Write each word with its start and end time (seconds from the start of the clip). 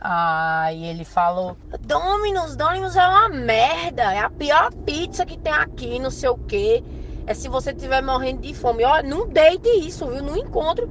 Aí 0.00 0.84
ele 0.84 1.04
falou: 1.04 1.56
Dominus, 1.80 2.54
Dominus 2.54 2.94
é 2.94 3.06
uma 3.06 3.28
merda, 3.28 4.14
é 4.14 4.20
a 4.20 4.30
pior 4.30 4.72
pizza 4.84 5.26
que 5.26 5.36
tem 5.36 5.52
aqui, 5.52 5.98
não 5.98 6.10
sei 6.10 6.28
o 6.28 6.38
quê. 6.38 6.82
É 7.26 7.34
se 7.34 7.48
você 7.48 7.72
estiver 7.72 8.02
morrendo 8.02 8.42
de 8.42 8.54
fome. 8.54 8.84
Ó, 8.84 9.02
não 9.02 9.28
deite 9.28 9.68
isso, 9.68 10.06
viu? 10.06 10.22
No 10.22 10.36
encontro. 10.36 10.90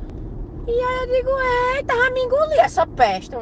E 0.68 0.72
aí 0.72 1.00
eu 1.00 1.08
digo: 1.08 1.30
É, 1.78 1.84
tava 1.84 2.10
me 2.12 2.22
engolir 2.22 2.60
essa 2.60 2.86
peste. 2.86 3.36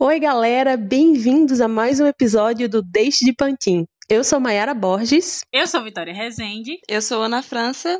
Oi, 0.00 0.18
galera, 0.18 0.76
bem-vindos 0.76 1.60
a 1.60 1.68
mais 1.68 2.00
um 2.00 2.06
episódio 2.06 2.68
do 2.68 2.82
Deixe 2.82 3.24
de 3.24 3.32
Pantin. 3.32 3.86
Eu 4.12 4.22
sou 4.22 4.38
Mayara 4.38 4.74
Borges. 4.74 5.40
Eu 5.50 5.66
sou 5.66 5.82
Vitória 5.82 6.12
Rezende. 6.12 6.78
Eu 6.86 7.00
sou 7.00 7.22
Ana 7.22 7.42
França. 7.42 7.98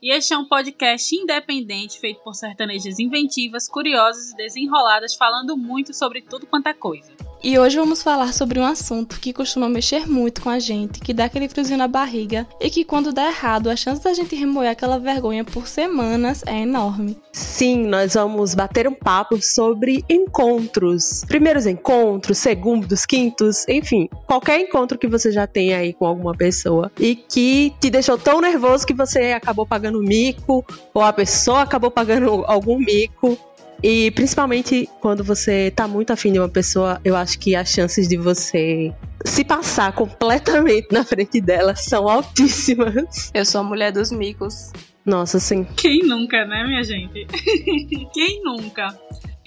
E 0.00 0.12
este 0.12 0.32
é 0.32 0.38
um 0.38 0.44
podcast 0.44 1.12
independente 1.12 1.98
feito 1.98 2.20
por 2.22 2.32
sertanejas 2.32 3.00
inventivas, 3.00 3.68
curiosas 3.68 4.30
e 4.30 4.36
desenroladas, 4.36 5.16
falando 5.16 5.56
muito 5.56 5.92
sobre 5.92 6.22
tudo 6.22 6.46
quanto 6.46 6.68
é 6.68 6.74
coisa. 6.74 7.10
E 7.42 7.56
hoje 7.56 7.76
vamos 7.76 8.02
falar 8.02 8.32
sobre 8.32 8.58
um 8.58 8.64
assunto 8.64 9.20
que 9.20 9.32
costuma 9.32 9.68
mexer 9.68 10.08
muito 10.08 10.40
com 10.40 10.50
a 10.50 10.58
gente, 10.58 10.98
que 10.98 11.14
dá 11.14 11.26
aquele 11.26 11.48
friozinho 11.48 11.78
na 11.78 11.86
barriga 11.86 12.44
e 12.60 12.68
que 12.68 12.84
quando 12.84 13.12
dá 13.12 13.28
errado, 13.28 13.70
a 13.70 13.76
chance 13.76 14.02
da 14.02 14.12
gente 14.12 14.34
remoer 14.34 14.70
aquela 14.70 14.98
vergonha 14.98 15.44
por 15.44 15.68
semanas 15.68 16.42
é 16.46 16.62
enorme. 16.62 17.16
Sim, 17.32 17.86
nós 17.86 18.14
vamos 18.14 18.56
bater 18.56 18.88
um 18.88 18.94
papo 18.94 19.40
sobre 19.40 20.04
encontros. 20.08 21.24
Primeiros 21.28 21.64
encontros, 21.64 22.38
segundos, 22.38 23.06
quintos, 23.06 23.66
enfim, 23.68 24.08
qualquer 24.26 24.58
encontro 24.58 24.98
que 24.98 25.06
você 25.06 25.30
já 25.30 25.46
tenha 25.46 25.78
aí 25.78 25.92
com 25.92 26.06
alguma 26.06 26.34
pessoa 26.34 26.90
e 26.98 27.14
que 27.14 27.72
te 27.80 27.88
deixou 27.88 28.18
tão 28.18 28.40
nervoso 28.40 28.84
que 28.84 28.94
você 28.94 29.32
acabou 29.32 29.64
pagando 29.64 29.87
mico 29.92 30.64
ou 30.92 31.02
a 31.02 31.12
pessoa 31.12 31.62
acabou 31.62 31.90
pagando 31.90 32.44
algum 32.46 32.78
mico 32.78 33.38
e 33.82 34.10
principalmente 34.10 34.88
quando 35.00 35.22
você 35.22 35.70
tá 35.70 35.86
muito 35.86 36.12
afim 36.12 36.32
de 36.32 36.38
uma 36.38 36.48
pessoa, 36.48 37.00
eu 37.04 37.14
acho 37.14 37.38
que 37.38 37.54
as 37.54 37.68
chances 37.70 38.08
de 38.08 38.16
você 38.16 38.92
se 39.24 39.44
passar 39.44 39.92
completamente 39.92 40.88
na 40.92 41.04
frente 41.04 41.40
dela 41.40 41.76
são 41.76 42.08
altíssimas. 42.08 43.30
Eu 43.32 43.44
sou 43.44 43.60
a 43.60 43.64
mulher 43.64 43.92
dos 43.92 44.10
micos. 44.10 44.72
Nossa, 45.06 45.38
sim. 45.38 45.64
Quem 45.76 46.00
nunca, 46.00 46.44
né, 46.44 46.64
minha 46.64 46.82
gente? 46.82 47.26
Quem 48.12 48.42
nunca? 48.42 48.94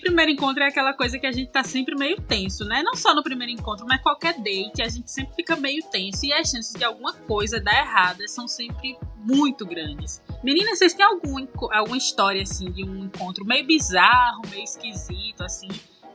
primeiro 0.01 0.31
encontro 0.31 0.63
é 0.63 0.67
aquela 0.67 0.93
coisa 0.93 1.19
que 1.19 1.27
a 1.27 1.31
gente 1.31 1.51
tá 1.51 1.63
sempre 1.63 1.95
meio 1.95 2.19
tenso, 2.19 2.65
né? 2.65 2.81
Não 2.83 2.95
só 2.95 3.13
no 3.13 3.21
primeiro 3.21 3.53
encontro, 3.53 3.85
mas 3.87 4.01
qualquer 4.01 4.33
date, 4.39 4.81
a 4.81 4.89
gente 4.89 5.11
sempre 5.11 5.35
fica 5.35 5.55
meio 5.55 5.83
tenso. 5.91 6.25
E 6.25 6.33
as 6.33 6.49
chances 6.49 6.73
de 6.73 6.83
alguma 6.83 7.13
coisa 7.13 7.61
dar 7.61 7.77
errada 7.77 8.27
são 8.27 8.47
sempre 8.47 8.97
muito 9.17 9.65
grandes. 9.65 10.21
Meninas, 10.43 10.79
vocês 10.79 10.93
têm 10.93 11.05
algum, 11.05 11.47
alguma 11.71 11.97
história, 11.97 12.41
assim, 12.41 12.71
de 12.71 12.83
um 12.83 13.05
encontro 13.05 13.45
meio 13.45 13.65
bizarro, 13.65 14.41
meio 14.49 14.63
esquisito, 14.63 15.43
assim, 15.43 15.67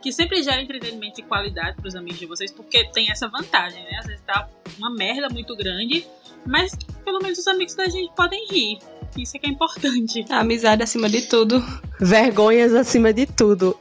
que 0.03 0.13
sempre 0.13 0.43
gera 0.43 0.61
entretenimento 0.61 1.17
de 1.17 1.23
qualidade 1.23 1.77
pros 1.77 1.95
amigos 1.95 2.19
de 2.19 2.27
vocês, 2.27 2.51
porque 2.51 2.89
tem 2.91 3.11
essa 3.11 3.29
vantagem, 3.29 3.83
né? 3.85 3.99
Às 4.01 4.07
vezes 4.07 4.23
tá 4.23 4.49
uma 4.79 4.91
merda 4.91 5.29
muito 5.29 5.55
grande, 5.57 6.07
mas 6.45 6.77
pelo 7.05 7.21
menos 7.21 7.39
os 7.39 7.47
amigos 7.47 7.75
da 7.75 7.89
gente 7.89 8.13
podem 8.15 8.47
rir. 8.49 8.79
Isso 9.17 9.37
é 9.37 9.41
que 9.41 9.47
é 9.47 9.51
importante. 9.51 10.25
A 10.29 10.41
amizade 10.41 10.83
acima 10.83 11.09
de 11.09 11.23
tudo. 11.23 11.65
Vergonhas 12.01 12.75
acima 12.75 13.13
de 13.13 13.27
tudo. 13.27 13.79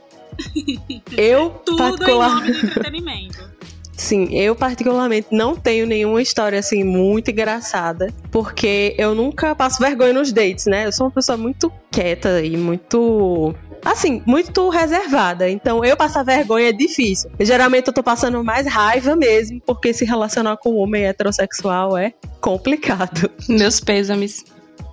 Eu 1.16 1.50
tudo 1.64 1.78
particular... 1.78 2.28
em 2.28 2.34
nome 2.34 2.52
do 2.52 2.66
entretenimento. 2.66 3.50
Sim, 3.96 4.28
eu 4.32 4.54
particularmente 4.54 5.28
não 5.32 5.56
tenho 5.56 5.86
nenhuma 5.86 6.20
história 6.20 6.58
assim 6.58 6.84
muito 6.84 7.30
engraçada, 7.30 8.12
porque 8.30 8.94
eu 8.98 9.14
nunca 9.14 9.54
passo 9.54 9.82
vergonha 9.82 10.12
nos 10.12 10.32
dates, 10.32 10.66
né? 10.66 10.86
Eu 10.86 10.92
sou 10.92 11.06
uma 11.06 11.12
pessoa 11.12 11.38
muito 11.38 11.72
quieta 11.90 12.42
e 12.42 12.56
muito 12.56 13.54
assim, 13.84 14.22
muito 14.26 14.68
reservada. 14.68 15.48
Então, 15.48 15.84
eu 15.84 15.96
passar 15.96 16.24
vergonha 16.24 16.68
é 16.68 16.72
difícil. 16.72 17.30
Geralmente 17.40 17.88
eu 17.88 17.94
tô 17.94 18.02
passando 18.02 18.42
mais 18.42 18.66
raiva 18.66 19.14
mesmo, 19.16 19.60
porque 19.64 19.94
se 19.94 20.04
relacionar 20.04 20.56
com 20.56 20.72
um 20.72 20.78
homem 20.78 21.04
heterossexual 21.04 21.96
é 21.96 22.12
complicado. 22.40 23.30
Meus 23.48 23.80
pêsames. 23.80 24.44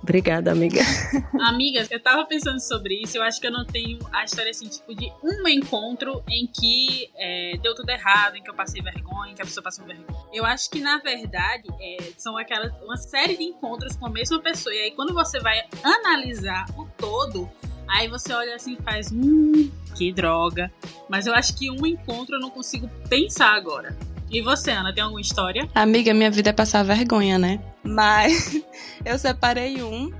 Obrigada, 0.04 0.52
amiga. 0.52 0.82
Amigas, 1.48 1.90
eu 1.90 1.98
tava 1.98 2.26
pensando 2.26 2.60
sobre 2.60 3.00
isso. 3.00 3.16
Eu 3.16 3.22
acho 3.22 3.40
que 3.40 3.46
eu 3.46 3.50
não 3.50 3.64
tenho 3.64 3.98
a 4.12 4.22
história 4.22 4.50
assim, 4.50 4.68
tipo, 4.68 4.94
de 4.94 5.10
um 5.22 5.48
encontro 5.48 6.22
em 6.28 6.46
que 6.46 7.10
é, 7.16 7.56
deu 7.62 7.74
tudo 7.74 7.88
errado, 7.88 8.36
em 8.36 8.42
que 8.42 8.50
eu 8.50 8.54
passei 8.54 8.82
vergonha, 8.82 9.32
em 9.32 9.34
que 9.34 9.40
a 9.40 9.46
pessoa 9.46 9.64
passou 9.64 9.86
vergonha. 9.86 10.18
Eu 10.30 10.44
acho 10.44 10.68
que, 10.68 10.78
na 10.78 10.98
verdade, 10.98 11.64
é, 11.80 12.12
são 12.18 12.36
aquelas 12.36 12.70
uma 12.82 12.98
série 12.98 13.34
de 13.34 13.44
encontros 13.44 13.96
com 13.96 14.04
a 14.04 14.10
mesma 14.10 14.38
pessoa. 14.40 14.74
E 14.74 14.78
aí, 14.78 14.90
quando 14.90 15.14
você 15.14 15.40
vai 15.40 15.62
analisar 15.82 16.66
o 16.76 16.84
todo, 16.98 17.50
aí 17.88 18.06
você 18.06 18.34
olha 18.34 18.56
assim 18.56 18.76
e 18.78 18.82
faz, 18.82 19.10
hum, 19.10 19.70
que 19.96 20.12
droga. 20.12 20.70
Mas 21.08 21.26
eu 21.26 21.32
acho 21.32 21.56
que 21.56 21.70
um 21.70 21.86
encontro 21.86 22.36
eu 22.36 22.40
não 22.40 22.50
consigo 22.50 22.90
pensar 23.08 23.54
agora. 23.54 23.96
E 24.30 24.42
você, 24.42 24.70
Ana, 24.72 24.92
tem 24.92 25.02
alguma 25.02 25.20
história? 25.20 25.68
Amiga, 25.74 26.12
minha 26.14 26.30
vida 26.30 26.50
é 26.50 26.52
passar 26.52 26.82
vergonha, 26.84 27.38
né? 27.38 27.60
Mas 27.82 28.60
eu 29.04 29.18
separei 29.18 29.82
um 29.82 30.10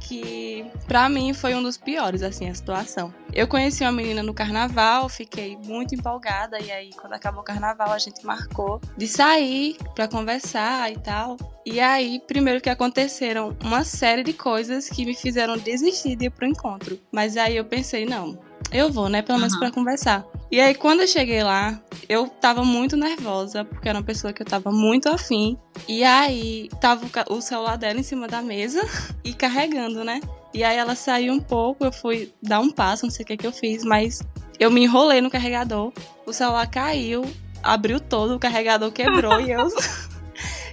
que 0.00 0.66
para 0.86 1.08
mim 1.08 1.32
foi 1.32 1.54
um 1.54 1.62
dos 1.62 1.76
piores 1.76 2.22
assim 2.22 2.48
a 2.48 2.54
situação. 2.54 3.12
Eu 3.32 3.46
conheci 3.46 3.82
uma 3.82 3.92
menina 3.92 4.22
no 4.22 4.34
carnaval, 4.34 5.08
fiquei 5.08 5.56
muito 5.56 5.94
empolgada 5.94 6.60
e 6.60 6.70
aí 6.70 6.90
quando 7.00 7.12
acabou 7.14 7.40
o 7.40 7.44
carnaval 7.44 7.92
a 7.92 7.98
gente 7.98 8.24
marcou 8.24 8.80
de 8.96 9.06
sair 9.06 9.76
para 9.94 10.08
conversar 10.08 10.92
e 10.92 10.98
tal. 10.98 11.36
E 11.64 11.78
aí, 11.78 12.20
primeiro 12.26 12.60
que 12.60 12.68
aconteceram 12.68 13.56
uma 13.62 13.84
série 13.84 14.24
de 14.24 14.32
coisas 14.32 14.88
que 14.88 15.06
me 15.06 15.14
fizeram 15.14 15.56
desistir 15.56 16.16
de 16.16 16.26
ir 16.26 16.30
pro 16.30 16.46
encontro. 16.46 16.98
Mas 17.12 17.36
aí 17.36 17.56
eu 17.56 17.64
pensei, 17.64 18.04
não, 18.04 18.36
eu 18.72 18.90
vou, 18.90 19.08
né? 19.08 19.22
Pelo 19.22 19.38
menos 19.38 19.54
uhum. 19.54 19.60
para 19.60 19.70
conversar. 19.70 20.26
E 20.52 20.60
aí, 20.60 20.74
quando 20.74 21.00
eu 21.00 21.08
cheguei 21.08 21.42
lá, 21.42 21.80
eu 22.06 22.28
tava 22.28 22.62
muito 22.62 22.94
nervosa, 22.94 23.64
porque 23.64 23.88
era 23.88 23.98
uma 23.98 24.04
pessoa 24.04 24.34
que 24.34 24.42
eu 24.42 24.46
tava 24.46 24.70
muito 24.70 25.08
afim. 25.08 25.56
E 25.88 26.04
aí, 26.04 26.68
tava 26.78 27.06
o 27.30 27.40
celular 27.40 27.78
dela 27.78 27.98
em 27.98 28.02
cima 28.02 28.28
da 28.28 28.42
mesa 28.42 28.82
e 29.24 29.32
carregando, 29.32 30.04
né? 30.04 30.20
E 30.52 30.62
aí, 30.62 30.76
ela 30.76 30.94
saiu 30.94 31.32
um 31.32 31.40
pouco, 31.40 31.86
eu 31.86 31.90
fui 31.90 32.34
dar 32.42 32.60
um 32.60 32.70
passo, 32.70 33.06
não 33.06 33.10
sei 33.10 33.24
o 33.24 33.26
que, 33.26 33.38
que 33.38 33.46
eu 33.46 33.52
fiz, 33.52 33.82
mas 33.82 34.20
eu 34.60 34.70
me 34.70 34.82
enrolei 34.82 35.22
no 35.22 35.30
carregador, 35.30 35.90
o 36.26 36.34
celular 36.34 36.66
caiu, 36.66 37.24
abriu 37.62 37.98
todo, 37.98 38.34
o 38.34 38.38
carregador 38.38 38.92
quebrou 38.92 39.40
e 39.40 39.52
eu. 39.52 39.68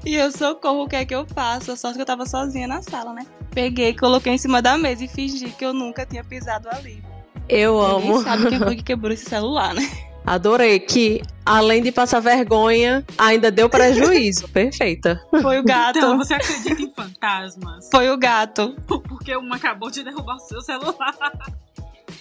E 0.06 0.16
eu 0.16 0.32
socorro, 0.32 0.84
o 0.84 0.88
que 0.88 0.96
é 0.96 1.06
que 1.06 1.14
eu 1.14 1.26
faço? 1.26 1.74
A 1.74 1.76
sorte 1.76 1.98
que 1.98 2.02
eu 2.02 2.06
tava 2.06 2.26
sozinha 2.26 2.66
na 2.66 2.82
sala, 2.82 3.12
né? 3.12 3.26
Peguei, 3.52 3.94
coloquei 3.94 4.32
em 4.32 4.38
cima 4.38 4.62
da 4.62 4.78
mesa 4.78 5.04
e 5.04 5.10
fingi 5.10 5.50
que 5.52 5.66
eu 5.66 5.74
nunca 5.74 6.06
tinha 6.06 6.24
pisado 6.24 6.70
ali. 6.70 7.04
Eu 7.50 7.82
Ninguém 7.82 8.12
amo. 8.12 8.24
sabe 8.24 8.48
quem 8.48 8.60
foi 8.60 8.76
que 8.76 8.84
quebrou 8.94 9.12
esse 9.12 9.26
celular, 9.26 9.74
né? 9.74 9.82
Adorei 10.26 10.80
que, 10.80 11.22
além 11.44 11.82
de 11.82 11.92
passar 11.92 12.20
vergonha, 12.20 13.04
ainda 13.18 13.50
deu 13.50 13.68
prejuízo. 13.68 14.48
Perfeita. 14.54 15.20
Foi 15.42 15.58
o 15.60 15.64
gato. 15.64 15.98
Então, 15.98 16.18
você 16.18 16.36
acredita 16.36 16.82
em 16.82 16.94
fantasmas? 16.94 17.90
Foi 17.92 18.10
o 18.12 18.18
gato. 18.18 18.76
Porque 18.86 19.36
uma 19.36 19.56
acabou 19.56 19.90
de 19.90 20.04
derrubar 20.04 20.36
o 20.36 20.40
seu 20.40 20.62
celular. 20.62 21.16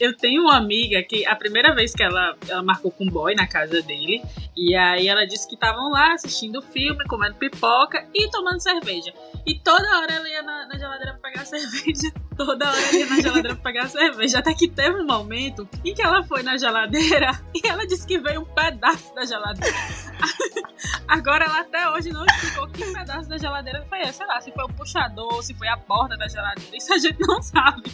Eu 0.01 0.17
tenho 0.17 0.43
uma 0.43 0.57
amiga 0.57 1.03
que 1.03 1.27
a 1.27 1.35
primeira 1.35 1.75
vez 1.75 1.93
que 1.93 2.03
ela, 2.03 2.37
ela 2.49 2.63
marcou 2.63 2.91
com 2.91 3.05
um 3.05 3.11
boy 3.11 3.35
na 3.35 3.47
casa 3.49 3.83
dele, 3.83 4.23
e 4.57 4.75
aí 4.75 5.09
ela 5.09 5.27
disse 5.27 5.47
que 5.49 5.55
estavam 5.55 5.91
lá 5.91 6.15
assistindo 6.15 6.63
filme, 6.63 7.05
comendo 7.07 7.35
pipoca 7.35 8.07
e 8.15 8.31
tomando 8.31 8.61
cerveja. 8.61 9.13
E 9.45 9.59
toda 9.59 9.99
hora 9.99 10.15
ela 10.15 10.29
ia 10.29 10.43
na, 10.43 10.67
na 10.67 10.79
geladeira 10.79 11.15
pra 11.15 11.31
pegar 11.31 11.45
cerveja. 11.45 12.13
Toda 12.39 12.71
hora 12.71 12.97
ia 12.97 13.07
na 13.07 13.21
geladeira 13.21 13.57
pra 13.57 13.73
pegar 13.73 13.89
cerveja. 13.89 14.39
Até 14.39 14.55
que 14.55 14.69
teve 14.69 15.01
um 15.01 15.07
momento 15.07 15.69
em 15.85 15.93
que 15.93 16.01
ela 16.01 16.23
foi 16.23 16.45
na 16.45 16.57
geladeira 16.57 17.33
e 17.53 17.67
ela 17.67 17.85
disse 17.85 18.07
que 18.07 18.17
veio 18.17 18.43
um 18.43 18.45
pedaço 18.45 19.13
da 19.13 19.25
geladeira. 19.25 19.77
Agora 21.09 21.47
ela 21.47 21.61
até 21.61 21.91
hoje 21.91 22.11
não 22.11 22.25
explicou 22.25 22.69
que 22.69 22.85
pedaço 22.93 23.29
da 23.29 23.39
geladeira 23.39 23.85
foi 23.89 24.03
esse. 24.03 24.19
Sei 24.19 24.27
lá, 24.27 24.41
se 24.41 24.53
foi 24.53 24.65
o 24.65 24.69
puxador, 24.69 25.43
se 25.43 25.53
foi 25.55 25.67
a 25.67 25.77
porta 25.77 26.17
da 26.17 26.29
geladeira. 26.29 26.77
Isso 26.77 26.95
a 26.95 26.99
gente 26.99 27.19
não 27.27 27.43
sabe. 27.43 27.91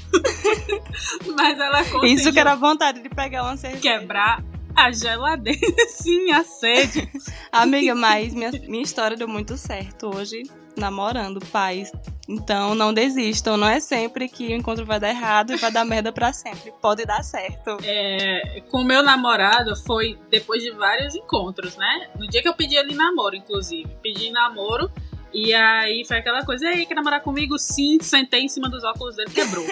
Mas 1.34 1.58
ela 1.58 1.78
conseguiu. 1.78 2.04
Isso 2.04 2.30
que 2.30 2.38
era 2.38 2.54
vontade 2.54 3.00
de 3.00 3.08
pegar 3.08 3.44
uma 3.44 3.56
cerveja. 3.56 3.80
Quebrar 3.80 4.44
a 4.76 4.92
geladeira, 4.92 5.88
sim, 5.88 6.32
a 6.32 6.44
sede. 6.44 7.08
Amiga, 7.50 7.94
mas 7.94 8.34
minha, 8.34 8.50
minha 8.50 8.82
história 8.82 9.16
deu 9.16 9.28
muito 9.28 9.56
certo 9.56 10.14
hoje 10.14 10.42
namorando, 10.76 11.40
pais. 11.46 11.92
Então 12.28 12.74
não 12.74 12.92
desistam, 12.92 13.56
não 13.56 13.68
é 13.68 13.80
sempre 13.80 14.28
que 14.28 14.48
o 14.48 14.52
encontro 14.52 14.86
vai 14.86 14.98
dar 14.98 15.10
errado 15.10 15.52
e 15.52 15.56
vai 15.56 15.70
dar 15.70 15.84
merda 15.84 16.10
pra 16.12 16.32
sempre. 16.32 16.72
Pode 16.80 17.04
dar 17.04 17.22
certo. 17.22 17.76
É, 17.82 18.62
com 18.70 18.78
o 18.78 18.84
meu 18.84 19.02
namorado 19.02 19.76
foi 19.76 20.18
depois 20.30 20.62
de 20.62 20.70
vários 20.70 21.14
encontros, 21.14 21.76
né? 21.76 22.08
No 22.18 22.26
dia 22.26 22.40
que 22.40 22.48
eu 22.48 22.54
pedi 22.54 22.76
ele 22.76 22.94
namoro, 22.94 23.36
inclusive. 23.36 23.88
Pedi 24.02 24.30
namoro. 24.30 24.90
E 25.32 25.52
aí 25.52 26.04
foi 26.06 26.18
aquela 26.18 26.44
coisa, 26.44 26.68
aí, 26.68 26.86
quer 26.86 26.94
namorar 26.94 27.20
comigo? 27.20 27.58
Sim, 27.58 27.98
sentei 28.00 28.42
em 28.42 28.48
cima 28.48 28.70
dos 28.70 28.84
óculos 28.84 29.16
dele, 29.16 29.32
quebrou. 29.32 29.66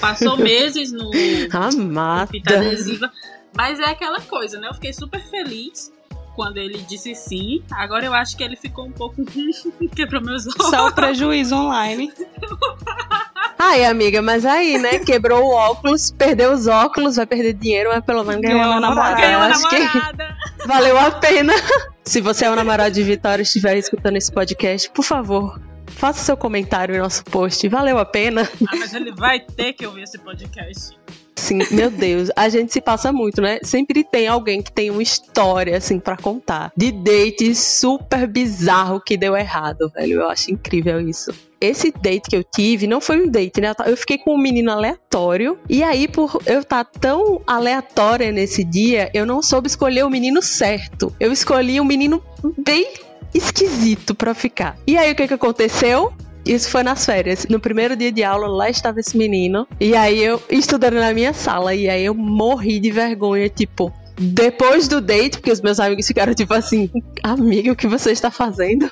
Passou 0.00 0.36
meses 0.42 0.90
no, 0.90 1.08
Amada. 1.52 2.22
no 2.22 2.26
fita 2.26 2.56
adesiva. 2.56 3.12
Mas 3.56 3.78
é 3.78 3.84
aquela 3.84 4.20
coisa, 4.20 4.58
né? 4.58 4.68
Eu 4.68 4.74
fiquei 4.74 4.92
super 4.92 5.22
feliz 5.22 5.93
quando 6.34 6.58
ele 6.58 6.78
disse 6.78 7.14
sim. 7.14 7.62
Agora 7.72 8.04
eu 8.04 8.14
acho 8.14 8.36
que 8.36 8.42
ele 8.42 8.56
ficou 8.56 8.86
um 8.86 8.92
pouco. 8.92 9.16
quebrou 9.94 10.22
meus 10.22 10.46
olhos. 10.46 10.70
Só 10.70 10.88
o 10.88 10.92
prejuízo 10.92 11.54
online. 11.54 12.12
Ai, 13.58 13.84
amiga, 13.84 14.20
mas 14.20 14.44
aí, 14.44 14.78
né? 14.78 14.98
Quebrou 14.98 15.42
o 15.44 15.50
óculos, 15.54 16.10
perdeu 16.10 16.52
os 16.52 16.66
óculos, 16.66 17.16
vai 17.16 17.24
perder 17.26 17.54
dinheiro, 17.54 17.90
mas 17.92 18.04
pelo 18.04 18.22
menos 18.24 18.42
ganhou 18.42 18.60
uma 18.60 18.80
namorada. 18.80 19.20
Ganhou 19.20 19.32
Eu 19.32 19.38
uma 19.38 19.46
acho 19.46 19.68
que 19.68 19.78
namorada. 19.78 20.36
valeu 20.66 20.98
a 20.98 21.10
pena. 21.12 21.52
Se 22.04 22.20
você 22.20 22.44
é 22.44 22.50
o 22.50 22.56
namorado 22.56 22.94
de 22.94 23.02
Vitória 23.02 23.42
e 23.42 23.44
estiver 23.44 23.76
escutando 23.78 24.16
esse 24.16 24.30
podcast, 24.30 24.90
por 24.90 25.04
favor, 25.04 25.58
faça 25.86 26.20
seu 26.20 26.36
comentário 26.36 26.96
no 26.96 27.02
nosso 27.02 27.24
post. 27.24 27.66
Valeu 27.68 27.98
a 27.98 28.04
pena? 28.04 28.46
Ah, 28.68 28.76
mas 28.76 28.92
ele 28.92 29.12
vai 29.12 29.40
ter 29.40 29.72
que 29.72 29.86
ouvir 29.86 30.02
esse 30.02 30.18
podcast. 30.18 30.98
Sim, 31.36 31.58
meu 31.70 31.90
Deus, 31.90 32.30
a 32.36 32.48
gente 32.48 32.72
se 32.72 32.80
passa 32.80 33.12
muito, 33.12 33.40
né? 33.40 33.58
Sempre 33.62 34.04
tem 34.04 34.26
alguém 34.26 34.62
que 34.62 34.72
tem 34.72 34.90
uma 34.90 35.02
história, 35.02 35.76
assim, 35.76 35.98
pra 35.98 36.16
contar. 36.16 36.72
De 36.76 36.92
date 36.92 37.54
super 37.54 38.26
bizarro 38.26 39.00
que 39.00 39.16
deu 39.16 39.36
errado, 39.36 39.90
velho. 39.94 40.20
Eu 40.20 40.28
acho 40.28 40.52
incrível 40.52 41.00
isso. 41.00 41.32
Esse 41.60 41.90
date 41.90 42.28
que 42.30 42.36
eu 42.36 42.44
tive 42.44 42.86
não 42.86 43.00
foi 43.00 43.22
um 43.22 43.28
date, 43.28 43.60
né? 43.60 43.72
Eu 43.86 43.96
fiquei 43.96 44.18
com 44.18 44.34
um 44.34 44.38
menino 44.38 44.70
aleatório. 44.70 45.58
E 45.68 45.82
aí, 45.82 46.06
por 46.06 46.40
eu 46.46 46.60
estar 46.60 46.84
tão 46.84 47.40
aleatória 47.46 48.30
nesse 48.30 48.62
dia, 48.62 49.10
eu 49.14 49.26
não 49.26 49.42
soube 49.42 49.66
escolher 49.66 50.04
o 50.04 50.10
menino 50.10 50.42
certo. 50.42 51.14
Eu 51.18 51.32
escolhi 51.32 51.80
um 51.80 51.84
menino 51.84 52.22
bem 52.58 52.86
esquisito 53.32 54.14
pra 54.14 54.34
ficar. 54.34 54.76
E 54.86 54.96
aí, 54.96 55.10
o 55.10 55.14
que 55.14 55.26
que 55.26 55.34
aconteceu? 55.34 56.12
Isso 56.44 56.68
foi 56.68 56.82
nas 56.82 57.04
férias. 57.04 57.46
No 57.48 57.58
primeiro 57.58 57.96
dia 57.96 58.12
de 58.12 58.22
aula, 58.22 58.46
lá 58.46 58.68
estava 58.68 59.00
esse 59.00 59.16
menino. 59.16 59.66
E 59.80 59.96
aí 59.96 60.22
eu 60.22 60.40
estudando 60.50 60.94
na 60.94 61.12
minha 61.12 61.32
sala. 61.32 61.74
E 61.74 61.88
aí 61.88 62.04
eu 62.04 62.14
morri 62.14 62.78
de 62.78 62.90
vergonha, 62.90 63.48
tipo. 63.48 63.92
Depois 64.16 64.86
do 64.86 65.00
date, 65.00 65.38
porque 65.38 65.50
os 65.50 65.60
meus 65.60 65.80
amigos 65.80 66.06
ficaram 66.06 66.32
tipo 66.34 66.54
assim, 66.54 66.88
amiga, 67.20 67.72
o 67.72 67.76
que 67.76 67.88
você 67.88 68.12
está 68.12 68.30
fazendo? 68.30 68.88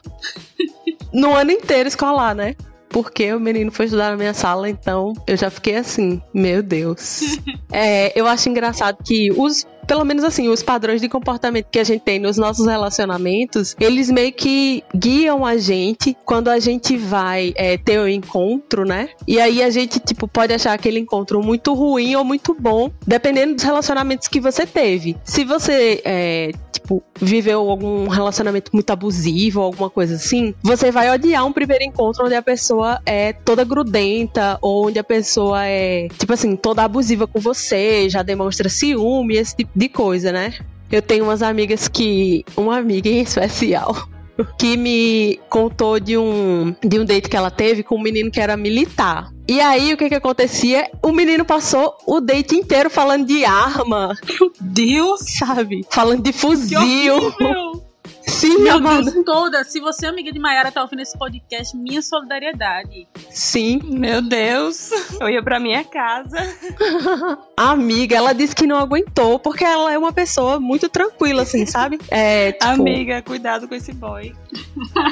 no 1.15 1.33
ano 1.35 1.53
inteiro 1.53 1.89
escolar, 1.89 2.35
né? 2.35 2.57
Porque 2.89 3.33
o 3.33 3.41
menino 3.41 3.71
foi 3.71 3.87
estudar 3.87 4.11
na 4.11 4.17
minha 4.17 4.35
sala, 4.35 4.69
então 4.69 5.15
eu 5.27 5.37
já 5.37 5.49
fiquei 5.49 5.77
assim, 5.77 6.21
meu 6.33 6.63
Deus. 6.63 7.39
É, 7.75 8.13
eu 8.15 8.27
acho 8.27 8.51
engraçado 8.51 9.03
que 9.03 9.33
os, 9.33 9.67
pelo 9.87 10.05
menos 10.05 10.25
assim, 10.25 10.49
os 10.49 10.63
padrões 10.63 11.01
de 11.01 11.09
comportamento 11.09 11.67
que 11.71 11.79
a 11.79 11.85
gente 11.85 12.03
tem 12.03 12.19
nos 12.19 12.37
nossos 12.37 12.67
relacionamentos, 12.67 13.77
eles 13.81 14.11
meio 14.11 14.33
que 14.33 14.83
guiam 14.95 15.45
a 15.45 15.57
gente 15.57 16.17
quando 16.25 16.49
a 16.49 16.59
gente 16.59 16.97
vai 16.97 17.53
é, 17.57 17.77
ter 17.77 17.99
o 17.99 18.09
encontro, 18.09 18.85
né? 18.85 19.09
E 19.27 19.41
aí 19.41 19.63
a 19.63 19.71
gente, 19.71 19.99
tipo, 20.01 20.27
pode 20.29 20.53
achar 20.53 20.73
aquele 20.73 20.99
encontro 20.99 21.43
muito 21.43 21.75
ruim 21.75 22.15
ou 22.17 22.25
muito 22.25 22.55
bom, 22.59 22.91
dependendo 23.07 23.55
dos 23.55 23.65
relacionamentos 23.65 24.29
que 24.29 24.41
você 24.41 24.67
teve. 24.67 25.17
Se 25.25 25.45
você, 25.45 26.01
é, 26.05 26.53
tipo, 26.73 27.03
viveu 27.21 27.71
algum 27.71 28.09
relacionamento 28.09 28.71
muito 28.73 28.91
abusivo 28.91 29.61
ou 29.61 29.67
alguma 29.67 29.91
coisa 29.91 30.17
assim, 30.17 30.55
você 30.63 30.91
vai 30.91 31.11
odiar 31.11 31.47
um 31.47 31.53
primeiro 31.53 31.85
encontro 31.85 32.25
onde 32.25 32.35
a 32.35 32.43
pessoa 32.43 33.01
é 33.07 33.33
toda 33.33 33.65
grudenta 33.65 34.59
ou 34.61 34.87
onde 34.89 34.99
a 34.99 35.05
pessoa 35.05 35.67
é, 35.67 36.09
tipo 36.19 36.33
assim, 36.33 36.57
toda 36.57 36.83
abusiva 36.83 37.27
com 37.27 37.41
você, 37.41 38.09
já 38.09 38.23
demonstra 38.23 38.69
ciúme, 38.69 39.37
esse 39.37 39.57
tipo 39.57 39.71
de 39.75 39.82
coisa, 39.89 40.33
né? 40.33 40.55
Eu 40.91 41.01
tenho 41.01 41.25
umas 41.25 41.43
amigas 41.43 41.89
que. 41.89 42.45
Uma 42.57 42.79
amiga 42.79 43.09
em 43.09 43.21
especial. 43.21 44.09
Que 44.59 44.79
me 44.79 45.39
contou 45.51 46.01
de 46.01 46.17
um, 46.17 46.75
de 46.83 46.99
um 46.99 47.05
date 47.05 47.29
que 47.29 47.37
ela 47.37 47.51
teve 47.51 47.83
com 47.83 47.97
um 47.97 48.03
menino 48.03 48.31
que 48.31 48.41
era 48.41 48.57
militar. 48.57 49.31
E 49.47 49.61
aí, 49.61 49.93
o 49.93 49.97
que 49.97 50.09
que 50.09 50.15
acontecia? 50.15 50.91
O 51.03 51.13
menino 51.13 51.45
passou 51.45 51.95
o 52.07 52.19
date 52.19 52.57
inteiro 52.57 52.89
falando 52.89 53.27
de 53.27 53.45
arma, 53.45 54.17
Deus! 54.59 55.21
sabe? 55.39 55.85
Falando 55.91 56.23
de 56.23 56.33
fuzil. 56.33 56.81
Sim, 58.27 58.59
Meu 58.59 58.77
amada. 58.77 59.11
Deus, 59.11 59.25
toda. 59.25 59.65
Se 59.65 59.81
você 59.81 60.07
é 60.07 60.09
amiga 60.09 60.33
de 60.33 60.39
Mayara 60.39 60.73
tá 60.73 60.83
ouvindo 60.83 61.01
esse 61.01 61.17
podcast, 61.19 61.77
minha 61.77 62.03
solidariedade. 62.03 63.07
Sim. 63.31 63.81
Meu 63.85 64.23
Deus. 64.23 64.91
Eu 65.21 65.29
ia 65.29 65.43
pra 65.43 65.59
minha 65.59 65.85
casa. 65.85 66.39
A 67.57 67.71
amiga, 67.73 68.17
ela 68.17 68.33
disse 68.33 68.55
que 68.55 68.67
não 68.67 68.77
aguentou 68.77 69.39
porque 69.39 69.65
ela 69.65 69.93
é 69.93 69.99
uma 69.99 70.13
pessoa 70.13 70.59
muito 70.61 70.89
tranquila, 70.89 71.43
assim, 71.43 71.67
sabe? 71.67 71.99
É, 72.11 72.53
tipo, 72.53 72.67
Amiga, 72.67 73.23
cuidado 73.23 73.69
com 73.69 73.75
esse 73.75 73.93
boy. 73.93 74.35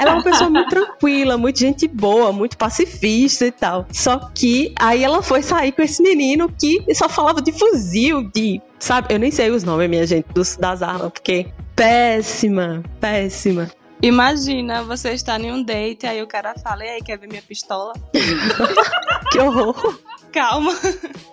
Ela 0.00 0.10
é 0.10 0.14
uma 0.14 0.22
pessoa 0.22 0.50
muito 0.50 0.68
tranquila, 0.68 1.36
muito 1.36 1.58
gente 1.58 1.88
boa, 1.88 2.32
muito 2.32 2.56
pacifista 2.56 3.46
e 3.46 3.52
tal. 3.52 3.86
Só 3.92 4.18
que 4.34 4.74
aí 4.78 5.02
ela 5.02 5.22
foi 5.22 5.42
sair 5.42 5.72
com 5.72 5.82
esse 5.82 6.02
menino 6.02 6.52
que 6.58 6.84
só 6.94 7.08
falava 7.08 7.40
de 7.40 7.52
fuzil, 7.52 8.30
de. 8.34 8.60
Sabe? 8.78 9.12
Eu 9.14 9.18
nem 9.18 9.30
sei 9.30 9.50
os 9.50 9.62
nomes, 9.62 9.90
minha 9.90 10.06
gente, 10.06 10.26
dos, 10.32 10.56
das 10.56 10.82
armas, 10.82 11.12
porque. 11.12 11.46
Péssima, 11.80 12.82
péssima. 13.00 13.70
Imagina, 14.02 14.82
você 14.82 15.12
está 15.12 15.40
em 15.40 15.50
um 15.50 15.62
date, 15.62 16.06
aí 16.06 16.22
o 16.22 16.26
cara 16.26 16.54
fala, 16.62 16.84
e 16.84 16.90
aí, 16.90 17.00
quer 17.02 17.16
ver 17.18 17.26
minha 17.26 17.40
pistola? 17.40 17.94
Que 19.32 19.38
horror. 19.38 19.98
Calma. 20.32 20.72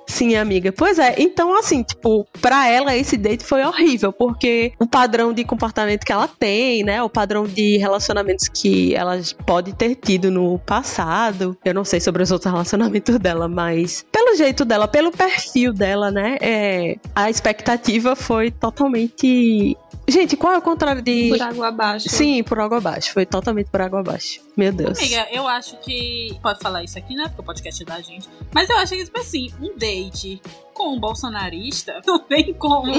Sim, 0.07 0.35
amiga. 0.35 0.71
Pois 0.71 0.97
é, 0.97 1.15
então 1.19 1.55
assim, 1.57 1.83
tipo, 1.83 2.25
pra 2.41 2.67
ela 2.67 2.95
esse 2.95 3.17
date 3.17 3.43
foi 3.43 3.63
horrível, 3.63 4.11
porque 4.11 4.71
o 4.79 4.87
padrão 4.87 5.33
de 5.33 5.43
comportamento 5.43 6.05
que 6.05 6.11
ela 6.11 6.27
tem, 6.27 6.83
né, 6.83 7.03
o 7.03 7.09
padrão 7.09 7.45
de 7.45 7.77
relacionamentos 7.77 8.47
que 8.47 8.95
ela 8.95 9.19
pode 9.45 9.73
ter 9.73 9.95
tido 9.95 10.31
no 10.31 10.57
passado, 10.59 11.57
eu 11.63 11.73
não 11.73 11.83
sei 11.83 11.99
sobre 11.99 12.23
os 12.23 12.31
outros 12.31 12.51
relacionamentos 12.51 13.19
dela, 13.19 13.47
mas 13.47 14.05
pelo 14.11 14.35
jeito 14.35 14.65
dela, 14.65 14.87
pelo 14.87 15.11
perfil 15.11 15.73
dela, 15.73 16.09
né, 16.09 16.37
é, 16.41 16.95
a 17.13 17.29
expectativa 17.29 18.15
foi 18.15 18.49
totalmente... 18.49 19.77
Gente, 20.07 20.37
qual 20.37 20.53
é 20.53 20.57
o 20.57 20.61
contrário 20.61 21.01
de... 21.01 21.29
Por 21.29 21.41
água 21.41 21.67
abaixo. 21.67 22.09
Sim, 22.09 22.41
por 22.41 22.59
água 22.59 22.77
abaixo. 22.77 23.11
Foi 23.13 23.25
totalmente 23.25 23.69
por 23.69 23.81
água 23.81 23.99
abaixo. 23.99 24.46
Meu 24.57 24.73
Deus. 24.73 24.97
Amiga, 24.97 25.27
eu 25.31 25.47
acho 25.47 25.77
que. 25.77 26.35
Pode 26.41 26.59
falar 26.59 26.83
isso 26.83 26.97
aqui, 26.97 27.15
né? 27.15 27.25
Porque 27.27 27.41
o 27.41 27.43
podcast 27.43 27.83
é 27.83 27.85
da 27.85 28.01
gente. 28.01 28.27
Mas 28.51 28.67
eu 28.67 28.77
acho 28.77 28.95
que, 28.95 29.05
tipo 29.05 29.19
assim, 29.19 29.53
um 29.61 29.77
date 29.77 30.41
com 30.77 30.93
um 30.93 30.99
bolsonarista 30.99 32.01
não 32.05 32.19
tem 32.19 32.53
como. 32.53 32.91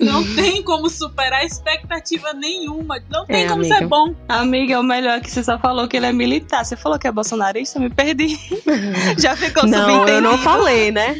Não 0.00 0.24
tem 0.34 0.62
como 0.62 0.88
superar 0.88 1.44
expectativa 1.44 2.32
nenhuma. 2.32 2.98
Não 3.10 3.26
tem 3.26 3.44
É, 3.44 3.48
como 3.48 3.60
amiga. 3.60 3.76
ser 3.78 3.86
bom. 3.86 4.14
Amiga, 4.28 4.80
o 4.80 4.82
melhor 4.82 5.18
é 5.18 5.20
que 5.20 5.30
você 5.30 5.42
só 5.44 5.58
falou 5.58 5.86
que 5.86 5.96
ele 5.96 6.06
é 6.06 6.12
militar. 6.12 6.64
Você 6.64 6.76
falou 6.76 6.98
que 6.98 7.06
é 7.06 7.12
bolsonarista, 7.12 7.78
eu 7.78 7.82
me 7.82 7.90
perdi. 7.90 8.36
Já 9.18 9.36
ficou 9.36 9.66
Não, 9.66 9.78
subentendido. 9.80 10.10
eu 10.12 10.20
não 10.22 10.38
falei, 10.38 10.90
né? 10.90 11.16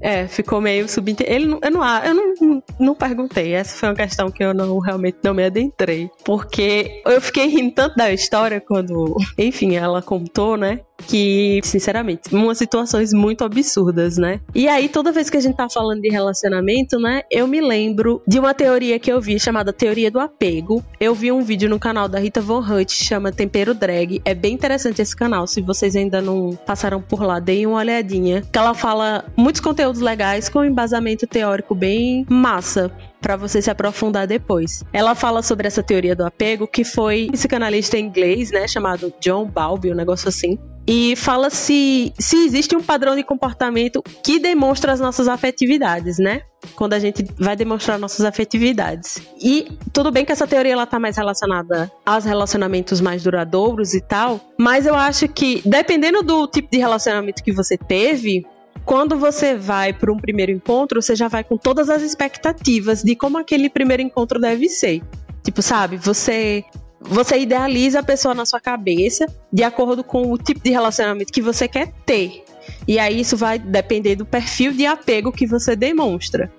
É, 0.00 0.26
ficou 0.26 0.60
meio 0.60 0.88
subentendido. 0.88 1.30
Ele 1.34 1.58
eu 1.62 1.70
não, 1.70 1.84
eu 2.04 2.14
não, 2.14 2.62
não 2.80 2.94
perguntei. 2.94 3.52
Essa 3.52 3.76
foi 3.76 3.88
uma 3.90 3.94
questão 3.94 4.30
que 4.30 4.42
eu 4.42 4.54
não 4.54 4.78
realmente 4.78 5.18
não 5.22 5.34
me 5.34 5.44
adentrei. 5.44 6.10
Porque 6.24 7.02
eu 7.06 7.20
fiquei 7.20 7.46
rindo 7.46 7.74
tanto 7.74 7.96
da 7.96 8.12
história 8.12 8.60
quando, 8.60 9.16
enfim, 9.36 9.76
ela 9.76 10.00
contou, 10.00 10.56
né? 10.56 10.80
Que, 11.06 11.60
sinceramente, 11.62 12.34
umas 12.34 12.58
situações 12.58 13.12
muito 13.12 13.44
absurdas, 13.44 14.18
né? 14.18 14.40
E 14.54 14.68
aí, 14.68 14.88
toda 14.88 15.12
vez 15.12 15.30
que 15.30 15.36
a 15.36 15.40
gente 15.40 15.56
tá 15.56 15.68
falando 15.68 16.00
de 16.00 16.08
relacionamento, 16.08 16.98
né? 16.98 17.22
Eu 17.30 17.46
me 17.46 17.60
lembro 17.60 18.20
de 18.26 18.38
uma 18.38 18.52
teoria 18.52 18.98
que 18.98 19.10
eu 19.10 19.20
vi 19.20 19.38
chamada 19.38 19.72
Teoria 19.72 20.10
do 20.10 20.20
Apego. 20.20 20.84
Eu 21.00 21.14
vi 21.14 21.30
um 21.32 21.42
vídeo 21.42 21.68
no 21.68 21.78
canal 21.78 22.08
da 22.08 22.18
Rita 22.18 22.40
Von 22.40 22.60
Hutt, 22.60 22.92
chama 22.92 23.32
Tempero 23.32 23.74
Drag. 23.74 24.20
É 24.24 24.34
bem 24.34 24.54
interessante 24.54 25.00
esse 25.00 25.14
canal. 25.14 25.46
Se 25.46 25.62
vocês 25.62 25.94
ainda 25.96 26.20
não 26.20 26.58
passaram 26.66 27.00
por 27.00 27.22
lá, 27.22 27.38
deem 27.38 27.66
uma 27.66 27.78
olhadinha. 27.78 28.42
Que 28.52 28.58
ela 28.58 28.74
fala 28.74 29.24
muitos 29.36 29.60
conteúdos 29.60 30.00
legais 30.00 30.48
com 30.48 30.64
embasamento 30.64 31.26
teórico 31.26 31.74
bem 31.74 32.26
massa 32.28 32.90
para 33.20 33.36
você 33.36 33.60
se 33.60 33.70
aprofundar 33.70 34.26
depois. 34.26 34.84
Ela 34.92 35.14
fala 35.14 35.42
sobre 35.42 35.66
essa 35.66 35.82
teoria 35.82 36.14
do 36.14 36.24
apego, 36.24 36.66
que 36.66 36.84
foi 36.84 37.26
um 37.28 37.32
psicanalista 37.32 37.98
inglês, 37.98 38.50
né, 38.50 38.66
chamado 38.68 39.12
John 39.20 39.46
Bowlby, 39.46 39.92
um 39.92 39.96
negócio 39.96 40.28
assim. 40.28 40.58
E 40.90 41.14
fala 41.16 41.50
se, 41.50 42.14
se 42.18 42.46
existe 42.46 42.74
um 42.74 42.82
padrão 42.82 43.14
de 43.14 43.22
comportamento 43.22 44.02
que 44.24 44.38
demonstra 44.38 44.90
as 44.90 44.98
nossas 44.98 45.28
afetividades, 45.28 46.18
né? 46.18 46.40
Quando 46.74 46.94
a 46.94 46.98
gente 46.98 47.26
vai 47.38 47.54
demonstrar 47.54 47.98
nossas 47.98 48.24
afetividades. 48.24 49.18
E 49.38 49.68
tudo 49.92 50.10
bem 50.10 50.24
que 50.24 50.32
essa 50.32 50.46
teoria 50.46 50.72
ela 50.72 50.86
tá 50.86 50.98
mais 50.98 51.18
relacionada 51.18 51.92
aos 52.06 52.24
relacionamentos 52.24 53.02
mais 53.02 53.22
duradouros 53.22 53.92
e 53.92 54.00
tal, 54.00 54.40
mas 54.58 54.86
eu 54.86 54.94
acho 54.94 55.28
que 55.28 55.60
dependendo 55.62 56.22
do 56.22 56.46
tipo 56.46 56.70
de 56.70 56.78
relacionamento 56.78 57.44
que 57.44 57.52
você 57.52 57.76
teve, 57.76 58.46
quando 58.86 59.18
você 59.18 59.54
vai 59.54 59.92
para 59.92 60.10
um 60.10 60.16
primeiro 60.16 60.52
encontro, 60.52 61.02
você 61.02 61.14
já 61.14 61.28
vai 61.28 61.44
com 61.44 61.58
todas 61.58 61.90
as 61.90 62.00
expectativas 62.00 63.02
de 63.02 63.14
como 63.14 63.36
aquele 63.36 63.68
primeiro 63.68 64.02
encontro 64.02 64.40
deve 64.40 64.70
ser. 64.70 65.02
Tipo, 65.44 65.60
sabe, 65.60 65.98
você 65.98 66.64
você 67.00 67.38
idealiza 67.38 68.00
a 68.00 68.02
pessoa 68.02 68.34
na 68.34 68.44
sua 68.44 68.60
cabeça 68.60 69.26
de 69.52 69.62
acordo 69.62 70.02
com 70.02 70.30
o 70.30 70.38
tipo 70.38 70.60
de 70.60 70.70
relacionamento 70.70 71.32
que 71.32 71.42
você 71.42 71.68
quer 71.68 71.92
ter. 72.04 72.44
E 72.86 72.98
aí 72.98 73.20
isso 73.20 73.36
vai 73.36 73.58
depender 73.58 74.16
do 74.16 74.26
perfil 74.26 74.72
de 74.72 74.86
apego 74.86 75.32
que 75.32 75.46
você 75.46 75.74
demonstra. 75.74 76.52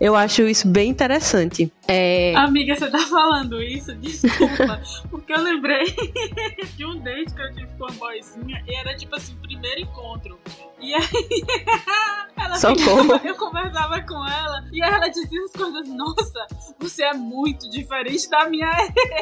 Eu 0.00 0.14
acho 0.14 0.42
isso 0.42 0.68
bem 0.68 0.90
interessante. 0.90 1.72
É... 1.88 2.34
Amiga, 2.36 2.74
você 2.74 2.90
tá 2.90 2.98
falando 2.98 3.62
isso? 3.62 3.94
Desculpa. 3.96 4.80
porque 5.10 5.32
eu 5.32 5.40
lembrei 5.40 5.86
de 6.76 6.84
um 6.84 6.98
date 6.98 7.34
que 7.34 7.40
eu 7.40 7.54
tive 7.54 7.66
com 7.78 7.84
uma 7.84 7.92
boizinha 7.92 8.62
e 8.66 8.74
era 8.74 8.94
tipo 8.94 9.16
assim, 9.16 9.34
primeiro 9.36 9.80
encontro. 9.80 10.38
E 10.78 10.92
aí 10.92 11.00
ela 12.36 12.54
ficava, 12.54 13.26
eu 13.26 13.34
conversava 13.36 14.02
com 14.02 14.28
ela 14.28 14.62
e 14.70 14.82
aí 14.82 14.92
ela 14.92 15.08
dizia 15.08 15.42
as 15.42 15.52
coisas, 15.52 15.88
nossa, 15.88 16.46
você 16.78 17.04
é 17.04 17.14
muito 17.14 17.68
diferente 17.70 18.28
da 18.28 18.46
minha 18.48 18.70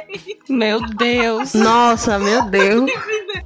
ex. 0.09 0.49
Meu 0.49 0.81
Deus. 0.81 1.55
Nossa, 1.55 2.19
meu 2.19 2.51
Deus. 2.51 2.91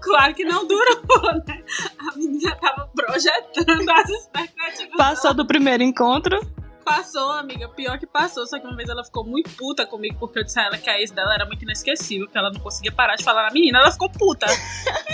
claro 0.00 0.34
que 0.34 0.44
não 0.44 0.66
durou, 0.66 1.02
né? 1.46 1.62
A 1.98 2.16
menina 2.16 2.56
tava 2.56 2.90
projetando 2.96 3.90
as 3.90 4.08
expectativas. 4.08 4.96
Passou 4.96 5.34
do 5.34 5.46
primeiro 5.46 5.82
encontro? 5.82 6.40
Passou, 6.88 7.32
amiga. 7.32 7.68
Pior 7.68 7.98
que 7.98 8.06
passou. 8.06 8.46
Só 8.46 8.58
que 8.58 8.66
uma 8.66 8.74
vez 8.74 8.88
ela 8.88 9.04
ficou 9.04 9.24
muito 9.24 9.50
puta 9.50 9.84
comigo 9.84 10.16
porque 10.18 10.38
eu 10.38 10.44
disse 10.44 10.58
a 10.58 10.64
ela 10.64 10.78
que 10.78 10.88
a 10.88 10.98
ex 10.98 11.10
dela 11.10 11.34
era 11.34 11.44
muito 11.44 11.62
inesquecível, 11.62 12.26
que 12.26 12.38
ela 12.38 12.50
não 12.50 12.60
conseguia 12.60 12.90
parar 12.90 13.16
de 13.16 13.24
falar 13.24 13.42
na 13.44 13.52
menina. 13.52 13.78
Ela 13.78 13.90
ficou 13.90 14.08
puta. 14.08 14.46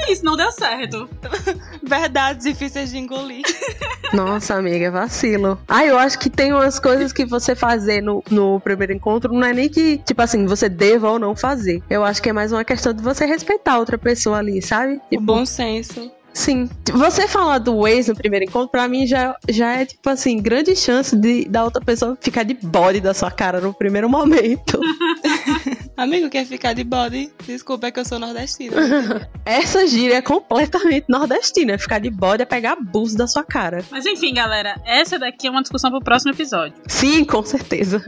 e 0.07 0.13
isso 0.13 0.25
não 0.25 0.37
deu 0.37 0.53
certo. 0.53 1.09
Verdades 1.83 2.45
difíceis 2.45 2.91
de 2.91 2.99
engolir. 2.99 3.43
Nossa, 4.15 4.55
amiga, 4.55 4.91
vacilo. 4.93 5.61
Ah, 5.67 5.85
eu 5.85 5.99
acho 5.99 6.19
que 6.19 6.31
tem 6.31 6.53
umas 6.53 6.79
coisas 6.79 7.13
que 7.13 7.25
você 7.25 7.57
fazer 7.57 8.01
no, 8.01 8.23
no 8.31 8.61
primeiro 8.61 8.93
encontro 8.93 9.33
não 9.33 9.45
é 9.45 9.53
nem 9.53 9.69
que, 9.69 9.99
tipo 9.99 10.23
assim, 10.23 10.47
você 10.47 10.69
deva 10.69 11.11
ou 11.11 11.19
não 11.19 11.35
fazer. 11.35 11.83
Eu 11.91 12.05
acho 12.05 12.23
que 12.23 12.29
é 12.29 12.33
mais 12.33 12.53
uma 12.53 12.65
questão 12.65 12.93
de 12.93 13.03
você 13.03 13.27
respeitar 13.27 13.73
a 13.73 13.79
outra 13.79 13.99
pessoa 13.99 14.39
ali, 14.39 14.63
sabe? 14.63 15.01
Tipo, 15.11 15.17
o 15.17 15.21
bom 15.21 15.45
senso. 15.45 16.13
Sim. 16.35 16.69
Você 16.93 17.29
falar 17.29 17.59
do 17.59 17.87
ex 17.87 18.09
no 18.09 18.17
primeiro 18.17 18.45
encontro, 18.45 18.69
pra 18.69 18.89
mim 18.89 19.07
já, 19.07 19.37
já 19.49 19.81
é, 19.81 19.87
tipo 19.87 20.11
assim, 20.11 20.43
grande 20.43 20.75
chance 20.75 21.17
de 21.17 21.45
da 21.45 21.65
outra 21.65 21.81
pessoa 21.81 22.19
ficar 22.21 22.43
de 22.43 22.55
bode 22.55 23.01
da 23.01 23.15
sua 23.15 23.31
cara 23.31 23.61
no 23.61 23.73
primeiro 23.73 24.11
momento. 24.11 24.81
Amigo, 25.97 26.29
quer 26.29 26.45
ficar 26.45 26.73
de 26.73 26.83
bode? 26.83 27.31
Desculpa, 27.47 27.87
é 27.87 27.91
que 27.91 28.01
eu 28.01 28.05
sou 28.05 28.19
nordestina. 28.19 28.77
Essa 29.47 29.87
gíria 29.87 30.17
é 30.17 30.23
completamente 30.23 31.07
nordestina. 31.09 31.79
Ficar 31.79 32.01
de 32.01 32.11
bode 32.11 32.43
é 32.43 32.47
pegar 32.47 32.73
abuso 32.73 33.17
da 33.17 33.27
sua 33.27 33.45
cara. 33.45 33.85
Mas 33.91 34.05
enfim, 34.05 34.35
galera, 34.35 34.81
essa 34.85 35.19
daqui 35.19 35.47
é 35.47 35.51
uma 35.51 35.63
discussão 35.63 35.91
pro 35.91 36.01
próximo 36.01 36.33
episódio. 36.33 36.75
Sim, 36.89 37.25
com 37.25 37.45
certeza. 37.45 38.03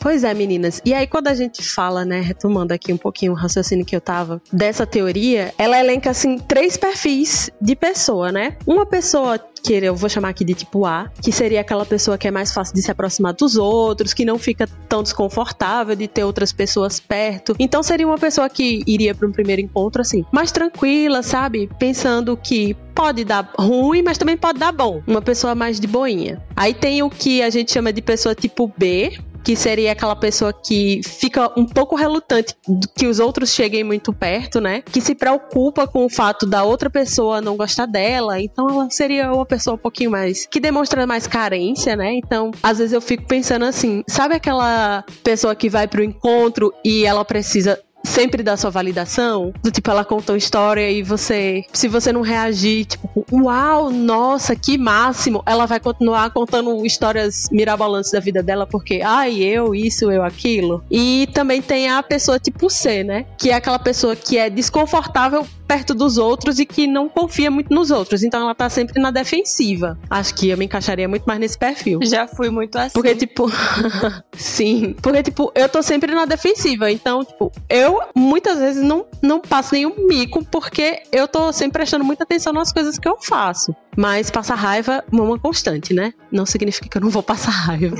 Pois 0.00 0.24
é, 0.24 0.32
meninas. 0.32 0.80
E 0.84 0.94
aí, 0.94 1.06
quando 1.06 1.28
a 1.28 1.34
gente 1.34 1.62
fala, 1.62 2.04
né, 2.04 2.20
retomando 2.20 2.72
aqui 2.72 2.92
um 2.92 2.96
pouquinho 2.96 3.32
o 3.32 3.34
raciocínio 3.34 3.84
que 3.84 3.96
eu 3.96 4.00
tava, 4.00 4.40
dessa 4.52 4.86
teoria, 4.86 5.52
ela 5.58 5.80
elenca, 5.80 6.10
assim, 6.10 6.38
três 6.38 6.76
perfis 6.76 7.50
de 7.60 7.74
pessoa, 7.74 8.30
né? 8.30 8.56
Uma 8.66 8.86
pessoa 8.86 9.38
que 9.66 9.84
eu 9.84 9.96
vou 9.96 10.08
chamar 10.08 10.28
aqui 10.28 10.44
de 10.44 10.54
tipo 10.54 10.86
A, 10.86 11.10
que 11.20 11.32
seria 11.32 11.60
aquela 11.60 11.84
pessoa 11.84 12.16
que 12.16 12.28
é 12.28 12.30
mais 12.30 12.52
fácil 12.52 12.74
de 12.74 12.82
se 12.82 12.90
aproximar 12.90 13.34
dos 13.34 13.56
outros, 13.56 14.14
que 14.14 14.24
não 14.24 14.38
fica 14.38 14.68
tão 14.88 15.02
desconfortável 15.02 15.96
de 15.96 16.06
ter 16.06 16.22
outras 16.22 16.52
pessoas 16.52 17.00
perto. 17.00 17.56
Então 17.58 17.82
seria 17.82 18.06
uma 18.06 18.18
pessoa 18.18 18.48
que 18.48 18.84
iria 18.86 19.14
para 19.14 19.26
um 19.26 19.32
primeiro 19.32 19.60
encontro 19.60 20.00
assim, 20.00 20.24
mais 20.30 20.52
tranquila, 20.52 21.22
sabe? 21.22 21.68
Pensando 21.78 22.36
que 22.36 22.76
pode 22.94 23.24
dar 23.24 23.52
ruim, 23.58 24.02
mas 24.02 24.16
também 24.16 24.36
pode 24.36 24.58
dar 24.58 24.72
bom. 24.72 25.02
Uma 25.06 25.20
pessoa 25.20 25.54
mais 25.54 25.80
de 25.80 25.86
boinha. 25.86 26.40
Aí 26.54 26.72
tem 26.72 27.02
o 27.02 27.10
que 27.10 27.42
a 27.42 27.50
gente 27.50 27.72
chama 27.72 27.92
de 27.92 28.00
pessoa 28.00 28.34
tipo 28.34 28.72
B, 28.78 29.18
que 29.46 29.54
seria 29.54 29.92
aquela 29.92 30.16
pessoa 30.16 30.52
que 30.52 31.00
fica 31.04 31.52
um 31.56 31.64
pouco 31.64 31.94
relutante 31.94 32.52
que 32.96 33.06
os 33.06 33.20
outros 33.20 33.50
cheguem 33.50 33.84
muito 33.84 34.12
perto, 34.12 34.60
né? 34.60 34.82
Que 34.82 35.00
se 35.00 35.14
preocupa 35.14 35.86
com 35.86 36.04
o 36.04 36.08
fato 36.08 36.44
da 36.44 36.64
outra 36.64 36.90
pessoa 36.90 37.40
não 37.40 37.56
gostar 37.56 37.86
dela. 37.86 38.40
Então 38.40 38.68
ela 38.68 38.90
seria 38.90 39.32
uma 39.32 39.46
pessoa 39.46 39.76
um 39.76 39.78
pouquinho 39.78 40.10
mais 40.10 40.46
que 40.46 40.58
demonstra 40.58 41.06
mais 41.06 41.28
carência, 41.28 41.94
né? 41.94 42.14
Então, 42.14 42.50
às 42.60 42.78
vezes 42.78 42.92
eu 42.92 43.00
fico 43.00 43.24
pensando 43.24 43.64
assim, 43.64 44.02
sabe 44.08 44.34
aquela 44.34 45.04
pessoa 45.22 45.54
que 45.54 45.68
vai 45.68 45.86
pro 45.86 46.02
encontro 46.02 46.74
e 46.84 47.06
ela 47.06 47.24
precisa 47.24 47.80
sempre 48.06 48.42
dá 48.42 48.56
sua 48.56 48.70
validação. 48.70 49.52
Do 49.62 49.70
tipo, 49.70 49.90
ela 49.90 50.04
contou 50.04 50.34
uma 50.34 50.38
história 50.38 50.90
e 50.90 51.02
você. 51.02 51.64
Se 51.72 51.88
você 51.88 52.12
não 52.12 52.22
reagir, 52.22 52.86
tipo, 52.86 53.26
uau, 53.32 53.90
nossa, 53.90 54.54
que 54.56 54.78
máximo, 54.78 55.42
ela 55.44 55.66
vai 55.66 55.80
continuar 55.80 56.30
contando 56.30 56.84
histórias 56.86 57.48
mirabolantes 57.50 58.10
da 58.10 58.20
vida 58.20 58.42
dela, 58.42 58.66
porque, 58.66 59.02
ai, 59.04 59.42
eu, 59.42 59.74
isso, 59.74 60.10
eu, 60.10 60.22
aquilo. 60.22 60.82
E 60.90 61.28
também 61.32 61.60
tem 61.60 61.90
a 61.90 62.02
pessoa 62.02 62.38
tipo 62.38 62.70
C, 62.70 63.02
né? 63.04 63.26
Que 63.38 63.50
é 63.50 63.54
aquela 63.54 63.78
pessoa 63.78 64.14
que 64.14 64.38
é 64.38 64.48
desconfortável 64.48 65.46
perto 65.66 65.94
dos 65.94 66.18
outros 66.18 66.58
e 66.58 66.66
que 66.66 66.86
não 66.86 67.08
confia 67.08 67.50
muito 67.50 67.74
nos 67.74 67.90
outros. 67.90 68.22
Então 68.22 68.42
ela 68.42 68.54
tá 68.54 68.68
sempre 68.68 69.00
na 69.00 69.10
defensiva. 69.10 69.98
Acho 70.08 70.34
que 70.34 70.48
eu 70.48 70.56
me 70.56 70.64
encaixaria 70.64 71.08
muito 71.08 71.24
mais 71.24 71.40
nesse 71.40 71.58
perfil. 71.58 72.00
Já 72.02 72.26
fui 72.26 72.50
muito 72.50 72.76
assim. 72.76 72.92
Porque, 72.92 73.14
tipo. 73.14 73.50
Sim. 74.32 74.94
Porque, 75.02 75.22
tipo, 75.22 75.52
eu 75.54 75.68
tô 75.68 75.82
sempre 75.82 76.14
na 76.14 76.24
defensiva. 76.24 76.90
Então, 76.90 77.24
tipo, 77.24 77.52
eu 77.68 78.00
muitas 78.14 78.58
vezes 78.58 78.82
não, 78.82 79.06
não 79.22 79.40
passo 79.40 79.74
nenhum 79.74 80.06
mico 80.06 80.44
porque 80.44 81.02
eu 81.12 81.26
tô 81.26 81.52
sempre 81.52 81.76
prestando 81.80 82.04
muita 82.04 82.24
atenção 82.24 82.52
nas 82.52 82.72
coisas 82.72 82.98
que 82.98 83.08
eu 83.08 83.16
faço. 83.20 83.74
Mas 83.96 84.30
passar 84.30 84.54
raiva 84.54 85.02
é 85.10 85.16
uma 85.16 85.38
constante, 85.38 85.94
né? 85.94 86.12
Não 86.30 86.44
significa 86.44 86.88
que 86.88 86.98
eu 86.98 87.00
não 87.00 87.08
vou 87.08 87.22
passar 87.22 87.50
raiva. 87.50 87.96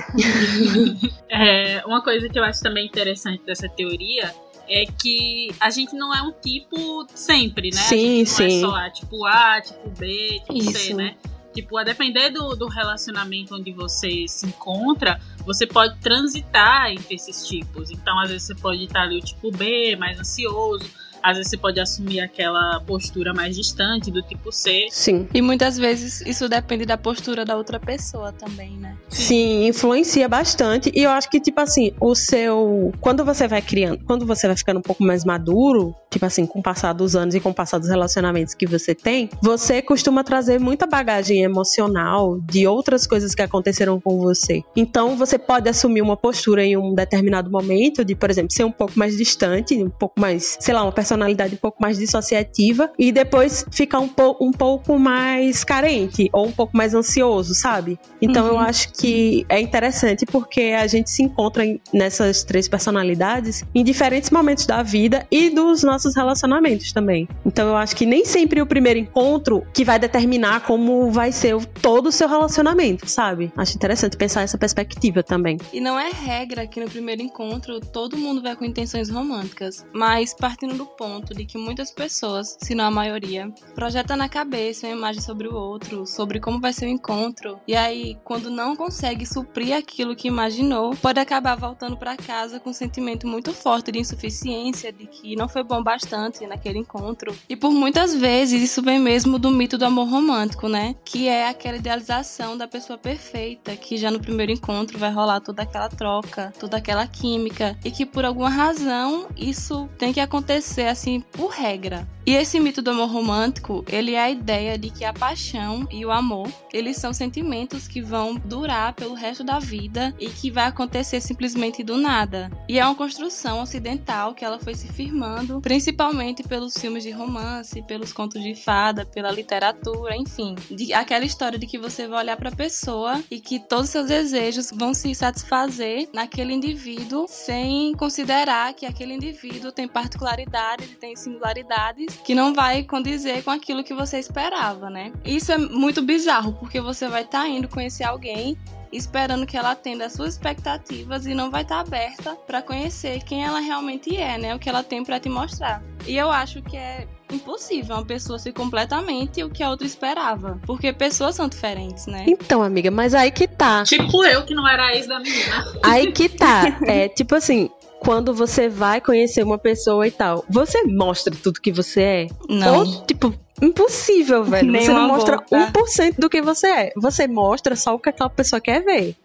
é, 1.31 1.83
uma 1.87 2.03
coisa 2.03 2.29
que 2.29 2.39
eu 2.39 2.45
acho 2.45 2.63
também 2.63 2.87
interessante 2.87 3.43
dessa 3.47 3.69
teoria 3.69 4.31
é 4.69 4.85
que 4.87 5.49
a 5.61 5.71
gente 5.71 5.95
não 5.95 6.15
é 6.15 6.23
um 6.23 6.33
tipo 6.33 7.07
sempre, 7.15 7.71
né? 7.71 7.81
Sim, 7.81 8.23
a 8.23 8.27
sim. 8.27 8.61
Não 8.61 8.69
é 8.69 8.71
só 8.71 8.87
A, 8.87 8.91
tipo 8.91 9.25
A, 9.25 9.61
tipo 9.61 9.91
B, 9.91 10.41
tipo 10.41 10.55
Isso. 10.55 10.73
C, 10.73 10.95
né? 10.95 11.17
Tipo, 11.57 11.79
a 11.79 11.85
depender 11.85 12.29
do, 12.29 12.55
do 12.55 12.69
relacionamento 12.69 13.55
onde 13.55 13.73
você 13.73 14.29
se 14.29 14.47
encontra, 14.47 15.19
você 15.39 15.67
pode 15.67 15.99
transitar 16.01 16.91
entre 16.91 17.15
esses 17.15 17.49
tipos. 17.49 17.91
Então, 17.91 18.19
às 18.21 18.29
vezes, 18.29 18.47
você 18.47 18.55
pode 18.55 18.85
estar 18.85 19.05
ali 19.05 19.17
o 19.17 19.23
tipo 19.23 19.51
B, 19.51 19.97
mais 19.97 20.21
ansioso. 20.21 20.85
Às 21.27 21.39
vezes, 21.39 21.51
você 21.51 21.57
pode 21.57 21.81
assumir 21.81 22.21
aquela 22.21 22.79
postura 22.87 23.35
mais 23.35 23.57
distante, 23.57 24.13
do 24.13 24.23
tipo 24.23 24.53
C. 24.53 24.87
Sim. 24.91 25.27
E 25.35 25.43
muitas 25.43 25.77
vezes 25.77 26.21
isso 26.21 26.49
depende 26.49 26.87
da 26.87 26.97
postura 26.97 27.45
da 27.45 27.57
outra 27.57 27.81
pessoa 27.81 28.31
também, 28.31 28.77
né? 28.77 28.97
Sim, 29.09 29.67
influencia 29.67 30.29
bastante. 30.29 30.93
E 30.95 31.03
eu 31.03 31.11
acho 31.11 31.29
que, 31.29 31.41
tipo 31.41 31.61
assim, 31.61 31.91
o 32.01 32.15
seu. 32.15 32.93
Quando 33.01 33.25
você 33.25 33.49
vai 33.49 33.61
criando, 33.61 34.05
quando 34.05 34.25
você 34.25 34.47
vai 34.47 34.57
ficando 34.57 34.79
um 34.79 34.83
pouco 34.83 35.03
mais 35.03 35.25
maduro, 35.25 35.93
tipo 36.09 36.25
assim, 36.25 36.47
com 36.47 36.61
o 36.61 36.63
passar 36.63 36.93
dos 36.93 37.17
anos 37.17 37.35
e 37.35 37.41
com 37.41 37.51
o 37.51 37.55
passar 37.55 37.79
dos 37.79 37.89
relacionamentos 37.89 38.55
que 38.55 38.65
você 38.65 38.95
tem, 38.95 39.29
você 39.43 39.83
costuma 39.83 40.23
trazer 40.23 40.61
muita 40.61 40.87
bagagem 40.87 41.43
emocional 41.43 42.39
de 42.41 42.69
outras 42.69 43.05
coisas 43.05 43.35
que 43.35 43.43
aconteceram 43.43 44.01
com 44.01 44.19
você. 44.19 44.63
Então 44.77 45.17
você 45.17 45.39
pode 45.39 45.69
assumir 45.69 46.03
uma 46.03 46.17
postura 46.17 46.65
em 46.65 46.77
um 46.77 46.95
determinado 46.95 47.51
momento, 47.51 48.05
de, 48.05 48.15
por 48.15 48.31
exemplo, 48.31 48.53
ser 48.53 48.63
um 48.63 48.71
pouco 48.71 48.97
mais 48.97 49.17
distante, 49.17 49.75
um 49.83 49.91
pouco 49.91 50.21
mais, 50.21 50.57
sei 50.61 50.73
lá, 50.73 50.83
uma 50.85 50.93
personalidade 51.17 51.55
um 51.55 51.59
pouco 51.59 51.79
mais 51.81 51.99
dissociativa, 51.99 52.91
e 52.99 53.11
depois 53.11 53.65
ficar 53.71 54.01
um, 54.01 54.09
po 54.09 54.37
um 54.41 54.53
pouco 54.53 54.99
mais 54.99 55.65
carente, 55.65 56.29
ou 56.33 56.47
um 56.47 56.53
pouco 56.53 56.77
mais 56.77 56.95
ansioso, 56.95 57.55
sabe? 57.55 57.99
Então 58.21 58.47
eu 58.47 58.59
acho 58.59 58.93
que 58.93 59.45
é 59.49 59.61
interessante 59.61 60.27
porque 60.27 60.75
a 60.79 60.87
gente 60.87 61.11
se 61.11 61.23
encontra 61.23 61.65
em- 61.65 61.81
nessas 61.93 62.45
três 62.45 62.69
personalidades 62.69 63.65
em 63.75 63.83
diferentes 63.83 64.31
momentos 64.31 64.67
da 64.67 64.83
vida 64.83 65.27
e 65.31 65.49
dos 65.51 65.83
nossos 65.83 66.15
relacionamentos 66.15 66.93
também. 66.93 67.27
Então 67.45 67.69
eu 67.69 67.77
acho 67.77 67.97
que 67.97 68.05
nem 68.05 68.25
sempre 68.25 68.61
o 68.61 68.67
primeiro 68.67 68.99
encontro 68.99 69.67
que 69.73 69.85
vai 69.85 69.99
determinar 69.99 70.61
como 70.61 71.11
vai 71.11 71.33
ser 71.33 71.55
o- 71.57 71.65
todo 71.67 72.09
o 72.09 72.13
seu 72.13 72.29
relacionamento, 72.29 73.09
sabe? 73.09 73.51
Acho 73.57 73.75
interessante 73.77 74.17
pensar 74.17 74.43
essa 74.43 74.59
perspectiva 74.59 75.23
também. 75.23 75.57
E 75.73 75.81
não 75.81 75.99
é 75.99 76.11
regra 76.11 76.67
que 76.67 76.81
no 76.81 76.91
primeiro 76.91 77.23
encontro 77.23 77.81
todo 77.81 78.17
mundo 78.17 78.43
vai 78.43 78.55
com 78.57 78.65
intenções 78.65 79.09
românticas, 79.09 79.87
mas 79.93 80.35
partindo 80.35 80.75
do 80.75 80.85
ponto 80.97 81.35
de 81.35 81.45
que 81.45 81.59
muitas 81.59 81.91
pessoas, 81.91 82.57
se 82.61 82.75
não 82.75 82.87
a 82.87 82.91
maioria, 82.91 83.53
projeta 83.75 84.17
na 84.17 84.29
cabeça 84.29 84.87
uma 84.87 84.97
imagem 84.97 85.21
sobre 85.21 85.49
o 85.49 85.55
outro, 85.55 86.07
sobre 86.07 86.41
como 86.41 86.61
vai 86.61 86.73
ser 86.73 86.87
o 86.87 86.89
encontro, 86.89 87.61
e 87.67 87.77
aí 87.77 88.17
quando 88.25 88.51
não 88.51 88.75
consegue 88.75 89.27
suprir 89.27 89.77
aquilo 89.77 90.17
que 90.17 90.29
imaginou, 90.29 90.95
pode 90.97 91.21
acabar 91.21 91.57
voltando 91.57 91.97
para 91.97 92.17
casa 92.17 92.59
com 92.59 92.71
um 92.71 92.75
sentimento 92.75 93.27
muito 93.27 93.53
forte 93.53 93.93
de 93.93 93.99
insuficiência, 93.99 94.93
de 94.93 95.07
que 95.07 95.37
não 95.37 95.49
foi 95.49 95.63
bom 95.63 95.83
bastante 95.83 96.47
naquele 96.47 96.79
encontro. 96.79 97.37
E 97.49 97.57
por 97.57 97.71
muitas 97.71 98.15
vezes 98.15 98.63
isso 98.63 98.83
vem 98.83 98.99
mesmo 98.99 99.39
do 99.39 99.51
mito 99.51 99.77
do 99.77 99.85
amor 99.85 100.09
romântico, 100.09 100.69
né? 100.69 100.95
Que 101.05 101.29
é 101.29 101.49
aquela 101.49 101.77
idealização 101.77 102.57
da 102.57 102.67
pessoa 102.67 102.99
perfeita, 102.99 103.77
que 103.77 103.97
já 103.97 104.11
no 104.11 104.21
primeiro 104.21 104.53
encontro 104.53 104.99
vai 104.99 105.11
rolar 105.11 105.41
toda 105.41 105.63
aquela 105.63 105.89
troca, 105.89 106.53
toda 106.59 106.77
aquela 106.77 107.07
química, 107.07 107.77
e 107.85 107.91
que 107.91 108.07
por 108.07 108.25
alguma 108.25 108.49
razão 108.49 109.27
isso 109.37 109.89
tem 109.99 110.13
que 110.13 110.21
acontecer 110.21 110.86
assim 110.89 111.21
por 111.21 111.51
regra. 111.51 112.07
E 112.27 112.35
esse 112.35 112.59
mito 112.59 112.83
do 112.83 112.91
amor 112.91 113.09
romântico, 113.09 113.85
ele 113.87 114.15
é 114.15 114.21
a 114.21 114.29
ideia 114.29 114.77
de 114.77 114.91
que 114.91 115.05
a 115.05 115.13
paixão 115.13 115.87
e 115.93 116.05
o 116.05 116.11
amor, 116.11 116.51
eles 116.73 116.97
são 116.97 117.13
sentimentos 117.13 117.87
que 117.87 118.03
vão 118.03 118.35
durar 118.35 118.95
pelo 118.95 119.15
resto 119.15 119.45
da 119.45 119.61
vida 119.61 120.13
e 120.19 120.29
que 120.29 120.51
vai 120.51 120.65
acontecer 120.65 121.21
simplesmente 121.21 121.85
do 121.85 121.97
nada. 121.97 122.51
E 122.69 122.81
é 122.81 122.85
uma 122.85 122.97
construção 122.97 123.63
ocidental 123.63 124.35
que 124.35 124.45
ela 124.45 124.59
foi 124.59 124.75
se 124.75 124.89
firmando, 124.89 125.61
principalmente 125.61 126.43
pelos 126.43 126.77
filmes 126.77 127.05
de 127.05 127.13
romance, 127.13 127.81
pelos 127.83 128.13
contos 128.13 128.43
de 128.43 128.57
fada, 128.57 129.07
pela 129.07 129.31
literatura, 129.31 130.17
enfim, 130.17 130.57
de 130.69 130.93
aquela 130.93 131.25
história 131.25 131.57
de 131.57 131.67
que 131.69 131.79
você 131.79 132.09
vai 132.09 132.25
olhar 132.25 132.37
para 132.37 132.49
a 132.49 132.57
pessoa 132.57 133.23
e 133.31 133.39
que 133.39 133.61
todos 133.61 133.85
os 133.85 133.91
seus 133.91 134.09
desejos 134.09 134.73
vão 134.75 134.93
se 134.93 135.15
satisfazer 135.15 136.09
naquele 136.13 136.53
indivíduo 136.53 137.27
sem 137.29 137.95
considerar 137.95 138.75
que 138.75 138.85
aquele 138.85 139.15
indivíduo 139.15 139.71
tem 139.71 139.87
particularidades 139.87 140.97
tem 140.99 141.15
singularidades 141.15 142.16
que 142.25 142.35
não 142.35 142.55
vai 142.55 142.83
condizer 142.83 143.43
com 143.43 143.51
aquilo 143.51 143.85
que 143.85 143.95
você 143.95 144.19
esperava, 144.19 144.91
né? 144.91 145.13
Isso 145.25 145.53
é 145.53 145.59
muito 145.59 146.03
bizarro, 146.03 146.53
porque 146.55 146.81
você 146.81 147.09
vai 147.09 147.23
estar 147.23 147.43
tá 147.43 147.49
indo 147.49 147.69
conhecer 147.69 148.05
alguém 148.05 148.57
esperando 148.93 149.47
que 149.47 149.57
ela 149.57 149.73
atenda 149.73 150.07
às 150.07 150.13
suas 150.13 150.35
expectativas 150.35 151.27
e 151.27 151.35
não 151.35 151.51
vai 151.51 151.63
estar 151.63 151.77
tá 151.77 151.81
aberta 151.81 152.37
para 152.47 152.63
conhecer 152.63 153.23
quem 153.25 153.45
ela 153.45 153.61
realmente 153.61 154.17
é, 154.17 154.39
né? 154.39 154.55
O 154.55 154.59
que 154.59 154.69
ela 154.69 154.83
tem 154.83 155.05
para 155.05 155.21
te 155.21 155.29
mostrar. 155.29 155.83
E 156.07 156.17
eu 156.17 156.31
acho 156.31 156.63
que 156.63 156.77
é 156.77 157.07
impossível 157.33 157.97
uma 157.97 158.05
pessoa 158.05 158.39
ser 158.39 158.53
completamente 158.53 159.43
o 159.43 159.51
que 159.51 159.63
a 159.63 159.71
outra 159.71 159.87
esperava. 159.87 160.61
Porque 160.65 160.93
pessoas 160.93 161.35
são 161.35 161.49
diferentes, 161.49 162.07
né? 162.07 162.25
Então, 162.29 162.63
amiga, 162.63 162.91
mas 162.91 163.15
aí 163.15 163.31
que 163.31 163.49
tá. 163.49 163.83
Tipo 163.83 164.25
eu, 164.25 164.45
que 164.45 164.55
não 164.55 164.67
era 164.69 164.95
ex 164.95 165.07
da 165.07 165.19
menina. 165.19 165.65
Aí 165.85 166.13
que 166.13 166.29
tá. 166.29 166.77
É, 166.87 167.09
tipo 167.09 167.35
assim, 167.35 167.69
quando 168.01 168.35
você 168.35 168.69
vai 168.69 169.01
conhecer 169.01 169.43
uma 169.43 169.59
pessoa 169.59 170.07
e 170.07 170.11
tal, 170.11 170.45
você 170.49 170.83
mostra 170.85 171.35
tudo 171.35 171.61
que 171.61 171.73
você 171.73 172.01
é? 172.01 172.27
Não. 172.49 172.81
Ou, 172.81 173.07
tipo, 173.07 173.35
impossível, 173.61 174.45
velho. 174.45 174.71
Nem 174.71 174.83
você 174.83 174.93
não 174.93 175.09
mostra 175.09 175.37
boca. 175.37 175.73
1% 175.73 176.15
do 176.19 176.29
que 176.29 176.43
você 176.43 176.67
é. 176.69 176.93
Você 176.97 177.27
mostra 177.27 177.75
só 177.75 177.95
o 177.95 177.99
que 177.99 178.11
aquela 178.11 178.31
pessoa 178.31 178.61
quer 178.61 178.83
ver. 178.85 179.17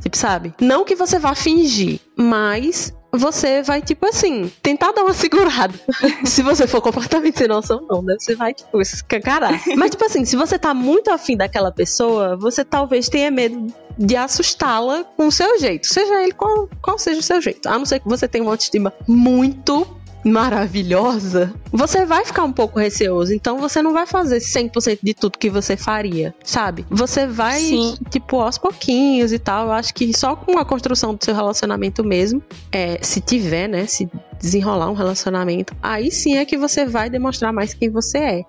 Tipo, 0.00 0.16
sabe? 0.16 0.54
Não 0.60 0.84
que 0.84 0.94
você 0.94 1.18
vá 1.18 1.34
fingir, 1.34 2.00
mas 2.16 2.94
você 3.12 3.62
vai, 3.62 3.82
tipo 3.82 4.06
assim, 4.06 4.50
tentar 4.62 4.92
dar 4.92 5.02
uma 5.02 5.12
segurada. 5.12 5.74
se 6.24 6.42
você 6.42 6.66
for 6.66 6.80
completamente 6.80 7.38
sem 7.38 7.48
noção, 7.48 7.84
não, 7.88 8.02
né? 8.02 8.16
Você 8.18 8.34
vai, 8.34 8.54
tipo, 8.54 8.80
escancarar. 8.80 9.60
Mas, 9.76 9.90
tipo 9.90 10.04
assim, 10.04 10.24
se 10.24 10.36
você 10.36 10.58
tá 10.58 10.72
muito 10.72 11.10
afim 11.10 11.36
daquela 11.36 11.72
pessoa, 11.72 12.36
você 12.36 12.64
talvez 12.64 13.08
tenha 13.08 13.30
medo 13.30 13.66
de 13.98 14.16
assustá-la 14.16 15.04
com 15.16 15.26
o 15.26 15.32
seu 15.32 15.58
jeito. 15.58 15.86
Seja 15.86 16.22
ele 16.22 16.32
qual, 16.32 16.68
qual 16.80 16.98
seja 16.98 17.20
o 17.20 17.22
seu 17.22 17.40
jeito. 17.40 17.68
A 17.68 17.78
não 17.78 17.84
ser 17.84 18.00
que 18.00 18.08
você 18.08 18.26
tenha 18.26 18.42
uma 18.42 18.52
autoestima 18.52 18.92
muito 19.06 19.86
maravilhosa, 20.24 21.52
você 21.72 22.04
vai 22.04 22.24
ficar 22.24 22.44
um 22.44 22.52
pouco 22.52 22.78
receoso. 22.78 23.32
Então 23.32 23.58
você 23.58 23.80
não 23.82 23.92
vai 23.92 24.06
fazer 24.06 24.38
100% 24.38 24.98
de 25.02 25.14
tudo 25.14 25.38
que 25.38 25.48
você 25.50 25.76
faria, 25.76 26.34
sabe? 26.44 26.84
Você 26.90 27.26
vai, 27.26 27.60
Sim. 27.60 27.96
tipo, 28.10 28.40
aos 28.40 28.58
pouquinhos 28.58 29.32
e 29.32 29.38
tal. 29.38 29.66
Eu 29.66 29.72
acho 29.72 29.94
que 29.94 30.16
só 30.16 30.36
com 30.36 30.58
a 30.58 30.64
construção 30.64 31.14
do 31.14 31.24
seu 31.24 31.34
relacionamento 31.34 32.04
mesmo, 32.04 32.42
é, 32.70 32.98
se 33.02 33.20
tiver, 33.20 33.68
né? 33.68 33.86
Se 33.86 34.08
desenrolar 34.40 34.90
um 34.90 34.94
relacionamento, 34.94 35.74
aí 35.82 36.10
sim 36.10 36.36
é 36.36 36.44
que 36.44 36.56
você 36.56 36.86
vai 36.86 37.10
demonstrar 37.10 37.52
mais 37.52 37.74
quem 37.74 37.90
você 37.90 38.18
é. 38.18 38.44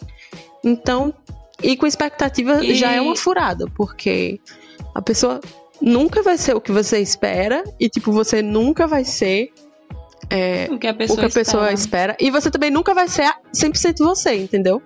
Então, 0.64 1.14
e 1.62 1.76
com 1.76 1.86
expectativa 1.86 2.64
E- 2.64 2.76
já 2.76 2.92
é 2.92 3.02
uma 3.02 3.16
furada, 3.16 3.66
porque 3.76 4.40
a 4.96 5.02
pessoa 5.02 5.40
nunca 5.82 6.22
vai 6.22 6.38
ser 6.38 6.56
o 6.56 6.62
que 6.62 6.72
você 6.72 7.00
espera 7.00 7.64
e, 7.80 7.90
tipo, 7.90 8.12
você 8.12 8.42
nunca 8.42 8.88
vai 8.88 9.04
ser 9.04 9.50
é, 10.32 10.68
O 10.72 10.80
que 10.80 10.88
a 10.88 10.94
pessoa, 10.94 11.20
que 11.20 11.26
a 11.26 11.30
pessoa 11.30 11.74
espera. 11.74 12.14
espera. 12.14 12.18
E 12.20 12.32
você 12.32 12.50
também 12.50 12.72
nunca 12.72 12.94
vai 12.94 13.08
ser 13.08 13.32
100% 13.54 13.98
você, 14.00 14.36
entendeu? 14.36 14.82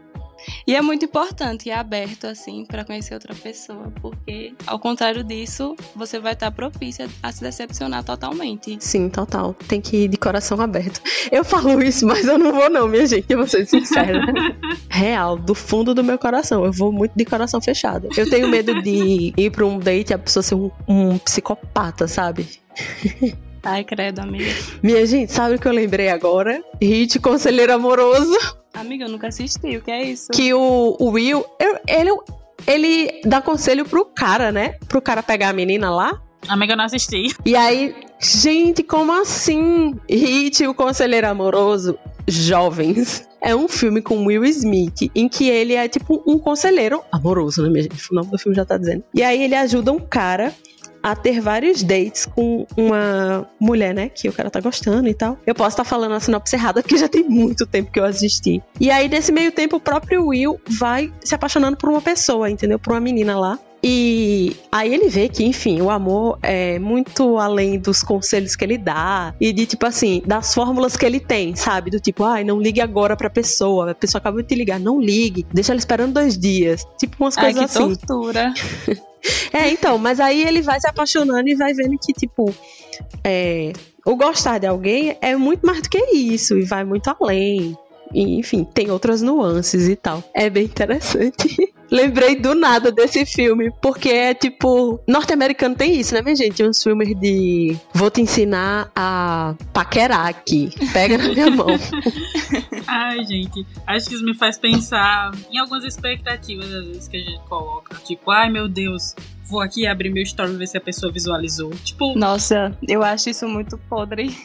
E 0.67 0.75
é 0.75 0.81
muito 0.81 1.05
importante 1.05 1.69
ir 1.69 1.71
aberto, 1.71 2.25
assim, 2.27 2.65
pra 2.65 2.83
conhecer 2.83 3.13
outra 3.13 3.33
pessoa, 3.33 3.91
porque, 4.01 4.53
ao 4.67 4.79
contrário 4.79 5.23
disso, 5.23 5.75
você 5.95 6.19
vai 6.19 6.33
estar 6.33 6.51
propícia 6.51 7.07
a 7.21 7.31
se 7.31 7.41
decepcionar 7.41 8.03
totalmente. 8.03 8.77
Sim, 8.79 9.09
total. 9.09 9.53
Tem 9.67 9.81
que 9.81 10.03
ir 10.03 10.07
de 10.07 10.17
coração 10.17 10.59
aberto. 10.61 11.01
Eu 11.31 11.43
falo 11.43 11.81
isso, 11.81 12.05
mas 12.05 12.25
eu 12.25 12.37
não 12.37 12.51
vou 12.51 12.69
não, 12.69 12.87
minha 12.87 13.05
gente. 13.05 13.25
Eu 13.29 13.39
vou 13.39 13.47
ser 13.47 13.65
sincera. 13.65 14.21
Real, 14.89 15.37
do 15.37 15.55
fundo 15.55 15.93
do 15.93 16.03
meu 16.03 16.17
coração. 16.17 16.63
Eu 16.65 16.71
vou 16.71 16.91
muito 16.91 17.13
de 17.15 17.25
coração 17.25 17.59
fechado. 17.61 18.09
Eu 18.15 18.29
tenho 18.29 18.47
medo 18.47 18.81
de 18.81 19.33
ir 19.35 19.49
pra 19.51 19.65
um 19.65 19.79
date 19.79 20.11
e 20.11 20.13
a 20.13 20.19
pessoa 20.19 20.43
ser 20.43 20.55
um, 20.55 20.69
um 20.87 21.17
psicopata, 21.17 22.07
sabe? 22.07 22.47
Ai, 23.65 23.84
credo, 23.84 24.19
amiga. 24.19 24.45
Minha 24.84 25.03
gente, 25.07 25.34
sabe 25.34 25.55
o 25.55 25.60
que 25.60 25.67
eu 25.67 25.72
lembrei 25.72 26.10
agora? 26.10 26.63
Hit 26.79 27.19
Conselheiro 27.19 27.74
Amoroso. 27.74 28.38
Amiga, 28.75 29.05
eu 29.05 29.10
nunca 29.10 29.27
assisti, 29.27 29.77
o 29.77 29.81
que 29.81 29.89
é 29.89 30.03
isso? 30.03 30.31
Que 30.31 30.53
o, 30.53 30.95
o 31.00 31.10
Will, 31.10 31.43
ele, 31.88 32.12
ele 32.67 33.22
dá 33.25 33.41
conselho 33.41 33.84
pro 33.84 34.05
cara, 34.05 34.51
né? 34.51 34.75
Pro 34.88 35.01
cara 35.01 35.24
pegar 35.24 35.50
a 35.50 35.53
menina 35.53 35.89
lá. 35.89 36.22
Amiga, 36.48 36.74
eu 36.74 36.77
não 36.77 36.84
assisti. 36.84 37.36
E 37.43 37.55
aí, 37.55 37.95
gente, 38.22 38.84
como 38.84 39.12
assim? 39.19 39.95
Hit, 40.07 40.67
o 40.67 40.75
Conselheiro 40.75 41.27
Amoroso, 41.27 41.98
Jovens. 42.27 43.27
É 43.41 43.55
um 43.55 43.67
filme 43.67 44.01
com 44.01 44.25
Will 44.25 44.43
Smith, 44.45 45.12
em 45.15 45.27
que 45.27 45.50
ele 45.50 45.74
é 45.74 45.88
tipo 45.88 46.24
um 46.27 46.39
conselheiro 46.39 47.03
amoroso, 47.12 47.62
né, 47.62 47.69
minha 47.69 47.84
gente? 47.84 48.12
O 48.12 48.15
nome 48.15 48.31
do 48.31 48.39
filme 48.39 48.55
já 48.55 48.65
tá 48.65 48.75
dizendo. 48.75 49.04
E 49.13 49.21
aí 49.21 49.43
ele 49.43 49.54
ajuda 49.54 49.91
um 49.91 49.99
cara 49.99 50.51
a 51.06 51.15
ter 51.15 51.39
vários 51.39 51.84
dates 51.84 52.26
com 52.26 52.65
uma 52.76 53.48
mulher, 53.60 53.94
né? 53.94 54.10
Que 54.10 54.28
o 54.28 54.34
cara 54.34 54.50
tá 54.50 54.60
gostando 54.60 55.08
e 55.08 55.13
tal. 55.13 55.38
Eu 55.46 55.54
posso 55.54 55.70
estar 55.70 55.84
falando 55.84 56.13
a 56.15 56.20
sinopse 56.20 56.56
errada, 56.56 56.82
porque 56.82 56.98
já 56.98 57.08
tem 57.08 57.24
muito 57.24 57.68
tempo 57.68 57.91
que 57.91 58.00
eu 58.00 58.06
assisti. 58.06 58.60
E 58.82 58.89
aí, 58.89 59.08
nesse 59.08 59.32
meio 59.32 59.52
tempo, 59.52 59.76
o 59.76 59.80
próprio 59.80 60.26
Will 60.26 60.60
vai 60.68 61.13
se 61.24 61.36
apaixonando 61.36 61.78
por 61.78 61.89
uma 61.89 62.02
pessoa, 62.02 62.50
entendeu? 62.50 62.80
Por 62.80 62.91
uma 62.94 63.00
menina 63.00 63.38
lá. 63.38 63.60
E 63.84 64.56
aí 64.72 64.91
ele 64.91 65.08
vê 65.08 65.30
que, 65.30 65.44
enfim, 65.44 65.80
o 65.80 65.91
amor 65.91 66.39
é 66.41 66.80
muito 66.80 67.38
além 67.38 67.78
dos 67.78 68.02
conselhos 68.02 68.56
que 68.56 68.65
ele 68.65 68.80
dá 68.80 69.36
e 69.39 69.54
de, 69.54 69.68
tipo 69.68 69.86
assim, 69.86 70.24
das 70.26 70.56
fórmulas 70.56 70.98
que 70.98 71.06
ele 71.06 71.20
tem, 71.20 71.56
sabe? 71.56 71.91
Do 71.91 72.00
tipo, 72.00 72.24
ai, 72.24 72.44
não 72.44 72.60
ligue 72.60 72.82
agora 72.82 73.15
pra 73.15 73.30
pessoa. 73.30 73.91
A 73.91 73.94
pessoa 73.94 74.18
acabou 74.18 74.41
de 74.41 74.48
te 74.48 74.56
ligar, 74.56 74.80
não 74.80 75.00
ligue, 75.00 75.46
deixa 75.54 75.72
ela 75.72 75.78
esperando 75.78 76.13
dois 76.13 76.36
dias. 76.36 76.84
Tipo, 76.98 77.24
umas 77.24 77.38
Ai, 77.38 77.54
coisas 77.54 77.76
assim. 77.76 77.96
tortura. 77.96 78.52
É, 79.51 79.69
então, 79.69 79.97
mas 79.97 80.19
aí 80.19 80.43
ele 80.43 80.61
vai 80.61 80.79
se 80.79 80.88
apaixonando 80.88 81.47
e 81.47 81.55
vai 81.55 81.73
vendo 81.73 81.97
que, 81.97 82.13
tipo, 82.13 82.53
é, 83.23 83.71
o 84.05 84.15
gostar 84.15 84.59
de 84.59 84.67
alguém 84.67 85.17
é 85.21 85.35
muito 85.35 85.65
mais 85.65 85.81
do 85.81 85.89
que 85.89 85.97
isso 85.97 86.57
e 86.57 86.63
vai 86.63 86.83
muito 86.83 87.07
além. 87.07 87.77
E, 88.15 88.39
enfim, 88.39 88.63
tem 88.63 88.89
outras 88.89 89.21
nuances 89.21 89.89
e 89.89 89.95
tal. 89.95 90.23
É 90.34 90.49
bem 90.49 90.63
interessante. 90.63 91.58
Lembrei 91.91 92.36
do 92.36 92.56
nada 92.56 92.91
desse 92.91 93.25
filme, 93.25 93.71
porque 93.82 94.10
é 94.10 94.34
tipo. 94.34 94.99
Norte-americano 95.08 95.75
tem 95.75 95.99
isso, 95.99 96.15
né, 96.15 96.21
minha 96.21 96.36
gente? 96.36 96.63
Uns 96.63 96.82
filmes 96.82 97.13
de. 97.19 97.78
Vou 97.93 98.10
te 98.10 98.21
ensinar 98.21 98.89
a 98.95 99.54
paquerar 99.71 100.28
aqui. 100.28 100.69
Pega 100.91 101.17
na 101.17 101.28
minha 101.30 101.51
mão. 101.51 101.67
Ai, 102.88 103.23
gente, 103.25 103.65
acho 103.86 104.08
que 104.08 104.15
isso 104.15 104.25
me 104.25 104.34
faz 104.34 104.58
pensar 104.58 105.32
em 105.51 105.60
algumas 105.60 105.84
expectativas, 105.84 106.73
às 106.73 106.86
vezes, 106.88 107.08
que 107.08 107.17
a 107.17 107.19
gente 107.19 107.41
coloca. 107.47 107.95
Tipo, 108.04 108.32
ai 108.32 108.49
meu 108.49 108.67
Deus, 108.67 109.15
vou 109.45 109.62
aqui 109.62 109.86
abrir 109.86 110.10
meu 110.10 110.23
story 110.23 110.53
e 110.53 110.58
ver 110.58 110.67
se 110.67 110.77
a 110.77 110.81
pessoa 110.81 111.12
visualizou. 111.12 111.69
Tipo, 111.71 112.17
Nossa, 112.17 112.75
eu 112.88 113.03
acho 113.03 113.29
isso 113.29 113.47
muito 113.47 113.77
podre. 113.77 114.36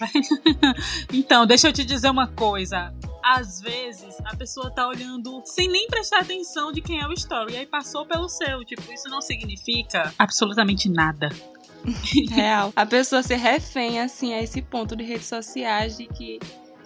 então, 1.12 1.46
deixa 1.46 1.68
eu 1.68 1.72
te 1.72 1.84
dizer 1.84 2.10
uma 2.10 2.28
coisa. 2.28 2.92
Às 3.22 3.60
vezes, 3.60 4.16
a 4.24 4.36
pessoa 4.36 4.70
tá 4.70 4.86
olhando 4.86 5.42
sem 5.44 5.68
nem 5.68 5.86
prestar 5.88 6.20
atenção 6.20 6.72
de 6.72 6.80
quem 6.80 7.00
é 7.00 7.06
o 7.06 7.12
story. 7.12 7.54
E 7.54 7.56
aí 7.58 7.66
passou 7.66 8.06
pelo 8.06 8.28
seu. 8.28 8.64
Tipo, 8.64 8.92
isso 8.92 9.08
não 9.08 9.20
significa 9.20 10.12
absolutamente 10.18 10.88
nada. 10.88 11.28
Real. 12.30 12.72
A 12.76 12.84
pessoa 12.84 13.22
se 13.22 13.34
refém, 13.34 14.00
assim, 14.00 14.34
a 14.34 14.42
esse 14.42 14.60
ponto 14.60 14.94
de 14.94 15.04
redes 15.04 15.26
sociais 15.26 15.96
de 15.96 16.06
que. 16.06 16.38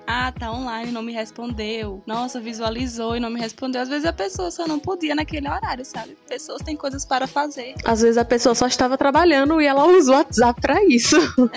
Ah, 0.06 0.32
tá 0.32 0.52
online, 0.52 0.92
não 0.92 1.02
me 1.02 1.12
respondeu. 1.12 2.02
Nossa, 2.06 2.40
visualizou 2.40 3.16
e 3.16 3.20
não 3.20 3.30
me 3.30 3.40
respondeu. 3.40 3.80
Às 3.80 3.88
vezes 3.88 4.04
a 4.04 4.12
pessoa 4.12 4.50
só 4.50 4.66
não 4.66 4.78
podia 4.78 5.14
naquele 5.14 5.48
horário, 5.48 5.84
sabe? 5.84 6.16
Pessoas 6.28 6.62
têm 6.62 6.76
coisas 6.76 7.04
para 7.04 7.26
fazer. 7.26 7.74
Às 7.84 8.02
vezes 8.02 8.18
a 8.18 8.24
pessoa 8.24 8.54
só 8.54 8.66
estava 8.66 8.98
trabalhando 8.98 9.60
e 9.60 9.66
ela 9.66 9.86
usa 9.86 10.12
o 10.12 10.14
WhatsApp 10.14 10.60
pra 10.60 10.84
isso. 10.84 11.16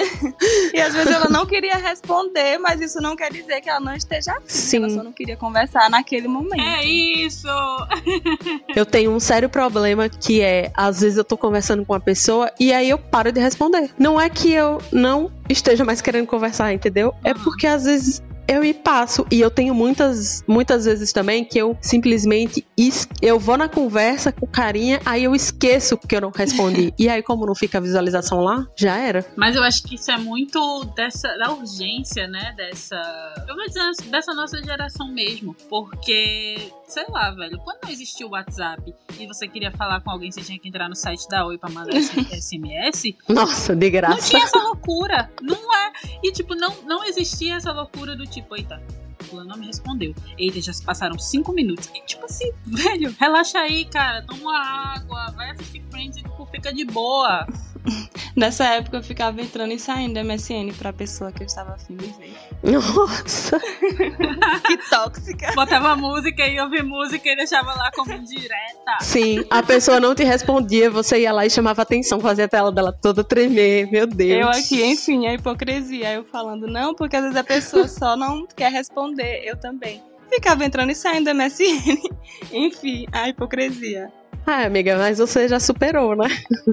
E 0.73 0.81
às 0.81 0.93
vezes 0.93 1.11
ela 1.11 1.27
não 1.29 1.45
queria 1.45 1.75
responder, 1.77 2.57
mas 2.59 2.79
isso 2.81 3.01
não 3.01 3.15
quer 3.15 3.31
dizer 3.31 3.61
que 3.61 3.69
ela 3.69 3.79
não 3.79 3.95
esteja 3.95 4.31
afim. 4.33 4.43
Sim. 4.47 4.77
Ela 4.77 4.89
só 4.89 5.03
não 5.03 5.11
queria 5.11 5.35
conversar 5.35 5.89
naquele 5.89 6.27
momento. 6.27 6.61
É 6.61 6.85
isso! 6.85 7.47
Eu 8.75 8.85
tenho 8.85 9.11
um 9.11 9.19
sério 9.19 9.49
problema 9.49 10.07
que 10.09 10.41
é, 10.41 10.71
às 10.75 11.01
vezes 11.01 11.17
eu 11.17 11.23
tô 11.23 11.37
conversando 11.37 11.85
com 11.85 11.93
uma 11.93 11.99
pessoa 11.99 12.51
e 12.59 12.71
aí 12.71 12.89
eu 12.89 12.97
paro 12.97 13.31
de 13.31 13.39
responder. 13.39 13.89
Não 13.97 14.19
é 14.19 14.29
que 14.29 14.51
eu 14.51 14.79
não 14.91 15.31
esteja 15.49 15.83
mais 15.83 16.01
querendo 16.01 16.27
conversar, 16.27 16.73
entendeu? 16.73 17.13
É 17.23 17.31
Aham. 17.31 17.43
porque 17.43 17.67
às 17.67 17.83
vezes 17.85 18.21
eu 18.49 18.61
me 18.61 18.73
passo 18.73 19.27
e 19.29 19.41
eu 19.41 19.51
tenho 19.51 19.75
muitas 19.75 20.41
muitas 20.47 20.85
vezes 20.85 21.11
também 21.11 21.43
que 21.43 21.57
eu 21.59 21.77
simplesmente 21.81 22.65
es- 22.77 23.05
eu 23.21 23.37
vou 23.37 23.57
na 23.57 23.67
conversa 23.67 24.31
com 24.31 24.47
carinha, 24.47 25.01
aí 25.05 25.25
eu 25.25 25.35
esqueço 25.35 25.97
que 25.97 26.15
eu 26.15 26.21
não 26.21 26.29
respondi. 26.31 26.93
e 26.97 27.09
aí 27.09 27.21
como 27.21 27.45
não 27.45 27.53
fica 27.53 27.77
a 27.77 27.81
visualização 27.81 28.39
lá, 28.39 28.65
já 28.77 28.95
era. 28.95 29.25
Mas 29.35 29.53
eu 29.57 29.63
acho 29.63 29.83
que 29.83 29.95
isso 29.95 30.09
é 30.11 30.17
muito 30.17 30.85
dessa 30.95 31.27
da 31.37 31.51
urgência, 31.51 32.25
né? 32.27 32.53
Dessa. 32.55 32.95
Eu 33.49 33.53
vou 33.55 33.65
dizer 33.67 34.09
dessa 34.09 34.33
nossa 34.33 34.63
geração 34.63 35.11
mesmo. 35.13 35.53
Porque, 35.69 36.71
sei 36.87 37.05
lá, 37.09 37.31
velho, 37.31 37.57
quando 37.59 37.79
não 37.83 37.89
existia 37.91 38.25
o 38.25 38.29
WhatsApp 38.31 38.93
e 39.19 39.27
você 39.27 39.45
queria 39.47 39.71
falar 39.71 39.99
com 40.01 40.09
alguém, 40.11 40.31
você 40.31 40.41
tinha 40.41 40.57
que 40.57 40.69
entrar 40.69 40.87
no 40.87 40.95
site 40.95 41.27
da 41.27 41.45
Oi 41.45 41.57
pra 41.57 41.69
mandar 41.69 41.91
esse 41.97 42.17
SMS. 42.33 43.13
Nossa, 43.27 43.75
de 43.75 43.85
Não 43.87 43.91
graça. 43.91 44.29
tinha 44.29 44.43
essa 44.43 44.57
loucura. 44.59 45.29
Não 45.41 45.75
é. 45.75 45.91
E, 46.23 46.31
tipo, 46.31 46.55
não, 46.55 46.73
não 46.83 47.03
existia 47.03 47.55
essa 47.55 47.71
loucura 47.71 48.15
do 48.15 48.25
tipo, 48.25 48.55
eita. 48.55 48.81
Fulano 49.27 49.49
não 49.49 49.57
me 49.57 49.67
respondeu. 49.67 50.13
Eita, 50.37 50.61
já 50.61 50.73
se 50.73 50.83
passaram 50.83 51.17
cinco 51.19 51.51
minutos. 51.53 51.89
E, 51.93 52.01
tipo 52.01 52.25
assim, 52.25 52.51
velho, 52.65 53.15
relaxa 53.19 53.59
aí, 53.59 53.85
cara. 53.85 54.23
Toma 54.23 54.41
uma 54.41 54.93
água, 54.95 55.31
vai 55.35 55.51
assistir 55.51 55.83
Friends 55.89 56.17
e 56.17 56.23
tipo, 56.23 56.45
fica 56.47 56.73
de 56.73 56.85
boa. 56.85 57.45
Nessa 58.35 58.65
época 58.65 58.97
eu 58.97 59.03
ficava 59.03 59.41
entrando 59.41 59.73
e 59.73 59.79
saindo 59.79 60.19
do 60.19 60.25
MSN 60.25 60.73
pra 60.77 60.93
pessoa 60.93 61.31
que 61.31 61.43
eu 61.43 61.47
estava 61.47 61.73
afim 61.73 61.95
de 61.95 62.05
ver. 62.07 62.35
Nossa. 62.63 63.59
Que 64.67 64.77
tóxica. 64.89 65.53
Botava 65.55 65.95
música 65.95 66.45
e 66.45 66.59
ouvia 66.59 66.83
música 66.83 67.29
e 67.29 67.35
deixava 67.35 67.73
lá 67.73 67.89
como 67.95 68.11
indireta. 68.11 68.97
Sim, 68.99 69.45
a 69.49 69.63
pessoa 69.63 69.99
não 69.99 70.13
te 70.13 70.23
respondia, 70.23 70.89
você 70.89 71.21
ia 71.21 71.31
lá 71.31 71.45
e 71.45 71.49
chamava 71.49 71.81
atenção, 71.81 72.19
fazia 72.19 72.45
a 72.45 72.47
tela 72.47 72.71
dela 72.71 72.91
toda 72.91 73.23
tremer, 73.23 73.89
meu 73.89 74.05
Deus. 74.05 74.41
Eu 74.41 74.49
aqui, 74.49 74.83
enfim, 74.83 75.25
a 75.27 75.33
hipocrisia. 75.33 76.13
Eu 76.13 76.25
falando, 76.25 76.67
não, 76.67 76.93
porque 76.93 77.15
às 77.15 77.23
vezes 77.23 77.37
a 77.37 77.43
pessoa 77.43 77.87
só 77.87 78.15
não 78.15 78.45
quer 78.45 78.71
responder. 78.71 79.16
Eu 79.23 79.57
também. 79.57 80.01
Ficava 80.29 80.65
entrando 80.65 80.91
e 80.91 80.95
saindo 80.95 81.31
do 81.31 81.35
MSN. 81.35 82.01
enfim, 82.51 83.05
a 83.11 83.29
hipocrisia. 83.29 84.11
Ah, 84.45 84.65
amiga, 84.65 84.97
mas 84.97 85.17
você 85.17 85.47
já 85.47 85.59
superou, 85.59 86.15
né? 86.15 86.27